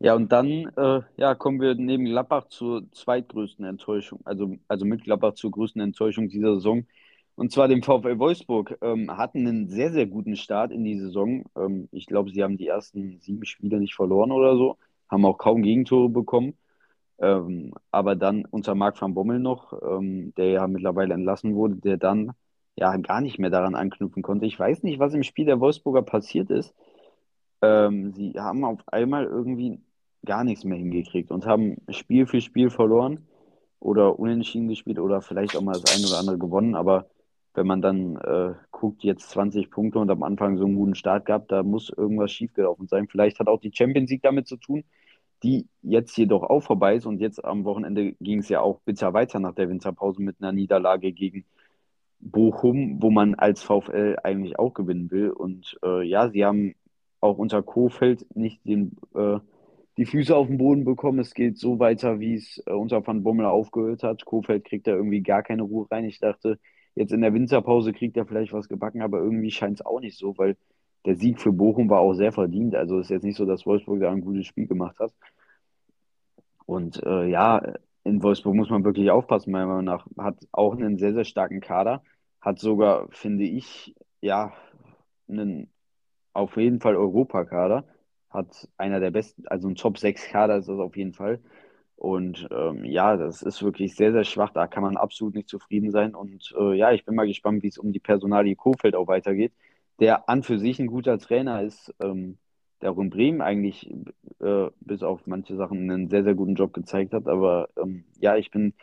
Ja, 0.00 0.14
und 0.14 0.30
dann 0.30 0.46
äh, 0.76 1.00
ja, 1.16 1.34
kommen 1.34 1.60
wir 1.60 1.74
neben 1.74 2.04
Gladbach 2.04 2.46
zur 2.48 2.90
zweitgrößten 2.92 3.64
Enttäuschung, 3.64 4.20
also, 4.24 4.56
also 4.68 4.84
mit 4.84 5.02
Gladbach 5.02 5.34
zur 5.34 5.50
größten 5.50 5.82
Enttäuschung 5.82 6.28
dieser 6.28 6.54
Saison. 6.54 6.86
Und 7.34 7.52
zwar 7.52 7.68
dem 7.68 7.82
VfL 7.82 8.18
Wolfsburg. 8.18 8.78
Ähm, 8.82 9.16
hatten 9.16 9.46
einen 9.46 9.68
sehr, 9.68 9.92
sehr 9.92 10.06
guten 10.06 10.36
Start 10.36 10.72
in 10.72 10.84
die 10.84 10.98
Saison. 10.98 11.44
Ähm, 11.56 11.88
ich 11.92 12.06
glaube, 12.06 12.30
sie 12.30 12.42
haben 12.44 12.56
die 12.58 12.68
ersten 12.68 13.18
sieben 13.20 13.44
Spiele 13.44 13.78
nicht 13.80 13.94
verloren 13.94 14.30
oder 14.32 14.56
so, 14.56 14.76
haben 15.08 15.24
auch 15.24 15.38
kaum 15.38 15.62
Gegentore 15.62 16.08
bekommen. 16.08 16.54
Ähm, 17.20 17.74
aber 17.90 18.16
dann 18.16 18.44
unter 18.46 18.74
Marc 18.74 19.00
van 19.00 19.14
Bommel 19.14 19.40
noch, 19.40 19.72
ähm, 19.82 20.32
der 20.36 20.48
ja 20.50 20.68
mittlerweile 20.68 21.14
entlassen 21.14 21.54
wurde, 21.56 21.76
der 21.76 21.96
dann 21.96 22.32
ja 22.76 22.96
gar 22.98 23.20
nicht 23.20 23.38
mehr 23.38 23.50
daran 23.50 23.74
anknüpfen 23.74 24.22
konnte. 24.22 24.46
Ich 24.46 24.58
weiß 24.58 24.82
nicht, 24.84 25.00
was 25.00 25.14
im 25.14 25.24
Spiel 25.24 25.46
der 25.46 25.60
Wolfsburger 25.60 26.02
passiert 26.02 26.50
ist. 26.50 26.74
Ähm, 27.62 28.12
sie 28.12 28.34
haben 28.38 28.64
auf 28.64 28.80
einmal 28.88 29.24
irgendwie 29.24 29.80
gar 30.24 30.44
nichts 30.44 30.64
mehr 30.64 30.78
hingekriegt 30.78 31.30
und 31.30 31.46
haben 31.46 31.76
Spiel 31.90 32.26
für 32.26 32.40
Spiel 32.40 32.70
verloren 32.70 33.26
oder 33.80 34.18
unentschieden 34.18 34.68
gespielt 34.68 34.98
oder 34.98 35.20
vielleicht 35.22 35.56
auch 35.56 35.62
mal 35.62 35.72
das 35.80 35.96
eine 35.96 36.06
oder 36.06 36.18
andere 36.18 36.38
gewonnen. 36.38 36.74
Aber 36.74 37.06
wenn 37.54 37.66
man 37.66 37.82
dann 37.82 38.16
äh, 38.16 38.54
guckt, 38.70 39.02
jetzt 39.04 39.30
20 39.30 39.70
Punkte 39.70 39.98
und 39.98 40.10
am 40.10 40.22
Anfang 40.22 40.58
so 40.58 40.64
einen 40.64 40.76
guten 40.76 40.94
Start 40.94 41.26
gab, 41.26 41.48
da 41.48 41.62
muss 41.62 41.90
irgendwas 41.90 42.32
schiefgelaufen 42.32 42.88
sein. 42.88 43.08
Vielleicht 43.08 43.40
hat 43.40 43.48
auch 43.48 43.60
die 43.60 43.72
Champions 43.72 44.10
League 44.10 44.22
damit 44.22 44.46
zu 44.46 44.56
tun, 44.56 44.84
die 45.42 45.66
jetzt 45.82 46.16
jedoch 46.16 46.42
auch 46.42 46.60
vorbei 46.60 46.96
ist. 46.96 47.06
Und 47.06 47.20
jetzt 47.20 47.44
am 47.44 47.64
Wochenende 47.64 48.12
ging 48.20 48.40
es 48.40 48.48
ja 48.48 48.60
auch 48.60 48.80
bitter 48.80 49.12
weiter 49.12 49.38
nach 49.40 49.54
der 49.54 49.68
Winterpause 49.68 50.22
mit 50.22 50.36
einer 50.40 50.52
Niederlage 50.52 51.12
gegen 51.12 51.44
Bochum, 52.20 53.00
wo 53.00 53.10
man 53.10 53.34
als 53.34 53.62
VfL 53.62 54.16
eigentlich 54.22 54.58
auch 54.58 54.74
gewinnen 54.74 55.10
will. 55.10 55.30
Und 55.30 55.78
äh, 55.84 56.02
ja, 56.02 56.28
sie 56.30 56.44
haben 56.44 56.74
auch 57.20 57.38
unter 57.38 57.62
Kofeld 57.62 58.26
nicht 58.36 58.64
den 58.64 58.96
äh, 59.14 59.38
die 59.98 60.06
Füße 60.06 60.34
auf 60.34 60.46
den 60.46 60.58
Boden 60.58 60.84
bekommen. 60.84 61.18
Es 61.18 61.34
geht 61.34 61.58
so 61.58 61.80
weiter, 61.80 62.20
wie 62.20 62.36
es 62.36 62.62
äh, 62.66 62.72
unter 62.72 63.04
Van 63.06 63.24
Bommel 63.24 63.46
aufgehört 63.46 64.04
hat. 64.04 64.24
Kofeld 64.24 64.64
kriegt 64.64 64.86
da 64.86 64.92
irgendwie 64.92 65.22
gar 65.22 65.42
keine 65.42 65.62
Ruhe 65.62 65.88
rein. 65.90 66.04
Ich 66.04 66.20
dachte, 66.20 66.58
jetzt 66.94 67.12
in 67.12 67.20
der 67.20 67.34
Winterpause 67.34 67.92
kriegt 67.92 68.16
er 68.16 68.24
vielleicht 68.24 68.52
was 68.52 68.68
gebacken, 68.68 69.02
aber 69.02 69.18
irgendwie 69.18 69.50
scheint 69.50 69.80
es 69.80 69.86
auch 69.86 70.00
nicht 70.00 70.16
so, 70.16 70.38
weil 70.38 70.56
der 71.04 71.16
Sieg 71.16 71.40
für 71.40 71.52
Bochum 71.52 71.90
war 71.90 72.00
auch 72.00 72.14
sehr 72.14 72.32
verdient. 72.32 72.76
Also 72.76 73.00
ist 73.00 73.10
jetzt 73.10 73.24
nicht 73.24 73.36
so, 73.36 73.44
dass 73.44 73.66
Wolfsburg 73.66 74.00
da 74.00 74.12
ein 74.12 74.20
gutes 74.20 74.46
Spiel 74.46 74.68
gemacht 74.68 74.98
hat. 75.00 75.12
Und 76.64 77.02
äh, 77.04 77.26
ja, 77.28 77.60
in 78.04 78.22
Wolfsburg 78.22 78.54
muss 78.54 78.70
man 78.70 78.84
wirklich 78.84 79.10
aufpassen, 79.10 79.50
meiner 79.50 79.66
Meinung 79.66 79.84
nach. 79.84 80.06
Hat 80.16 80.36
auch 80.52 80.76
einen 80.76 80.98
sehr, 80.98 81.12
sehr 81.12 81.24
starken 81.24 81.60
Kader. 81.60 82.02
Hat 82.40 82.60
sogar, 82.60 83.08
finde 83.10 83.44
ich, 83.44 83.96
ja, 84.20 84.52
einen 85.28 85.68
auf 86.34 86.56
jeden 86.56 86.80
Fall 86.80 86.94
Europakader 86.94 87.84
hat 88.30 88.68
einer 88.76 89.00
der 89.00 89.10
besten, 89.10 89.46
also 89.48 89.68
ein 89.68 89.74
Top 89.74 89.98
6 89.98 90.28
Kader 90.28 90.58
ist 90.58 90.68
das 90.68 90.78
auf 90.78 90.96
jeden 90.96 91.14
Fall. 91.14 91.40
Und 91.96 92.48
ähm, 92.52 92.84
ja, 92.84 93.16
das 93.16 93.42
ist 93.42 93.62
wirklich 93.62 93.96
sehr, 93.96 94.12
sehr 94.12 94.24
schwach. 94.24 94.52
Da 94.52 94.68
kann 94.68 94.84
man 94.84 94.96
absolut 94.96 95.34
nicht 95.34 95.48
zufrieden 95.48 95.90
sein. 95.90 96.14
Und 96.14 96.54
äh, 96.56 96.74
ja, 96.74 96.92
ich 96.92 97.04
bin 97.04 97.16
mal 97.16 97.26
gespannt, 97.26 97.62
wie 97.64 97.68
es 97.68 97.78
um 97.78 97.92
die 97.92 97.98
Personalie 97.98 98.54
Kofeld 98.54 98.94
auch 98.94 99.08
weitergeht, 99.08 99.52
der 99.98 100.28
an 100.28 100.44
für 100.44 100.58
sich 100.60 100.78
ein 100.78 100.86
guter 100.86 101.18
Trainer 101.18 101.62
ist, 101.62 101.92
ähm, 102.00 102.38
der 102.80 102.92
auch 102.92 102.98
in 102.98 103.10
Bremen 103.10 103.40
eigentlich 103.40 103.90
äh, 104.40 104.68
bis 104.80 105.02
auf 105.02 105.26
manche 105.26 105.56
Sachen 105.56 105.90
einen 105.90 106.08
sehr, 106.08 106.22
sehr 106.22 106.34
guten 106.34 106.54
Job 106.54 106.72
gezeigt 106.72 107.12
hat. 107.14 107.26
Aber 107.26 107.68
ähm, 107.76 108.04
ja, 108.20 108.36
ich 108.36 108.52
bin 108.52 108.74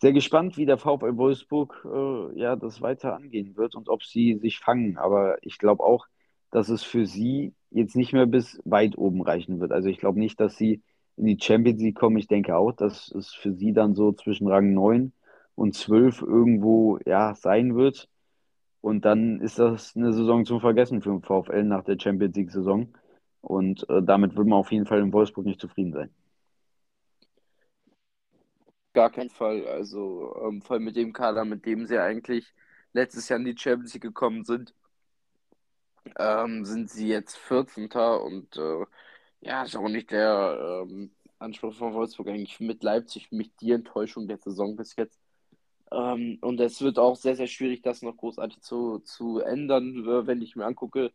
sehr 0.00 0.12
gespannt, 0.12 0.56
wie 0.58 0.66
der 0.66 0.78
VfL 0.78 1.16
Wolfsburg 1.16 1.86
äh, 1.90 2.38
ja, 2.38 2.54
das 2.56 2.82
weiter 2.82 3.16
angehen 3.16 3.56
wird 3.56 3.74
und 3.74 3.88
ob 3.88 4.04
sie 4.04 4.36
sich 4.38 4.58
fangen. 4.58 4.98
Aber 4.98 5.38
ich 5.42 5.58
glaube 5.58 5.82
auch, 5.84 6.06
dass 6.50 6.68
es 6.68 6.82
für 6.84 7.06
sie 7.06 7.54
jetzt 7.70 7.96
nicht 7.96 8.12
mehr 8.12 8.26
bis 8.26 8.60
weit 8.64 8.96
oben 8.96 9.22
reichen 9.22 9.60
wird. 9.60 9.72
Also 9.72 9.88
ich 9.88 9.98
glaube 9.98 10.18
nicht, 10.18 10.40
dass 10.40 10.56
sie 10.56 10.82
in 11.16 11.26
die 11.26 11.38
Champions 11.40 11.80
League 11.80 11.96
kommen. 11.96 12.16
Ich 12.16 12.28
denke 12.28 12.56
auch, 12.56 12.72
dass 12.72 13.10
es 13.10 13.34
für 13.34 13.52
sie 13.52 13.72
dann 13.72 13.94
so 13.94 14.12
zwischen 14.12 14.48
Rang 14.48 14.72
9 14.72 15.12
und 15.54 15.74
12 15.74 16.22
irgendwo 16.22 16.98
ja, 17.04 17.34
sein 17.34 17.76
wird. 17.76 18.08
Und 18.80 19.04
dann 19.04 19.40
ist 19.40 19.58
das 19.58 19.96
eine 19.96 20.12
Saison 20.12 20.44
zum 20.44 20.60
Vergessen 20.60 21.02
für 21.02 21.10
den 21.10 21.22
VfL 21.22 21.64
nach 21.64 21.84
der 21.84 21.98
Champions 21.98 22.36
League-Saison. 22.36 22.94
Und 23.40 23.88
äh, 23.90 24.02
damit 24.02 24.36
wird 24.36 24.46
man 24.46 24.58
auf 24.58 24.72
jeden 24.72 24.86
Fall 24.86 25.00
in 25.00 25.12
Wolfsburg 25.12 25.46
nicht 25.46 25.60
zufrieden 25.60 25.92
sein. 25.92 26.10
Gar 28.94 29.10
kein 29.10 29.30
Fall. 29.30 29.66
Also 29.66 30.36
ähm, 30.44 30.62
vor 30.62 30.78
mit 30.78 30.96
dem 30.96 31.12
Kader, 31.12 31.44
mit 31.44 31.66
dem 31.66 31.86
sie 31.86 31.98
eigentlich 31.98 32.54
letztes 32.92 33.28
Jahr 33.28 33.38
in 33.38 33.44
die 33.44 33.56
Champions 33.56 33.94
League 33.94 34.02
gekommen 34.02 34.44
sind, 34.44 34.74
ähm, 36.18 36.64
sind 36.64 36.90
sie 36.90 37.08
jetzt 37.08 37.36
14. 37.36 37.88
und 37.90 38.56
äh, 38.56 38.84
ja, 39.40 39.62
ist 39.64 39.76
auch 39.76 39.88
nicht 39.88 40.10
der 40.10 40.84
ähm, 40.88 41.10
Anspruch 41.38 41.74
von 41.74 41.94
Wolfsburg 41.94 42.28
eigentlich 42.28 42.60
mit 42.60 42.82
Leipzig, 42.82 43.30
mit 43.32 43.52
die 43.60 43.72
Enttäuschung 43.72 44.28
der 44.28 44.38
Saison 44.38 44.76
bis 44.76 44.96
jetzt. 44.96 45.20
Ähm, 45.92 46.38
und 46.42 46.60
es 46.60 46.80
wird 46.82 46.98
auch 46.98 47.16
sehr, 47.16 47.36
sehr 47.36 47.46
schwierig, 47.46 47.82
das 47.82 48.02
noch 48.02 48.16
großartig 48.16 48.60
zu, 48.60 48.98
zu 49.00 49.40
ändern, 49.40 50.04
wenn 50.26 50.42
ich 50.42 50.56
mir 50.56 50.66
angucke, 50.66 51.12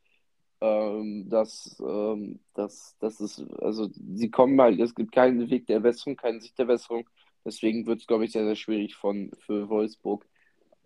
ähm, 0.62 1.29
dass, 1.29 1.77
ähm, 1.86 2.39
dass, 2.53 2.97
dass 2.99 3.19
es, 3.19 3.43
also 3.60 3.89
sie 3.93 4.32
kommen 4.32 4.60
halt, 4.62 4.79
es 4.79 4.95
gibt 4.95 5.12
keinen 5.12 5.49
Weg 5.49 5.67
der 5.67 5.82
Besserung, 5.82 6.15
keinen 6.15 6.41
Sicht 6.41 6.58
der 6.58 6.65
Besserung. 6.65 7.10
Deswegen 7.45 7.86
wird 7.86 8.01
es, 8.01 8.08
glaube 8.08 8.25
ich, 8.25 8.32
sehr, 8.32 8.45
sehr 8.45 8.56
schwierig 8.56 8.95
von, 8.95 9.32
für 9.39 9.69
Wolfsburg 9.69 10.25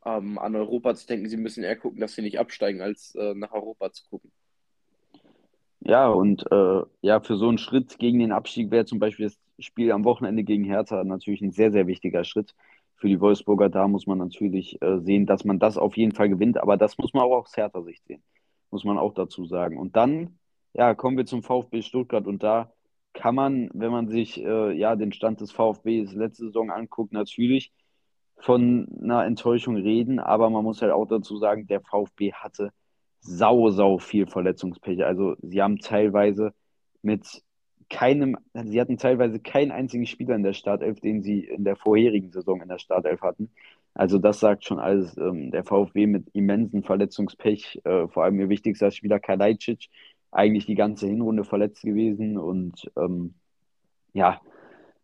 ähm, 0.07 0.37
an 0.37 0.55
Europa 0.55 0.95
zu 0.95 1.07
denken. 1.07 1.27
Sie 1.27 1.37
müssen 1.37 1.63
eher 1.63 1.75
gucken, 1.75 1.99
dass 1.99 2.13
sie 2.13 2.21
nicht 2.21 2.39
absteigen, 2.39 2.81
als 2.81 3.15
äh, 3.15 3.33
nach 3.35 3.51
Europa 3.51 3.91
zu 3.91 4.03
gucken. 4.09 4.31
Ja, 5.81 6.07
und 6.09 6.45
äh, 6.51 6.81
ja, 7.01 7.19
für 7.19 7.37
so 7.37 7.47
einen 7.47 7.57
Schritt 7.57 7.99
gegen 7.99 8.19
den 8.19 8.31
Abstieg 8.31 8.71
wäre 8.71 8.85
zum 8.85 8.99
Beispiel 8.99 9.25
das 9.25 9.37
Spiel 9.59 9.91
am 9.91 10.05
Wochenende 10.05 10.43
gegen 10.43 10.63
Hertha 10.63 11.03
natürlich 11.03 11.41
ein 11.41 11.51
sehr, 11.51 11.71
sehr 11.71 11.87
wichtiger 11.87 12.23
Schritt 12.23 12.55
für 12.95 13.07
die 13.07 13.19
Wolfsburger. 13.19 13.69
Da 13.69 13.87
muss 13.87 14.07
man 14.07 14.17
natürlich 14.17 14.81
äh, 14.81 14.99
sehen, 14.99 15.25
dass 15.25 15.45
man 15.45 15.59
das 15.59 15.77
auf 15.77 15.97
jeden 15.97 16.13
Fall 16.13 16.29
gewinnt, 16.29 16.57
aber 16.57 16.77
das 16.77 16.97
muss 16.97 17.13
man 17.13 17.23
auch 17.23 17.43
aus 17.43 17.55
Hertha-Sicht 17.55 18.03
sehen, 18.05 18.23
muss 18.71 18.83
man 18.83 18.97
auch 18.97 19.13
dazu 19.13 19.45
sagen. 19.45 19.77
Und 19.77 19.95
dann, 19.95 20.39
ja, 20.73 20.93
kommen 20.95 21.17
wir 21.17 21.25
zum 21.25 21.43
VfB 21.43 21.81
Stuttgart 21.81 22.27
und 22.27 22.43
da 22.43 22.71
kann 23.13 23.35
man, 23.35 23.69
wenn 23.73 23.91
man 23.91 24.07
sich 24.09 24.43
äh, 24.43 24.73
ja 24.73 24.95
den 24.95 25.11
Stand 25.11 25.41
des 25.41 25.51
VfBs 25.51 26.13
letzte 26.13 26.45
Saison 26.45 26.69
anguckt, 26.69 27.13
natürlich 27.13 27.71
von 28.37 28.87
einer 29.01 29.25
Enttäuschung 29.25 29.75
reden, 29.77 30.19
aber 30.19 30.49
man 30.49 30.63
muss 30.63 30.81
halt 30.81 30.91
auch 30.91 31.05
dazu 31.05 31.37
sagen, 31.37 31.67
der 31.67 31.81
VfB 31.81 32.33
hatte 32.33 32.71
sau, 33.19 33.69
sau 33.71 33.97
viel 33.97 34.27
Verletzungspech. 34.27 35.03
Also 35.03 35.35
sie 35.41 35.61
haben 35.61 35.79
teilweise 35.79 36.53
mit 37.01 37.43
keinem, 37.89 38.37
sie 38.53 38.79
hatten 38.79 38.97
teilweise 38.97 39.39
keinen 39.39 39.71
einzigen 39.71 40.05
Spieler 40.05 40.35
in 40.35 40.43
der 40.43 40.53
Startelf, 40.53 40.99
den 40.99 41.21
sie 41.23 41.45
in 41.45 41.63
der 41.63 41.75
vorherigen 41.75 42.31
Saison 42.31 42.61
in 42.61 42.69
der 42.69 42.79
Startelf 42.79 43.21
hatten. 43.21 43.49
Also 43.93 44.19
das 44.19 44.39
sagt 44.39 44.65
schon 44.65 44.79
alles. 44.79 45.17
Ähm, 45.17 45.51
der 45.51 45.63
VfB 45.63 46.05
mit 46.05 46.29
immensen 46.33 46.83
Verletzungspech, 46.83 47.81
äh, 47.83 48.07
vor 48.07 48.23
allem 48.23 48.39
ihr 48.39 48.49
wichtigster 48.49 48.91
Spieler 48.91 49.19
Kalajdzic, 49.19 49.89
eigentlich 50.31 50.65
die 50.65 50.75
ganze 50.75 51.07
Hinrunde 51.07 51.43
verletzt 51.43 51.81
gewesen 51.83 52.37
und 52.37 52.91
ähm, 52.97 53.33
ja, 54.13 54.41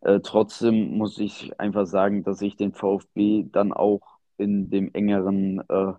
äh, 0.04 0.20
trotzdem 0.20 0.96
muss 0.96 1.18
ich 1.18 1.58
einfach 1.58 1.86
sagen, 1.86 2.24
dass 2.24 2.42
ich 2.42 2.56
den 2.56 2.72
VfB 2.72 3.46
dann 3.50 3.72
auch 3.72 4.18
in 4.36 4.70
dem 4.70 4.92
engeren 4.94 5.62
äh, 5.68 5.92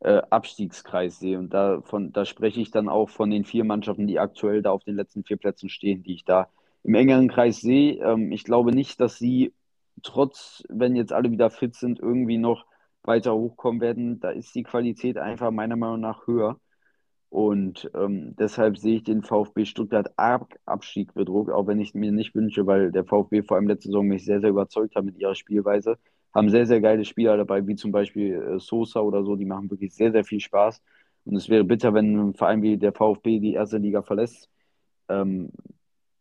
äh, 0.00 0.22
Abstiegskreis 0.30 1.18
sehe. 1.18 1.38
Und 1.38 1.52
davon, 1.52 2.12
da 2.12 2.24
spreche 2.24 2.60
ich 2.60 2.70
dann 2.70 2.88
auch 2.88 3.10
von 3.10 3.30
den 3.30 3.44
vier 3.44 3.64
Mannschaften, 3.64 4.06
die 4.06 4.18
aktuell 4.18 4.62
da 4.62 4.70
auf 4.70 4.84
den 4.84 4.96
letzten 4.96 5.24
vier 5.24 5.36
Plätzen 5.36 5.68
stehen, 5.68 6.02
die 6.02 6.14
ich 6.14 6.24
da 6.24 6.48
im 6.84 6.94
engeren 6.94 7.28
Kreis 7.28 7.60
sehe. 7.60 8.02
Ähm, 8.02 8.32
ich 8.32 8.44
glaube 8.44 8.72
nicht, 8.72 9.00
dass 9.00 9.18
sie 9.18 9.52
trotz, 10.02 10.62
wenn 10.68 10.96
jetzt 10.96 11.12
alle 11.12 11.30
wieder 11.30 11.50
fit 11.50 11.74
sind, 11.74 11.98
irgendwie 12.00 12.38
noch 12.38 12.66
weiter 13.02 13.34
hochkommen 13.34 13.80
werden. 13.80 14.20
Da 14.20 14.30
ist 14.30 14.54
die 14.54 14.62
Qualität 14.62 15.18
einfach 15.18 15.50
meiner 15.50 15.76
Meinung 15.76 16.00
nach 16.00 16.26
höher. 16.26 16.60
Und 17.30 17.90
ähm, 17.94 18.34
deshalb 18.38 18.78
sehe 18.78 18.96
ich 18.96 19.02
den 19.02 19.22
VfB 19.22 19.66
Stuttgart 19.66 20.10
Ab 20.16 20.54
Abstieg 20.64 21.12
bedroht, 21.14 21.50
auch 21.50 21.66
wenn 21.66 21.78
ich 21.78 21.88
es 21.88 21.94
mir 21.94 22.10
nicht 22.10 22.34
wünsche, 22.34 22.66
weil 22.66 22.90
der 22.90 23.04
VfB 23.04 23.42
vor 23.42 23.56
allem 23.56 23.68
letzte 23.68 23.88
Saison 23.88 24.06
mich 24.06 24.24
sehr, 24.24 24.40
sehr 24.40 24.50
überzeugt 24.50 24.96
hat 24.96 25.04
mit 25.04 25.18
ihrer 25.18 25.34
Spielweise. 25.34 25.98
Haben 26.34 26.48
sehr, 26.50 26.66
sehr 26.66 26.80
geile 26.80 27.04
Spieler 27.04 27.36
dabei, 27.36 27.66
wie 27.66 27.74
zum 27.74 27.92
Beispiel 27.92 28.34
äh, 28.34 28.58
Sosa 28.58 29.00
oder 29.00 29.24
so, 29.24 29.36
die 29.36 29.44
machen 29.44 29.70
wirklich 29.70 29.94
sehr, 29.94 30.12
sehr 30.12 30.24
viel 30.24 30.40
Spaß. 30.40 30.82
Und 31.24 31.36
es 31.36 31.48
wäre 31.50 31.64
bitter, 31.64 31.92
wenn 31.92 32.30
ein 32.30 32.34
Verein 32.34 32.62
wie 32.62 32.78
der 32.78 32.92
VfB 32.92 33.40
die 33.40 33.52
erste 33.54 33.78
Liga 33.78 34.02
verlässt. 34.02 34.48
Ähm, 35.08 35.50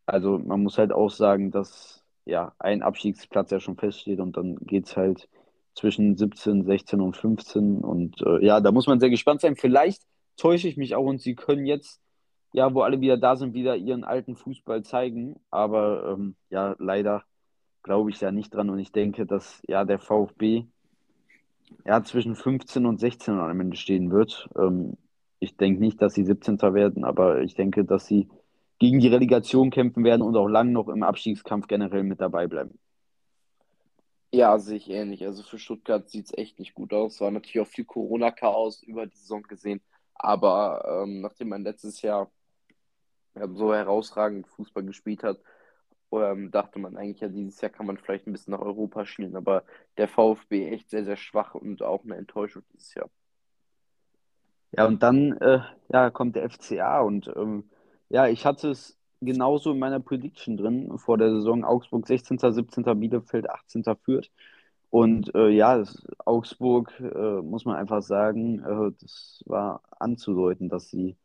also 0.06 0.38
man 0.40 0.64
muss 0.64 0.78
halt 0.78 0.92
auch 0.92 1.10
sagen, 1.10 1.52
dass 1.52 2.04
ja 2.26 2.54
ein 2.60 2.82
Abstiegsplatz 2.82 3.52
ja 3.52 3.60
schon 3.60 3.78
feststeht 3.78 4.20
und 4.20 4.36
dann 4.38 4.58
geht 4.58 4.88
es 4.88 4.98
halt 4.98 5.30
zwischen 5.76 6.18
17, 6.18 6.66
16 6.66 7.02
und 7.02 7.16
15. 7.16 7.78
Und 7.80 8.22
äh, 8.22 8.46
ja, 8.46 8.60
da 8.60 8.72
muss 8.72 8.88
man 8.88 9.00
sehr 9.00 9.10
gespannt 9.10 9.42
sein. 9.42 9.56
Vielleicht 9.56 10.02
täusche 10.38 10.68
ich 10.68 10.78
mich 10.78 10.96
auch 10.96 11.06
und 11.06 11.22
sie 11.22 11.36
können 11.36 11.66
jetzt, 11.66 12.02
ja, 12.54 12.74
wo 12.74 12.82
alle 12.82 13.02
wieder 13.02 13.18
da 13.18 13.36
sind, 13.36 13.54
wieder 13.54 13.76
ihren 13.76 14.04
alten 14.04 14.36
Fußball 14.36 14.84
zeigen. 14.84 15.40
Aber 15.52 16.14
ähm, 16.14 16.36
ja, 16.50 16.76
leider 16.80 17.24
glaube 17.84 18.10
ich 18.10 18.20
da 18.20 18.32
nicht 18.32 18.54
dran 18.54 18.70
und 18.70 18.80
ich 18.80 18.92
denke, 18.92 19.26
dass 19.26 19.62
ja 19.68 19.86
der 19.86 20.00
VfB 20.00 20.66
ja 21.86 22.04
zwischen 22.04 22.36
15 22.36 22.86
und 22.86 23.00
16 23.00 23.34
am 23.36 23.60
Ende 23.60 23.78
stehen 23.78 24.12
wird. 24.12 24.50
Ähm, 24.58 24.98
ich 25.40 25.58
denke 25.58 25.80
nicht, 25.80 26.02
dass 26.02 26.14
sie 26.14 26.24
17. 26.24 26.60
werden, 26.74 27.04
aber 27.04 27.42
ich 27.42 27.56
denke, 27.56 27.86
dass 27.86 28.08
sie 28.08 28.28
gegen 28.80 29.00
die 29.00 29.08
Relegation 29.08 29.70
kämpfen 29.70 30.04
werden 30.04 30.22
und 30.22 30.36
auch 30.36 30.48
lang 30.48 30.72
noch 30.72 30.88
im 30.88 31.04
Abstiegskampf 31.04 31.68
generell 31.68 32.04
mit 32.04 32.22
dabei 32.22 32.48
bleiben. 32.48 32.78
Ja, 34.32 34.60
sehe 34.60 34.78
ich 34.78 34.90
ähnlich. 34.90 35.26
Also 35.26 35.42
für 35.42 35.58
Stuttgart 35.58 36.10
sieht 36.10 36.26
es 36.26 36.38
echt 36.38 36.60
nicht 36.60 36.74
gut 36.74 36.94
aus. 36.94 37.22
War 37.22 37.32
natürlich 37.32 37.62
auch 37.62 37.72
viel 37.72 37.86
Corona-Chaos 37.86 38.84
über 38.84 39.08
die 39.08 39.16
Saison 39.16 39.42
gesehen. 39.44 39.82
Aber 40.20 41.04
ähm, 41.04 41.22
nachdem 41.22 41.50
man 41.50 41.64
letztes 41.64 42.02
Jahr 42.02 42.32
so 43.54 43.74
herausragend 43.74 44.48
Fußball 44.48 44.84
gespielt 44.84 45.24
hat, 45.24 45.40
ähm, 46.12 46.52
dachte 46.52 46.80
man 46.80 46.98
eigentlich, 46.98 47.20
ja, 47.20 47.28
dieses 47.28 47.60
Jahr 47.62 47.72
kann 47.72 47.86
man 47.86 47.98
vielleicht 47.98 48.28
ein 48.28 48.32
bisschen 48.32 48.52
nach 48.52 48.62
Europa 48.62 49.06
schielen. 49.06 49.36
Aber 49.36 49.64
der 49.98 50.08
VfB 50.08 50.70
echt 50.70 50.90
sehr, 50.90 51.04
sehr 51.04 51.18
schwach 51.18 51.54
und 51.54 51.84
auch 51.84 52.04
eine 52.04 52.16
Enttäuschung 52.16 52.64
dieses 52.74 52.94
Jahr. 52.96 53.10
Ja, 54.72 54.86
und 54.86 55.02
dann 55.04 55.34
äh, 55.38 55.60
ja, 55.90 56.10
kommt 56.10 56.36
der 56.36 56.50
FCA 56.50 57.02
und 57.02 57.28
ähm, 57.36 57.70
ja, 58.10 58.28
ich 58.28 58.46
hatte 58.46 58.70
es 58.70 58.98
genauso 59.22 59.72
in 59.72 59.80
meiner 59.80 60.00
Prediction 60.00 60.58
drin 60.58 60.98
vor 60.98 61.18
der 61.18 61.32
Saison. 61.32 61.64
Augsburg 61.64 62.08
16., 62.08 62.38
17., 62.38 62.84
Bielefeld 63.00 63.50
18. 63.50 63.84
führt. 64.02 64.30
Und 64.90 65.34
äh, 65.36 65.50
ja, 65.50 65.78
das, 65.78 66.06
Augsburg, 66.26 66.94
äh, 67.00 67.42
muss 67.42 67.66
man 67.66 67.76
einfach 67.76 68.02
sagen, 68.02 68.60
äh, 68.60 68.92
das 69.02 69.44
war 69.46 69.82
anzudeuten, 70.00 70.70
dass 70.70 70.90
sie 70.90 71.18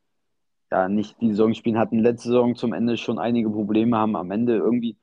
ja 0.70 0.88
nicht 0.88 1.20
die 1.20 1.30
Saison 1.30 1.54
spielen 1.54 1.78
hatten. 1.78 1.98
Letzte 2.00 2.28
Saison 2.28 2.56
zum 2.56 2.72
Ende 2.72 2.96
schon 2.96 3.18
einige 3.18 3.50
Probleme 3.50 3.96
haben. 3.96 4.16
Am 4.16 4.30
Ende 4.30 4.56
irgendwie 4.56 4.96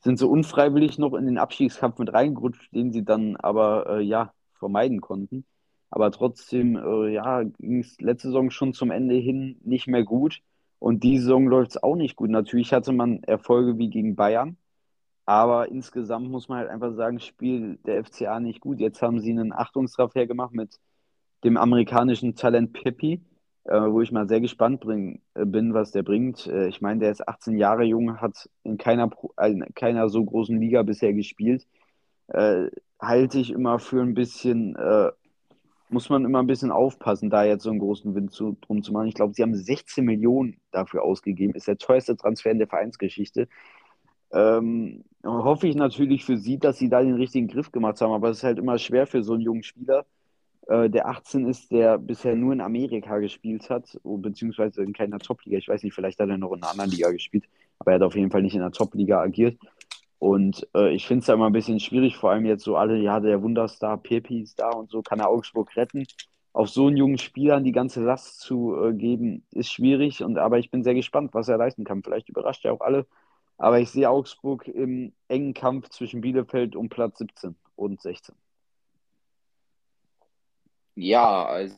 sind 0.00 0.18
sie 0.18 0.26
unfreiwillig 0.26 0.98
noch 0.98 1.14
in 1.14 1.26
den 1.26 1.38
Abstiegskampf 1.38 1.98
mit 1.98 2.12
reingerutscht, 2.12 2.74
den 2.74 2.92
sie 2.92 3.04
dann 3.04 3.36
aber 3.36 3.98
äh, 3.98 4.02
ja 4.02 4.32
vermeiden 4.54 5.00
konnten. 5.00 5.44
Aber 5.90 6.10
trotzdem, 6.12 6.76
äh, 6.76 7.12
ja, 7.12 7.42
ging 7.42 7.80
es 7.80 8.00
letzte 8.00 8.28
Saison 8.28 8.50
schon 8.50 8.72
zum 8.74 8.90
Ende 8.90 9.16
hin 9.16 9.58
nicht 9.64 9.88
mehr 9.88 10.04
gut. 10.04 10.40
Und 10.78 11.04
diese 11.04 11.24
Saison 11.24 11.46
läuft 11.48 11.72
es 11.72 11.82
auch 11.82 11.96
nicht 11.96 12.16
gut. 12.16 12.30
Natürlich 12.30 12.72
hatte 12.72 12.92
man 12.92 13.22
Erfolge 13.24 13.78
wie 13.78 13.90
gegen 13.90 14.16
Bayern, 14.16 14.56
aber 15.26 15.68
insgesamt 15.68 16.30
muss 16.30 16.48
man 16.48 16.58
halt 16.58 16.70
einfach 16.70 16.94
sagen, 16.94 17.20
spielt 17.20 17.86
der 17.86 18.04
FCA 18.04 18.40
nicht 18.40 18.60
gut. 18.60 18.80
Jetzt 18.80 19.02
haben 19.02 19.20
sie 19.20 19.30
einen 19.30 19.52
Achtungstreffer 19.52 20.26
gemacht 20.26 20.52
mit 20.52 20.78
dem 21.44 21.56
amerikanischen 21.56 22.34
Talent 22.34 22.72
Pippi, 22.72 23.20
äh, 23.64 23.80
wo 23.80 24.00
ich 24.00 24.12
mal 24.12 24.28
sehr 24.28 24.40
gespannt 24.40 24.80
bring, 24.80 25.22
äh, 25.34 25.44
bin, 25.44 25.74
was 25.74 25.92
der 25.92 26.02
bringt. 26.02 26.46
Äh, 26.46 26.68
ich 26.68 26.80
meine, 26.80 27.00
der 27.00 27.12
ist 27.12 27.26
18 27.26 27.56
Jahre 27.56 27.84
jung, 27.84 28.20
hat 28.20 28.48
in 28.64 28.78
keiner, 28.78 29.10
in 29.42 29.64
keiner 29.74 30.08
so 30.08 30.24
großen 30.24 30.58
Liga 30.58 30.82
bisher 30.82 31.12
gespielt. 31.12 31.66
Äh, 32.28 32.68
halte 33.00 33.38
ich 33.38 33.50
immer 33.52 33.78
für 33.78 34.02
ein 34.02 34.14
bisschen 34.14 34.76
äh, 34.76 35.10
muss 35.90 36.08
man 36.08 36.24
immer 36.24 36.38
ein 36.40 36.46
bisschen 36.46 36.70
aufpassen, 36.70 37.30
da 37.30 37.44
jetzt 37.44 37.64
so 37.64 37.70
einen 37.70 37.80
großen 37.80 38.14
Wind 38.14 38.32
zu, 38.32 38.56
drum 38.60 38.82
zu 38.82 38.92
machen. 38.92 39.08
Ich 39.08 39.14
glaube, 39.14 39.34
sie 39.34 39.42
haben 39.42 39.54
16 39.54 40.04
Millionen 40.04 40.60
dafür 40.70 41.02
ausgegeben. 41.02 41.54
Ist 41.54 41.68
der 41.68 41.78
teuerste 41.78 42.16
Transfer 42.16 42.50
in 42.50 42.58
der 42.58 42.68
Vereinsgeschichte. 42.68 43.48
Ähm, 44.32 45.04
hoffe 45.24 45.68
ich 45.68 45.76
natürlich 45.76 46.24
für 46.24 46.38
sie, 46.38 46.58
dass 46.58 46.78
sie 46.78 46.88
da 46.88 47.02
den 47.02 47.14
richtigen 47.14 47.48
Griff 47.48 47.72
gemacht 47.72 48.00
haben, 48.00 48.12
aber 48.12 48.30
es 48.30 48.38
ist 48.38 48.44
halt 48.44 48.58
immer 48.58 48.78
schwer 48.78 49.06
für 49.06 49.22
so 49.22 49.34
einen 49.34 49.42
jungen 49.42 49.62
Spieler, 49.62 50.06
äh, 50.68 50.88
der 50.88 51.08
18 51.08 51.46
ist, 51.46 51.70
der 51.70 51.98
bisher 51.98 52.36
nur 52.36 52.52
in 52.52 52.60
Amerika 52.60 53.18
gespielt 53.18 53.68
hat, 53.70 53.98
beziehungsweise 54.04 54.82
in 54.82 54.92
keiner 54.92 55.18
Top-Liga. 55.18 55.58
Ich 55.58 55.68
weiß 55.68 55.82
nicht, 55.82 55.94
vielleicht 55.94 56.20
hat 56.20 56.28
er 56.28 56.38
noch 56.38 56.52
in 56.52 56.62
einer 56.62 56.70
anderen 56.72 56.90
Liga 56.90 57.10
gespielt, 57.10 57.44
aber 57.78 57.92
er 57.92 57.94
hat 57.96 58.02
auf 58.02 58.14
jeden 58.14 58.30
Fall 58.30 58.42
nicht 58.42 58.54
in 58.54 58.60
der 58.60 58.72
Top-Liga 58.72 59.20
agiert. 59.20 59.58
Und 60.20 60.68
äh, 60.76 60.94
ich 60.94 61.06
finde 61.06 61.20
es 61.20 61.26
da 61.26 61.34
immer 61.34 61.46
ein 61.46 61.52
bisschen 61.52 61.80
schwierig, 61.80 62.16
vor 62.16 62.30
allem 62.30 62.44
jetzt 62.44 62.62
so 62.62 62.76
alle, 62.76 62.98
ja, 62.98 63.20
der 63.20 63.42
Wunderstar, 63.42 63.96
Pepi 63.96 64.42
ist 64.42 64.60
da 64.60 64.68
und 64.68 64.90
so, 64.90 65.02
kann 65.02 65.18
er 65.18 65.30
Augsburg 65.30 65.74
retten. 65.76 66.06
Auf 66.52 66.68
so 66.68 66.88
einen 66.88 66.96
jungen 66.98 67.18
Spielern 67.18 67.64
die 67.64 67.72
ganze 67.72 68.02
Last 68.04 68.40
zu 68.40 68.76
äh, 68.76 68.92
geben, 68.92 69.44
ist 69.50 69.72
schwierig. 69.72 70.22
Und, 70.22 70.36
aber 70.36 70.58
ich 70.58 70.70
bin 70.70 70.84
sehr 70.84 70.94
gespannt, 70.94 71.30
was 71.32 71.48
er 71.48 71.56
leisten 71.56 71.84
kann. 71.84 72.02
Vielleicht 72.02 72.28
überrascht 72.28 72.64
er 72.66 72.74
auch 72.74 72.80
alle. 72.82 73.06
Aber 73.60 73.78
ich 73.78 73.90
sehe 73.90 74.08
Augsburg 74.08 74.66
im 74.68 75.12
engen 75.28 75.52
Kampf 75.52 75.90
zwischen 75.90 76.22
Bielefeld 76.22 76.74
und 76.74 76.88
Platz 76.88 77.18
17 77.18 77.54
und 77.76 78.00
16. 78.00 78.34
Ja, 80.94 81.44
also. 81.44 81.76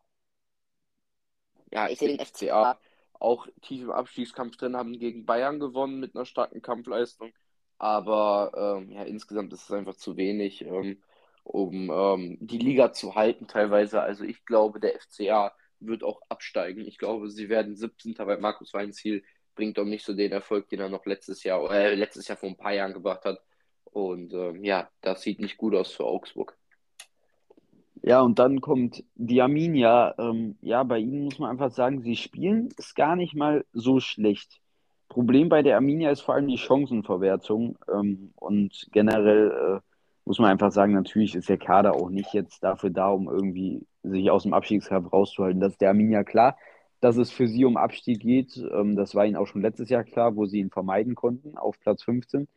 Ja, 1.72 1.88
ich 1.88 1.98
sehe 1.98 2.16
den 2.16 2.24
FCA 2.24 2.78
auch 3.18 3.48
tief 3.62 3.82
im 3.82 3.90
Abstiegskampf 3.90 4.56
drin, 4.56 4.76
haben 4.76 4.96
gegen 4.96 5.26
Bayern 5.26 5.58
gewonnen 5.58 5.98
mit 5.98 6.14
einer 6.14 6.24
starken 6.24 6.62
Kampfleistung. 6.62 7.32
Aber 7.78 8.52
ähm, 8.78 8.92
ja, 8.92 9.02
insgesamt 9.02 9.52
ist 9.52 9.64
es 9.64 9.72
einfach 9.72 9.96
zu 9.96 10.16
wenig, 10.16 10.64
ähm, 10.64 11.02
um 11.42 11.90
ähm, 11.90 12.38
die 12.40 12.58
Liga 12.58 12.92
zu 12.92 13.16
halten 13.16 13.48
teilweise. 13.48 14.00
Also 14.00 14.22
ich 14.22 14.44
glaube, 14.44 14.78
der 14.78 15.00
FCA 15.00 15.52
wird 15.80 16.04
auch 16.04 16.20
absteigen. 16.28 16.86
Ich 16.86 16.98
glaube, 16.98 17.28
sie 17.28 17.48
werden 17.48 17.74
17. 17.74 18.14
weil 18.18 18.38
Markus 18.38 18.72
Weinziel 18.72 19.24
bringt 19.54 19.78
doch 19.78 19.84
nicht 19.84 20.04
so 20.04 20.14
den 20.14 20.32
Erfolg, 20.32 20.68
den 20.68 20.80
er 20.80 20.88
noch 20.88 21.06
letztes 21.06 21.42
Jahr, 21.44 21.70
äh, 21.70 21.94
letztes 21.94 22.28
Jahr 22.28 22.38
vor 22.38 22.48
ein 22.48 22.56
paar 22.56 22.72
Jahren 22.72 22.92
gebracht 22.92 23.24
hat. 23.24 23.40
Und 23.84 24.32
ähm, 24.32 24.64
ja, 24.64 24.88
das 25.00 25.22
sieht 25.22 25.38
nicht 25.38 25.56
gut 25.56 25.74
aus 25.74 25.92
für 25.92 26.04
Augsburg. 26.04 26.56
Ja, 28.02 28.20
und 28.20 28.38
dann 28.38 28.60
kommt 28.60 29.04
die 29.14 29.40
Arminia. 29.40 30.14
Ähm, 30.18 30.56
ja, 30.60 30.82
bei 30.82 30.98
ihnen 30.98 31.24
muss 31.24 31.38
man 31.38 31.50
einfach 31.50 31.70
sagen, 31.70 32.02
sie 32.02 32.16
spielen 32.16 32.70
es 32.76 32.94
gar 32.94 33.14
nicht 33.14 33.34
mal 33.34 33.64
so 33.72 34.00
schlecht. 34.00 34.60
Problem 35.08 35.48
bei 35.48 35.62
der 35.62 35.76
Arminia 35.76 36.10
ist 36.10 36.22
vor 36.22 36.34
allem 36.34 36.48
die 36.48 36.58
Chancenverwertung. 36.58 37.78
Ähm, 37.92 38.32
und 38.36 38.88
generell 38.92 39.50
äh, 39.50 39.80
muss 40.24 40.38
man 40.38 40.50
einfach 40.50 40.72
sagen, 40.72 40.94
natürlich 40.94 41.34
ist 41.34 41.48
der 41.48 41.58
Kader 41.58 41.94
auch 41.94 42.10
nicht 42.10 42.32
jetzt 42.32 42.64
dafür 42.64 42.90
da, 42.90 43.08
um 43.08 43.28
irgendwie 43.28 43.86
sich 44.02 44.30
aus 44.30 44.42
dem 44.44 44.54
Abstiegskampf 44.54 45.12
rauszuhalten. 45.12 45.60
Das 45.60 45.72
ist 45.72 45.80
der 45.80 45.90
Arminia 45.90 46.24
klar, 46.24 46.56
dass 47.02 47.18
es 47.18 47.30
für 47.30 47.46
sie 47.46 47.66
um 47.66 47.76
Abstieg 47.76 48.20
geht. 48.20 48.56
Ähm, 48.56 48.96
das 48.96 49.14
war 49.14 49.26
ihnen 49.26 49.36
auch 49.36 49.46
schon 49.46 49.60
letztes 49.60 49.90
Jahr 49.90 50.04
klar, 50.04 50.34
wo 50.36 50.46
sie 50.46 50.60
ihn 50.60 50.70
vermeiden 50.70 51.14
konnten, 51.14 51.58
auf 51.58 51.78
Platz 51.78 52.02
15. 52.04 52.48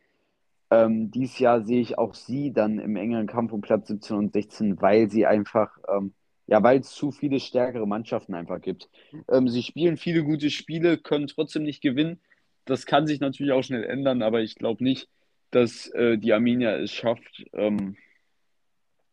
Ähm, 0.70 1.10
dieses 1.10 1.38
Jahr 1.38 1.62
sehe 1.62 1.82
ich 1.82 1.98
auch 1.98 2.14
sie 2.14 2.54
dann 2.54 2.78
im 2.78 2.96
engeren 2.96 3.26
Kampf 3.26 3.52
um 3.52 3.60
Platz 3.60 3.88
17 3.88 4.16
und 4.16 4.32
16, 4.32 4.80
weil 4.80 5.10
sie 5.10 5.26
einfach, 5.26 5.76
ähm, 5.94 6.14
ja, 6.46 6.62
weil 6.62 6.80
es 6.80 6.92
zu 6.92 7.10
viele 7.10 7.40
stärkere 7.40 7.86
Mannschaften 7.86 8.34
einfach 8.34 8.62
gibt. 8.62 8.88
Ähm, 9.30 9.48
sie 9.48 9.62
spielen 9.62 9.98
viele 9.98 10.24
gute 10.24 10.48
Spiele, 10.48 10.96
können 10.96 11.26
trotzdem 11.26 11.64
nicht 11.64 11.82
gewinnen 11.82 12.20
das 12.66 12.84
kann 12.84 13.06
sich 13.06 13.20
natürlich 13.20 13.52
auch 13.52 13.62
schnell 13.62 13.84
ändern, 13.84 14.22
aber 14.22 14.42
ich 14.42 14.56
glaube 14.56 14.84
nicht, 14.84 15.08
dass 15.50 15.88
äh, 15.90 16.18
die 16.18 16.32
Arminia 16.32 16.76
es 16.76 16.92
schafft, 16.92 17.44
ähm, 17.54 17.96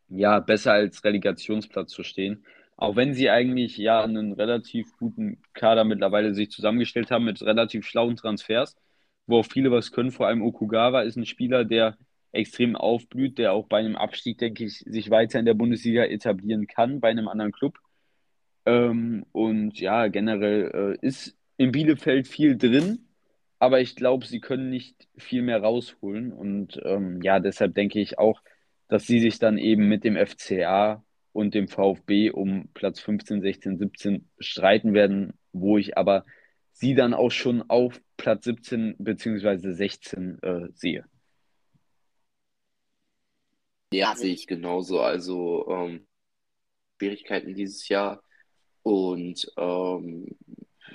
ja, 0.09 0.39
besser 0.39 0.73
als 0.73 1.03
Relegationsplatz 1.03 1.91
zu 1.91 2.03
stehen. 2.03 2.45
Auch 2.77 2.95
wenn 2.95 3.13
sie 3.13 3.29
eigentlich 3.29 3.77
ja 3.77 4.03
einen 4.03 4.33
relativ 4.33 4.95
guten 4.97 5.41
Kader 5.53 5.83
mittlerweile 5.83 6.33
sich 6.33 6.51
zusammengestellt 6.51 7.11
haben 7.11 7.25
mit 7.25 7.41
relativ 7.41 7.85
schlauen 7.85 8.15
Transfers, 8.15 8.75
wo 9.27 9.39
auch 9.39 9.45
viele 9.45 9.71
was 9.71 9.91
können. 9.91 10.11
Vor 10.11 10.27
allem 10.27 10.41
Okugawa 10.41 11.01
ist 11.01 11.15
ein 11.15 11.25
Spieler, 11.25 11.65
der 11.65 11.97
extrem 12.31 12.75
aufblüht, 12.75 13.37
der 13.37 13.53
auch 13.53 13.67
bei 13.67 13.79
einem 13.79 13.95
Abstieg, 13.95 14.39
denke 14.39 14.65
ich, 14.65 14.79
sich 14.79 15.09
weiter 15.09 15.39
in 15.39 15.45
der 15.45 15.53
Bundesliga 15.53 16.03
etablieren 16.05 16.67
kann, 16.67 16.99
bei 16.99 17.09
einem 17.09 17.27
anderen 17.27 17.51
Club. 17.51 17.77
Ähm, 18.65 19.25
und 19.31 19.79
ja, 19.79 20.07
generell 20.07 20.97
äh, 21.01 21.05
ist 21.05 21.37
in 21.57 21.71
Bielefeld 21.71 22.27
viel 22.27 22.57
drin 22.57 23.07
aber 23.63 23.79
ich 23.79 23.95
glaube, 23.95 24.25
sie 24.25 24.41
können 24.41 24.69
nicht 24.69 25.07
viel 25.15 25.41
mehr 25.41 25.61
rausholen. 25.61 26.33
Und 26.33 26.81
ähm, 26.83 27.21
ja, 27.21 27.39
deshalb 27.39 27.73
denke 27.75 28.01
ich 28.01 28.19
auch, 28.19 28.41
dass 28.89 29.07
sie 29.07 29.21
sich 29.21 29.39
dann 29.39 29.57
eben 29.57 29.87
mit 29.87 30.03
dem 30.03 30.17
FCA 30.17 31.01
und 31.33 31.53
dem 31.53 31.67
VfB 31.67 32.29
um 32.29 32.69
Platz 32.73 32.99
15, 32.99 33.41
16, 33.41 33.77
17 33.77 34.29
streiten 34.39 34.93
werden, 34.93 35.33
wo 35.51 35.77
ich 35.77 35.97
aber 35.97 36.25
sie 36.71 36.95
dann 36.95 37.13
auch 37.13 37.31
schon 37.31 37.63
auf 37.69 38.01
Platz 38.17 38.45
17 38.45 38.95
bzw. 38.97 39.73
16 39.73 40.41
äh, 40.41 40.67
sehe. 40.73 41.05
Ja, 43.91 44.15
sehe 44.15 44.33
ich 44.33 44.47
genauso. 44.47 45.01
Also 45.01 45.67
ähm, 45.69 46.07
Schwierigkeiten 46.97 47.53
dieses 47.53 47.87
Jahr 47.89 48.23
und 48.81 49.51
ähm, 49.57 50.35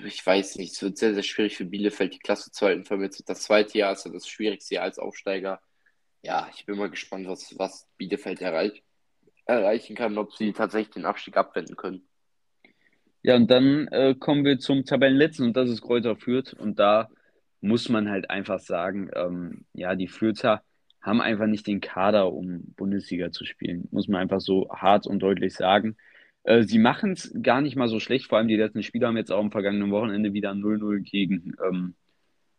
ich 0.05 0.25
weiß 0.25 0.55
nicht, 0.55 0.73
es 0.73 0.81
wird 0.81 0.97
sehr, 0.97 1.13
sehr 1.13 1.23
schwierig 1.23 1.57
für 1.57 1.65
Bielefeld, 1.65 2.13
die 2.13 2.19
Klasse 2.19 2.51
zu 2.51 2.65
halten. 2.65 2.85
Vor 2.85 2.97
allem 2.97 3.09
das 3.25 3.41
zweite 3.41 3.77
Jahr 3.77 3.93
ist 3.93 4.05
ja 4.05 4.11
das 4.11 4.27
schwierigste 4.27 4.75
Jahr 4.75 4.85
als 4.85 4.99
Aufsteiger. 4.99 5.61
Ja, 6.21 6.49
ich 6.55 6.65
bin 6.65 6.77
mal 6.77 6.89
gespannt, 6.89 7.27
was, 7.27 7.57
was 7.57 7.87
Bielefeld 7.97 8.41
erreich, 8.41 8.83
erreichen 9.49 9.95
kann, 9.95 10.17
ob 10.17 10.33
sie 10.33 10.53
tatsächlich 10.53 10.93
den 10.93 11.05
Abstieg 11.05 11.37
abwenden 11.37 11.75
können. 11.75 12.03
Ja, 13.21 13.35
und 13.35 13.51
dann 13.51 13.87
äh, 13.87 14.15
kommen 14.17 14.45
wir 14.45 14.59
zum 14.59 14.85
Tabellenletzten 14.85 15.47
und 15.47 15.57
das 15.57 15.69
ist 15.69 15.81
Kräuter 15.81 16.15
Fürth. 16.15 16.53
Und 16.53 16.79
da 16.79 17.09
muss 17.59 17.89
man 17.89 18.09
halt 18.09 18.29
einfach 18.29 18.59
sagen, 18.59 19.09
ähm, 19.13 19.65
ja, 19.73 19.95
die 19.95 20.07
Fürther 20.07 20.63
haben 21.01 21.21
einfach 21.21 21.47
nicht 21.47 21.67
den 21.67 21.81
Kader, 21.81 22.31
um 22.31 22.73
Bundesliga 22.77 23.31
zu 23.31 23.45
spielen. 23.45 23.87
Muss 23.91 24.07
man 24.07 24.21
einfach 24.21 24.39
so 24.39 24.69
hart 24.71 25.05
und 25.07 25.19
deutlich 25.19 25.53
sagen. 25.53 25.97
Äh, 26.43 26.63
sie 26.63 26.79
machen 26.79 27.11
es 27.11 27.33
gar 27.41 27.61
nicht 27.61 27.75
mal 27.75 27.89
so 27.89 27.99
schlecht, 27.99 28.27
vor 28.27 28.37
allem 28.37 28.47
die 28.47 28.55
letzten 28.55 28.83
Spiele 28.83 29.07
haben 29.07 29.17
jetzt 29.17 29.31
auch 29.31 29.39
am 29.39 29.51
vergangenen 29.51 29.91
Wochenende 29.91 30.33
wieder 30.33 30.51
0-0 30.51 30.99
gegen 31.01 31.55
ähm, 31.65 31.95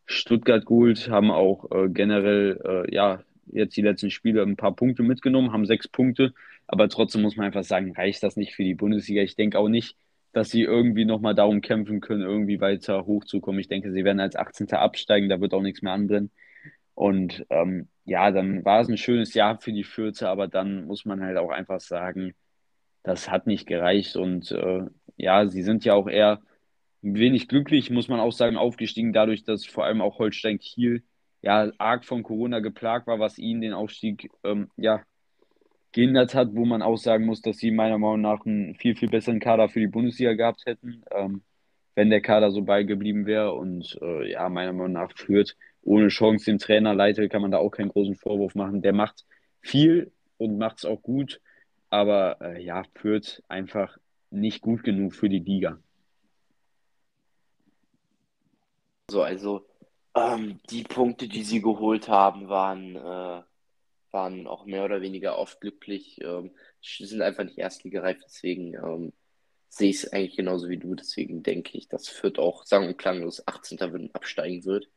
Stuttgart 0.07 0.66
geholt, 0.66 1.09
haben 1.09 1.30
auch 1.30 1.70
äh, 1.70 1.88
generell, 1.88 2.61
äh, 2.64 2.95
ja, 2.95 3.22
jetzt 3.53 3.76
die 3.76 3.82
letzten 3.82 4.11
Spiele 4.11 4.42
ein 4.42 4.57
paar 4.57 4.74
Punkte 4.74 5.03
mitgenommen, 5.03 5.53
haben 5.53 5.66
sechs 5.66 5.88
Punkte, 5.88 6.32
aber 6.66 6.88
trotzdem 6.88 7.22
muss 7.22 7.36
man 7.36 7.46
einfach 7.46 7.64
sagen, 7.64 7.92
reicht 7.94 8.22
das 8.22 8.36
nicht 8.36 8.55
für 8.55 8.64
die 8.64 8.74
Bundesliga. 8.74 9.22
Ich 9.22 9.36
denke 9.36 9.59
auch 9.59 9.68
nicht, 9.68 9.96
dass 10.32 10.51
sie 10.51 10.62
irgendwie 10.62 11.05
nochmal 11.05 11.34
darum 11.34 11.61
kämpfen 11.61 12.01
können, 12.01 12.22
irgendwie 12.22 12.61
weiter 12.61 13.07
hochzukommen. 13.07 13.61
Ich 13.61 13.68
denke, 13.68 13.92
sie 13.92 14.05
werden 14.05 14.20
als 14.20 14.36
18. 14.36 14.72
absteigen, 14.74 15.28
da 15.28 15.40
wird 15.40 15.55
auch 15.55 15.62
nichts 15.62 15.82
mehr 15.82 15.92
anbrennen. 15.92 16.30
Und 16.94 17.46
ähm, 17.51 17.88
ja, 18.05 18.30
dann 18.30 18.64
war 18.64 18.80
es 18.80 18.88
ein 18.88 18.96
schönes 18.96 19.34
Jahr 19.34 19.59
für 19.61 19.72
die 19.72 19.84
Fürze, 19.84 20.28
aber 20.28 20.48
dann 20.48 20.86
muss 20.86 21.05
man 21.05 21.22
halt 21.22 21.38
auch 21.38 21.51
einfach 21.51 21.80
sagen, 21.80 22.34
das 23.03 23.30
hat 23.30 23.46
nicht 23.46 23.66
gereicht. 23.66 24.16
Und 24.16 24.51
äh, 24.53 24.82
ja, 25.16 25.46
sie 25.48 25.62
sind 25.62 25.84
ja 25.84 25.94
auch 25.94 26.09
eher 26.09 26.40
wenig 27.03 27.48
glücklich, 27.48 27.90
muss 27.90 28.09
man 28.09 28.20
auch 28.20 28.32
sagen, 28.32 28.57
aufgestiegen, 28.57 29.12
dadurch, 29.12 29.44
dass 29.44 29.66
vor 29.66 29.84
allem 29.84 30.01
auch 30.03 30.18
Holstein 30.18 30.59
Kiel 30.59 31.03
ja 31.43 31.70
arg 31.78 32.05
von 32.05 32.22
Corona 32.22 32.61
geplagt 32.61 33.07
war, 33.07 33.18
was 33.18 33.38
ihnen 33.38 33.61
den 33.61 33.72
Aufstieg 33.72 34.30
ähm, 34.45 34.70
ja 34.76 35.03
geändert 35.93 36.34
hat, 36.34 36.55
wo 36.55 36.64
man 36.64 36.82
auch 36.82 36.97
sagen 36.97 37.26
muss, 37.26 37.43
dass 37.43 37.59
sie 37.59 37.70
meiner 37.70 37.99
Meinung 37.99 38.20
nach 38.20 38.47
einen 38.47 38.74
viel, 38.76 38.95
viel 38.95 39.09
besseren 39.09 39.41
Kader 39.41 39.68
für 39.68 39.80
die 39.80 39.88
Bundesliga 39.88 40.34
gehabt 40.34 40.64
hätten, 40.66 41.03
ähm, 41.11 41.43
wenn 41.95 42.11
der 42.11 42.20
Kader 42.20 42.51
so 42.53 42.62
beigeblieben 42.62 43.26
wäre. 43.26 43.53
Und 43.55 43.99
äh, 44.01 44.30
ja, 44.30 44.49
meiner 44.49 44.72
Meinung 44.72 44.93
nach 44.93 45.12
führt 45.16 45.57
ohne 45.82 46.09
Chance 46.09 46.45
den 46.45 46.59
Trainer 46.59 46.95
Leite, 46.95 47.28
kann 47.28 47.43
man 47.43 47.51
da 47.51 47.59
auch 47.59 47.70
keinen 47.70 47.88
großen 47.88 48.14
Vorwurf 48.14 48.55
machen. 48.55 48.82
Der 48.82 48.93
macht 48.93 49.24
viel 49.61 50.12
und 50.38 50.59
macht 50.59 50.78
es 50.78 50.84
auch 50.84 51.03
gut, 51.03 51.41
aber 51.88 52.41
äh, 52.41 52.62
ja, 52.62 52.84
führt 52.95 53.43
einfach 53.49 53.99
nicht 54.30 54.61
gut 54.61 54.84
genug 54.84 55.14
für 55.14 55.28
die 55.28 55.41
Liga. 55.41 55.78
So, 59.11 59.22
also 59.22 59.66
ähm, 60.14 60.61
die 60.70 60.82
Punkte, 60.84 61.28
die 61.28 61.44
sie 61.44 61.62
geholt 61.62 62.08
haben, 62.08 62.48
waren 62.48 62.96
äh, 62.96 63.42
waren 64.12 64.46
auch 64.46 64.66
mehr 64.66 64.84
oder 64.84 65.00
weniger 65.00 65.38
oft 65.38 65.61
glücklich, 65.61 66.20
ähm, 66.22 66.52
sind 66.82 67.22
einfach 67.22 67.44
nicht 67.44 67.58
erstligereif, 67.58 68.18
deswegen 68.24 68.74
ähm, 68.74 69.12
sehe 69.68 69.90
ich 69.90 70.04
es 70.04 70.12
eigentlich 70.12 70.36
genauso 70.36 70.68
wie 70.68 70.78
du. 70.78 70.94
Deswegen 70.94 71.42
denke 71.42 71.78
ich, 71.78 71.88
dass 71.88 72.08
Fürth 72.08 72.38
auch 72.38 72.64
sang- 72.64 72.88
und 72.88 72.98
klanglos 72.98 73.46
18. 73.46 73.78
Wird, 73.92 74.14
absteigen 74.14 74.64
wird. 74.64 74.88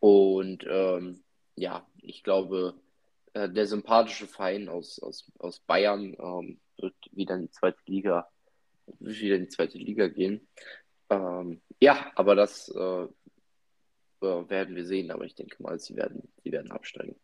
Und 0.00 0.64
ähm, 0.68 1.24
ja, 1.56 1.86
ich 2.02 2.22
glaube, 2.22 2.74
äh, 3.32 3.48
der 3.48 3.66
sympathische 3.66 4.26
Verein 4.26 4.68
aus, 4.68 4.98
aus, 4.98 5.30
aus 5.38 5.60
Bayern 5.60 6.14
ähm, 6.18 6.60
wird 6.76 6.94
wieder 7.12 7.36
in 7.36 7.42
die 7.42 7.50
zweite 7.50 7.78
Liga, 7.86 8.28
wieder 8.98 9.36
in 9.36 9.44
die 9.44 9.48
zweite 9.48 9.78
Liga 9.78 10.08
gehen. 10.08 10.46
Ähm, 11.08 11.62
ja, 11.80 12.12
aber 12.14 12.34
das 12.34 12.68
äh 12.68 13.06
werden 14.48 14.76
wir 14.76 14.84
sehen. 14.84 15.10
Aber 15.10 15.24
ich 15.24 15.34
denke 15.34 15.62
mal, 15.62 15.78
sie 15.78 15.96
werden, 15.96 16.28
sie 16.42 16.52
werden 16.52 16.70
absteigen. 16.70 17.16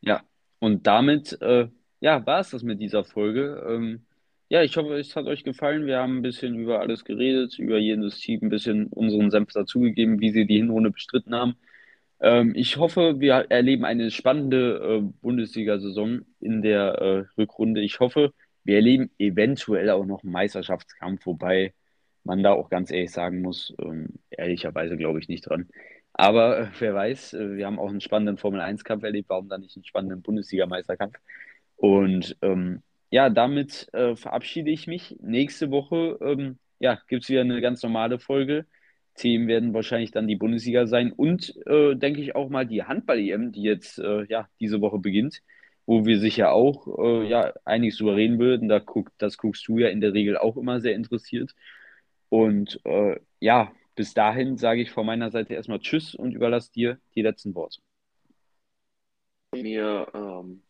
Ja, 0.00 0.22
und 0.58 0.86
damit 0.86 1.40
äh, 1.40 1.68
ja, 2.00 2.24
war 2.26 2.40
es 2.40 2.50
das 2.50 2.62
mit 2.62 2.80
dieser 2.80 3.04
Folge. 3.04 3.64
Ähm, 3.68 4.06
ja, 4.48 4.62
ich 4.62 4.76
hoffe, 4.76 4.94
es 4.98 5.16
hat 5.16 5.26
euch 5.26 5.42
gefallen. 5.44 5.86
Wir 5.86 5.98
haben 5.98 6.18
ein 6.18 6.22
bisschen 6.22 6.54
über 6.54 6.80
alles 6.80 7.04
geredet, 7.04 7.58
über 7.58 7.78
jedes 7.78 8.18
Team 8.20 8.40
ein 8.42 8.48
bisschen 8.48 8.86
unseren 8.88 9.30
Senf 9.30 9.52
dazugegeben, 9.52 10.20
wie 10.20 10.30
sie 10.30 10.46
die 10.46 10.58
Hinrunde 10.58 10.90
bestritten 10.90 11.34
haben. 11.34 11.56
Ähm, 12.20 12.52
ich 12.54 12.76
hoffe, 12.76 13.20
wir 13.20 13.46
erleben 13.50 13.84
eine 13.84 14.10
spannende 14.10 15.00
äh, 15.00 15.12
Bundesliga-Saison 15.20 16.22
in 16.40 16.62
der 16.62 16.94
äh, 16.94 17.24
Rückrunde. 17.38 17.82
Ich 17.82 18.00
hoffe, 18.00 18.32
wir 18.64 18.76
erleben 18.76 19.10
eventuell 19.18 19.90
auch 19.90 20.06
noch 20.06 20.22
einen 20.22 20.32
Meisterschaftskampf, 20.32 21.26
wobei 21.26 21.74
man 22.26 22.42
da 22.42 22.52
auch 22.52 22.68
ganz 22.70 22.90
ehrlich 22.90 23.12
sagen 23.12 23.40
muss, 23.40 23.74
ähm, 23.80 24.14
ehrlicherweise 24.30 24.96
glaube 24.96 25.20
ich 25.20 25.28
nicht 25.28 25.48
dran. 25.48 25.68
Aber 26.12 26.58
äh, 26.58 26.66
wer 26.78 26.94
weiß, 26.94 27.34
äh, 27.34 27.56
wir 27.56 27.66
haben 27.66 27.78
auch 27.78 27.90
einen 27.90 28.00
spannenden 28.00 28.38
Formel-1-Kampf 28.38 29.02
erlebt, 29.04 29.28
warum 29.28 29.48
dann 29.48 29.60
nicht 29.62 29.76
einen 29.76 29.84
spannenden 29.84 30.22
Bundesligameisterkampf? 30.22 31.18
Und 31.76 32.36
ähm, 32.42 32.82
ja, 33.10 33.30
damit 33.30 33.88
äh, 33.92 34.16
verabschiede 34.16 34.70
ich 34.70 34.86
mich. 34.86 35.16
Nächste 35.20 35.70
Woche 35.70 36.18
ähm, 36.22 36.58
ja, 36.78 36.98
gibt 37.08 37.24
es 37.24 37.28
wieder 37.28 37.42
eine 37.42 37.60
ganz 37.60 37.82
normale 37.82 38.18
Folge. 38.18 38.66
Themen 39.14 39.48
werden 39.48 39.74
wahrscheinlich 39.74 40.10
dann 40.10 40.28
die 40.28 40.36
Bundesliga 40.36 40.86
sein 40.86 41.12
und 41.12 41.54
äh, 41.66 41.94
denke 41.96 42.20
ich 42.20 42.34
auch 42.34 42.50
mal 42.50 42.66
die 42.66 42.82
Handball-EM, 42.84 43.52
die 43.52 43.62
jetzt 43.62 43.98
äh, 43.98 44.24
ja, 44.28 44.48
diese 44.60 44.80
Woche 44.80 44.98
beginnt, 44.98 45.42
wo 45.86 46.04
wir 46.04 46.18
sicher 46.18 46.52
auch 46.52 46.86
äh, 46.98 47.28
ja, 47.28 47.52
einiges 47.64 47.96
souverän 47.96 48.38
würden. 48.38 48.68
Da 48.68 48.80
guck, 48.80 49.10
das 49.18 49.38
guckst 49.38 49.66
du 49.68 49.78
ja 49.78 49.88
in 49.88 50.00
der 50.00 50.12
Regel 50.12 50.36
auch 50.36 50.56
immer 50.56 50.80
sehr 50.80 50.94
interessiert. 50.94 51.54
Und 52.28 52.80
ja, 53.40 53.72
bis 53.94 54.12
dahin 54.14 54.58
sage 54.58 54.82
ich 54.82 54.90
von 54.90 55.06
meiner 55.06 55.30
Seite 55.30 55.54
erstmal 55.54 55.80
Tschüss 55.80 56.14
und 56.14 56.32
überlasse 56.32 56.70
dir 56.72 56.98
die 57.14 57.22
letzten 57.22 57.54
Worte. 57.54 57.80
Mir 59.54 60.06
ähm, 60.12 60.62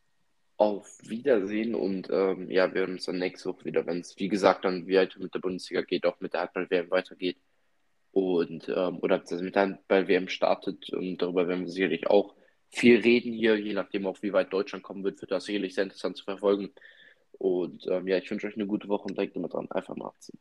auf 0.56 0.98
Wiedersehen 1.02 1.74
und 1.74 2.08
ähm, 2.10 2.50
ja, 2.50 2.72
wir 2.72 2.82
hören 2.82 2.92
uns 2.92 3.04
dann 3.04 3.18
nächste 3.18 3.50
Woche 3.50 3.64
wieder, 3.64 3.84
wenn 3.86 4.00
es, 4.00 4.16
wie 4.18 4.28
gesagt, 4.28 4.64
dann 4.64 4.88
weiter 4.88 5.18
mit 5.18 5.34
der 5.34 5.40
Bundesliga 5.40 5.82
geht, 5.82 6.06
auch 6.06 6.20
mit 6.20 6.32
der 6.32 6.42
Handball-WM 6.42 6.90
weitergeht. 6.90 7.36
Und, 8.12 8.68
ähm, 8.68 8.98
oder 9.00 9.22
mit 9.40 9.54
der 9.54 9.62
Handball-WM 9.62 10.28
startet 10.28 10.90
und 10.90 11.18
darüber 11.18 11.48
werden 11.48 11.64
wir 11.64 11.68
sicherlich 11.68 12.06
auch 12.06 12.34
viel 12.70 13.00
reden 13.00 13.32
hier, 13.32 13.58
je 13.58 13.74
nachdem 13.74 14.06
auch, 14.06 14.22
wie 14.22 14.32
weit 14.32 14.52
Deutschland 14.52 14.82
kommen 14.82 15.04
wird, 15.04 15.20
wird 15.20 15.32
das 15.32 15.44
sicherlich 15.44 15.74
sehr 15.74 15.84
interessant 15.84 16.16
zu 16.16 16.24
verfolgen. 16.24 16.70
Und 17.32 17.86
ähm, 17.90 18.08
ja, 18.08 18.16
ich 18.16 18.30
wünsche 18.30 18.46
euch 18.46 18.54
eine 18.54 18.66
gute 18.66 18.88
Woche 18.88 19.04
und 19.04 19.18
denkt 19.18 19.36
immer 19.36 19.48
dran, 19.48 19.70
einfach 19.70 19.96
mal 19.96 20.06
abziehen. 20.06 20.38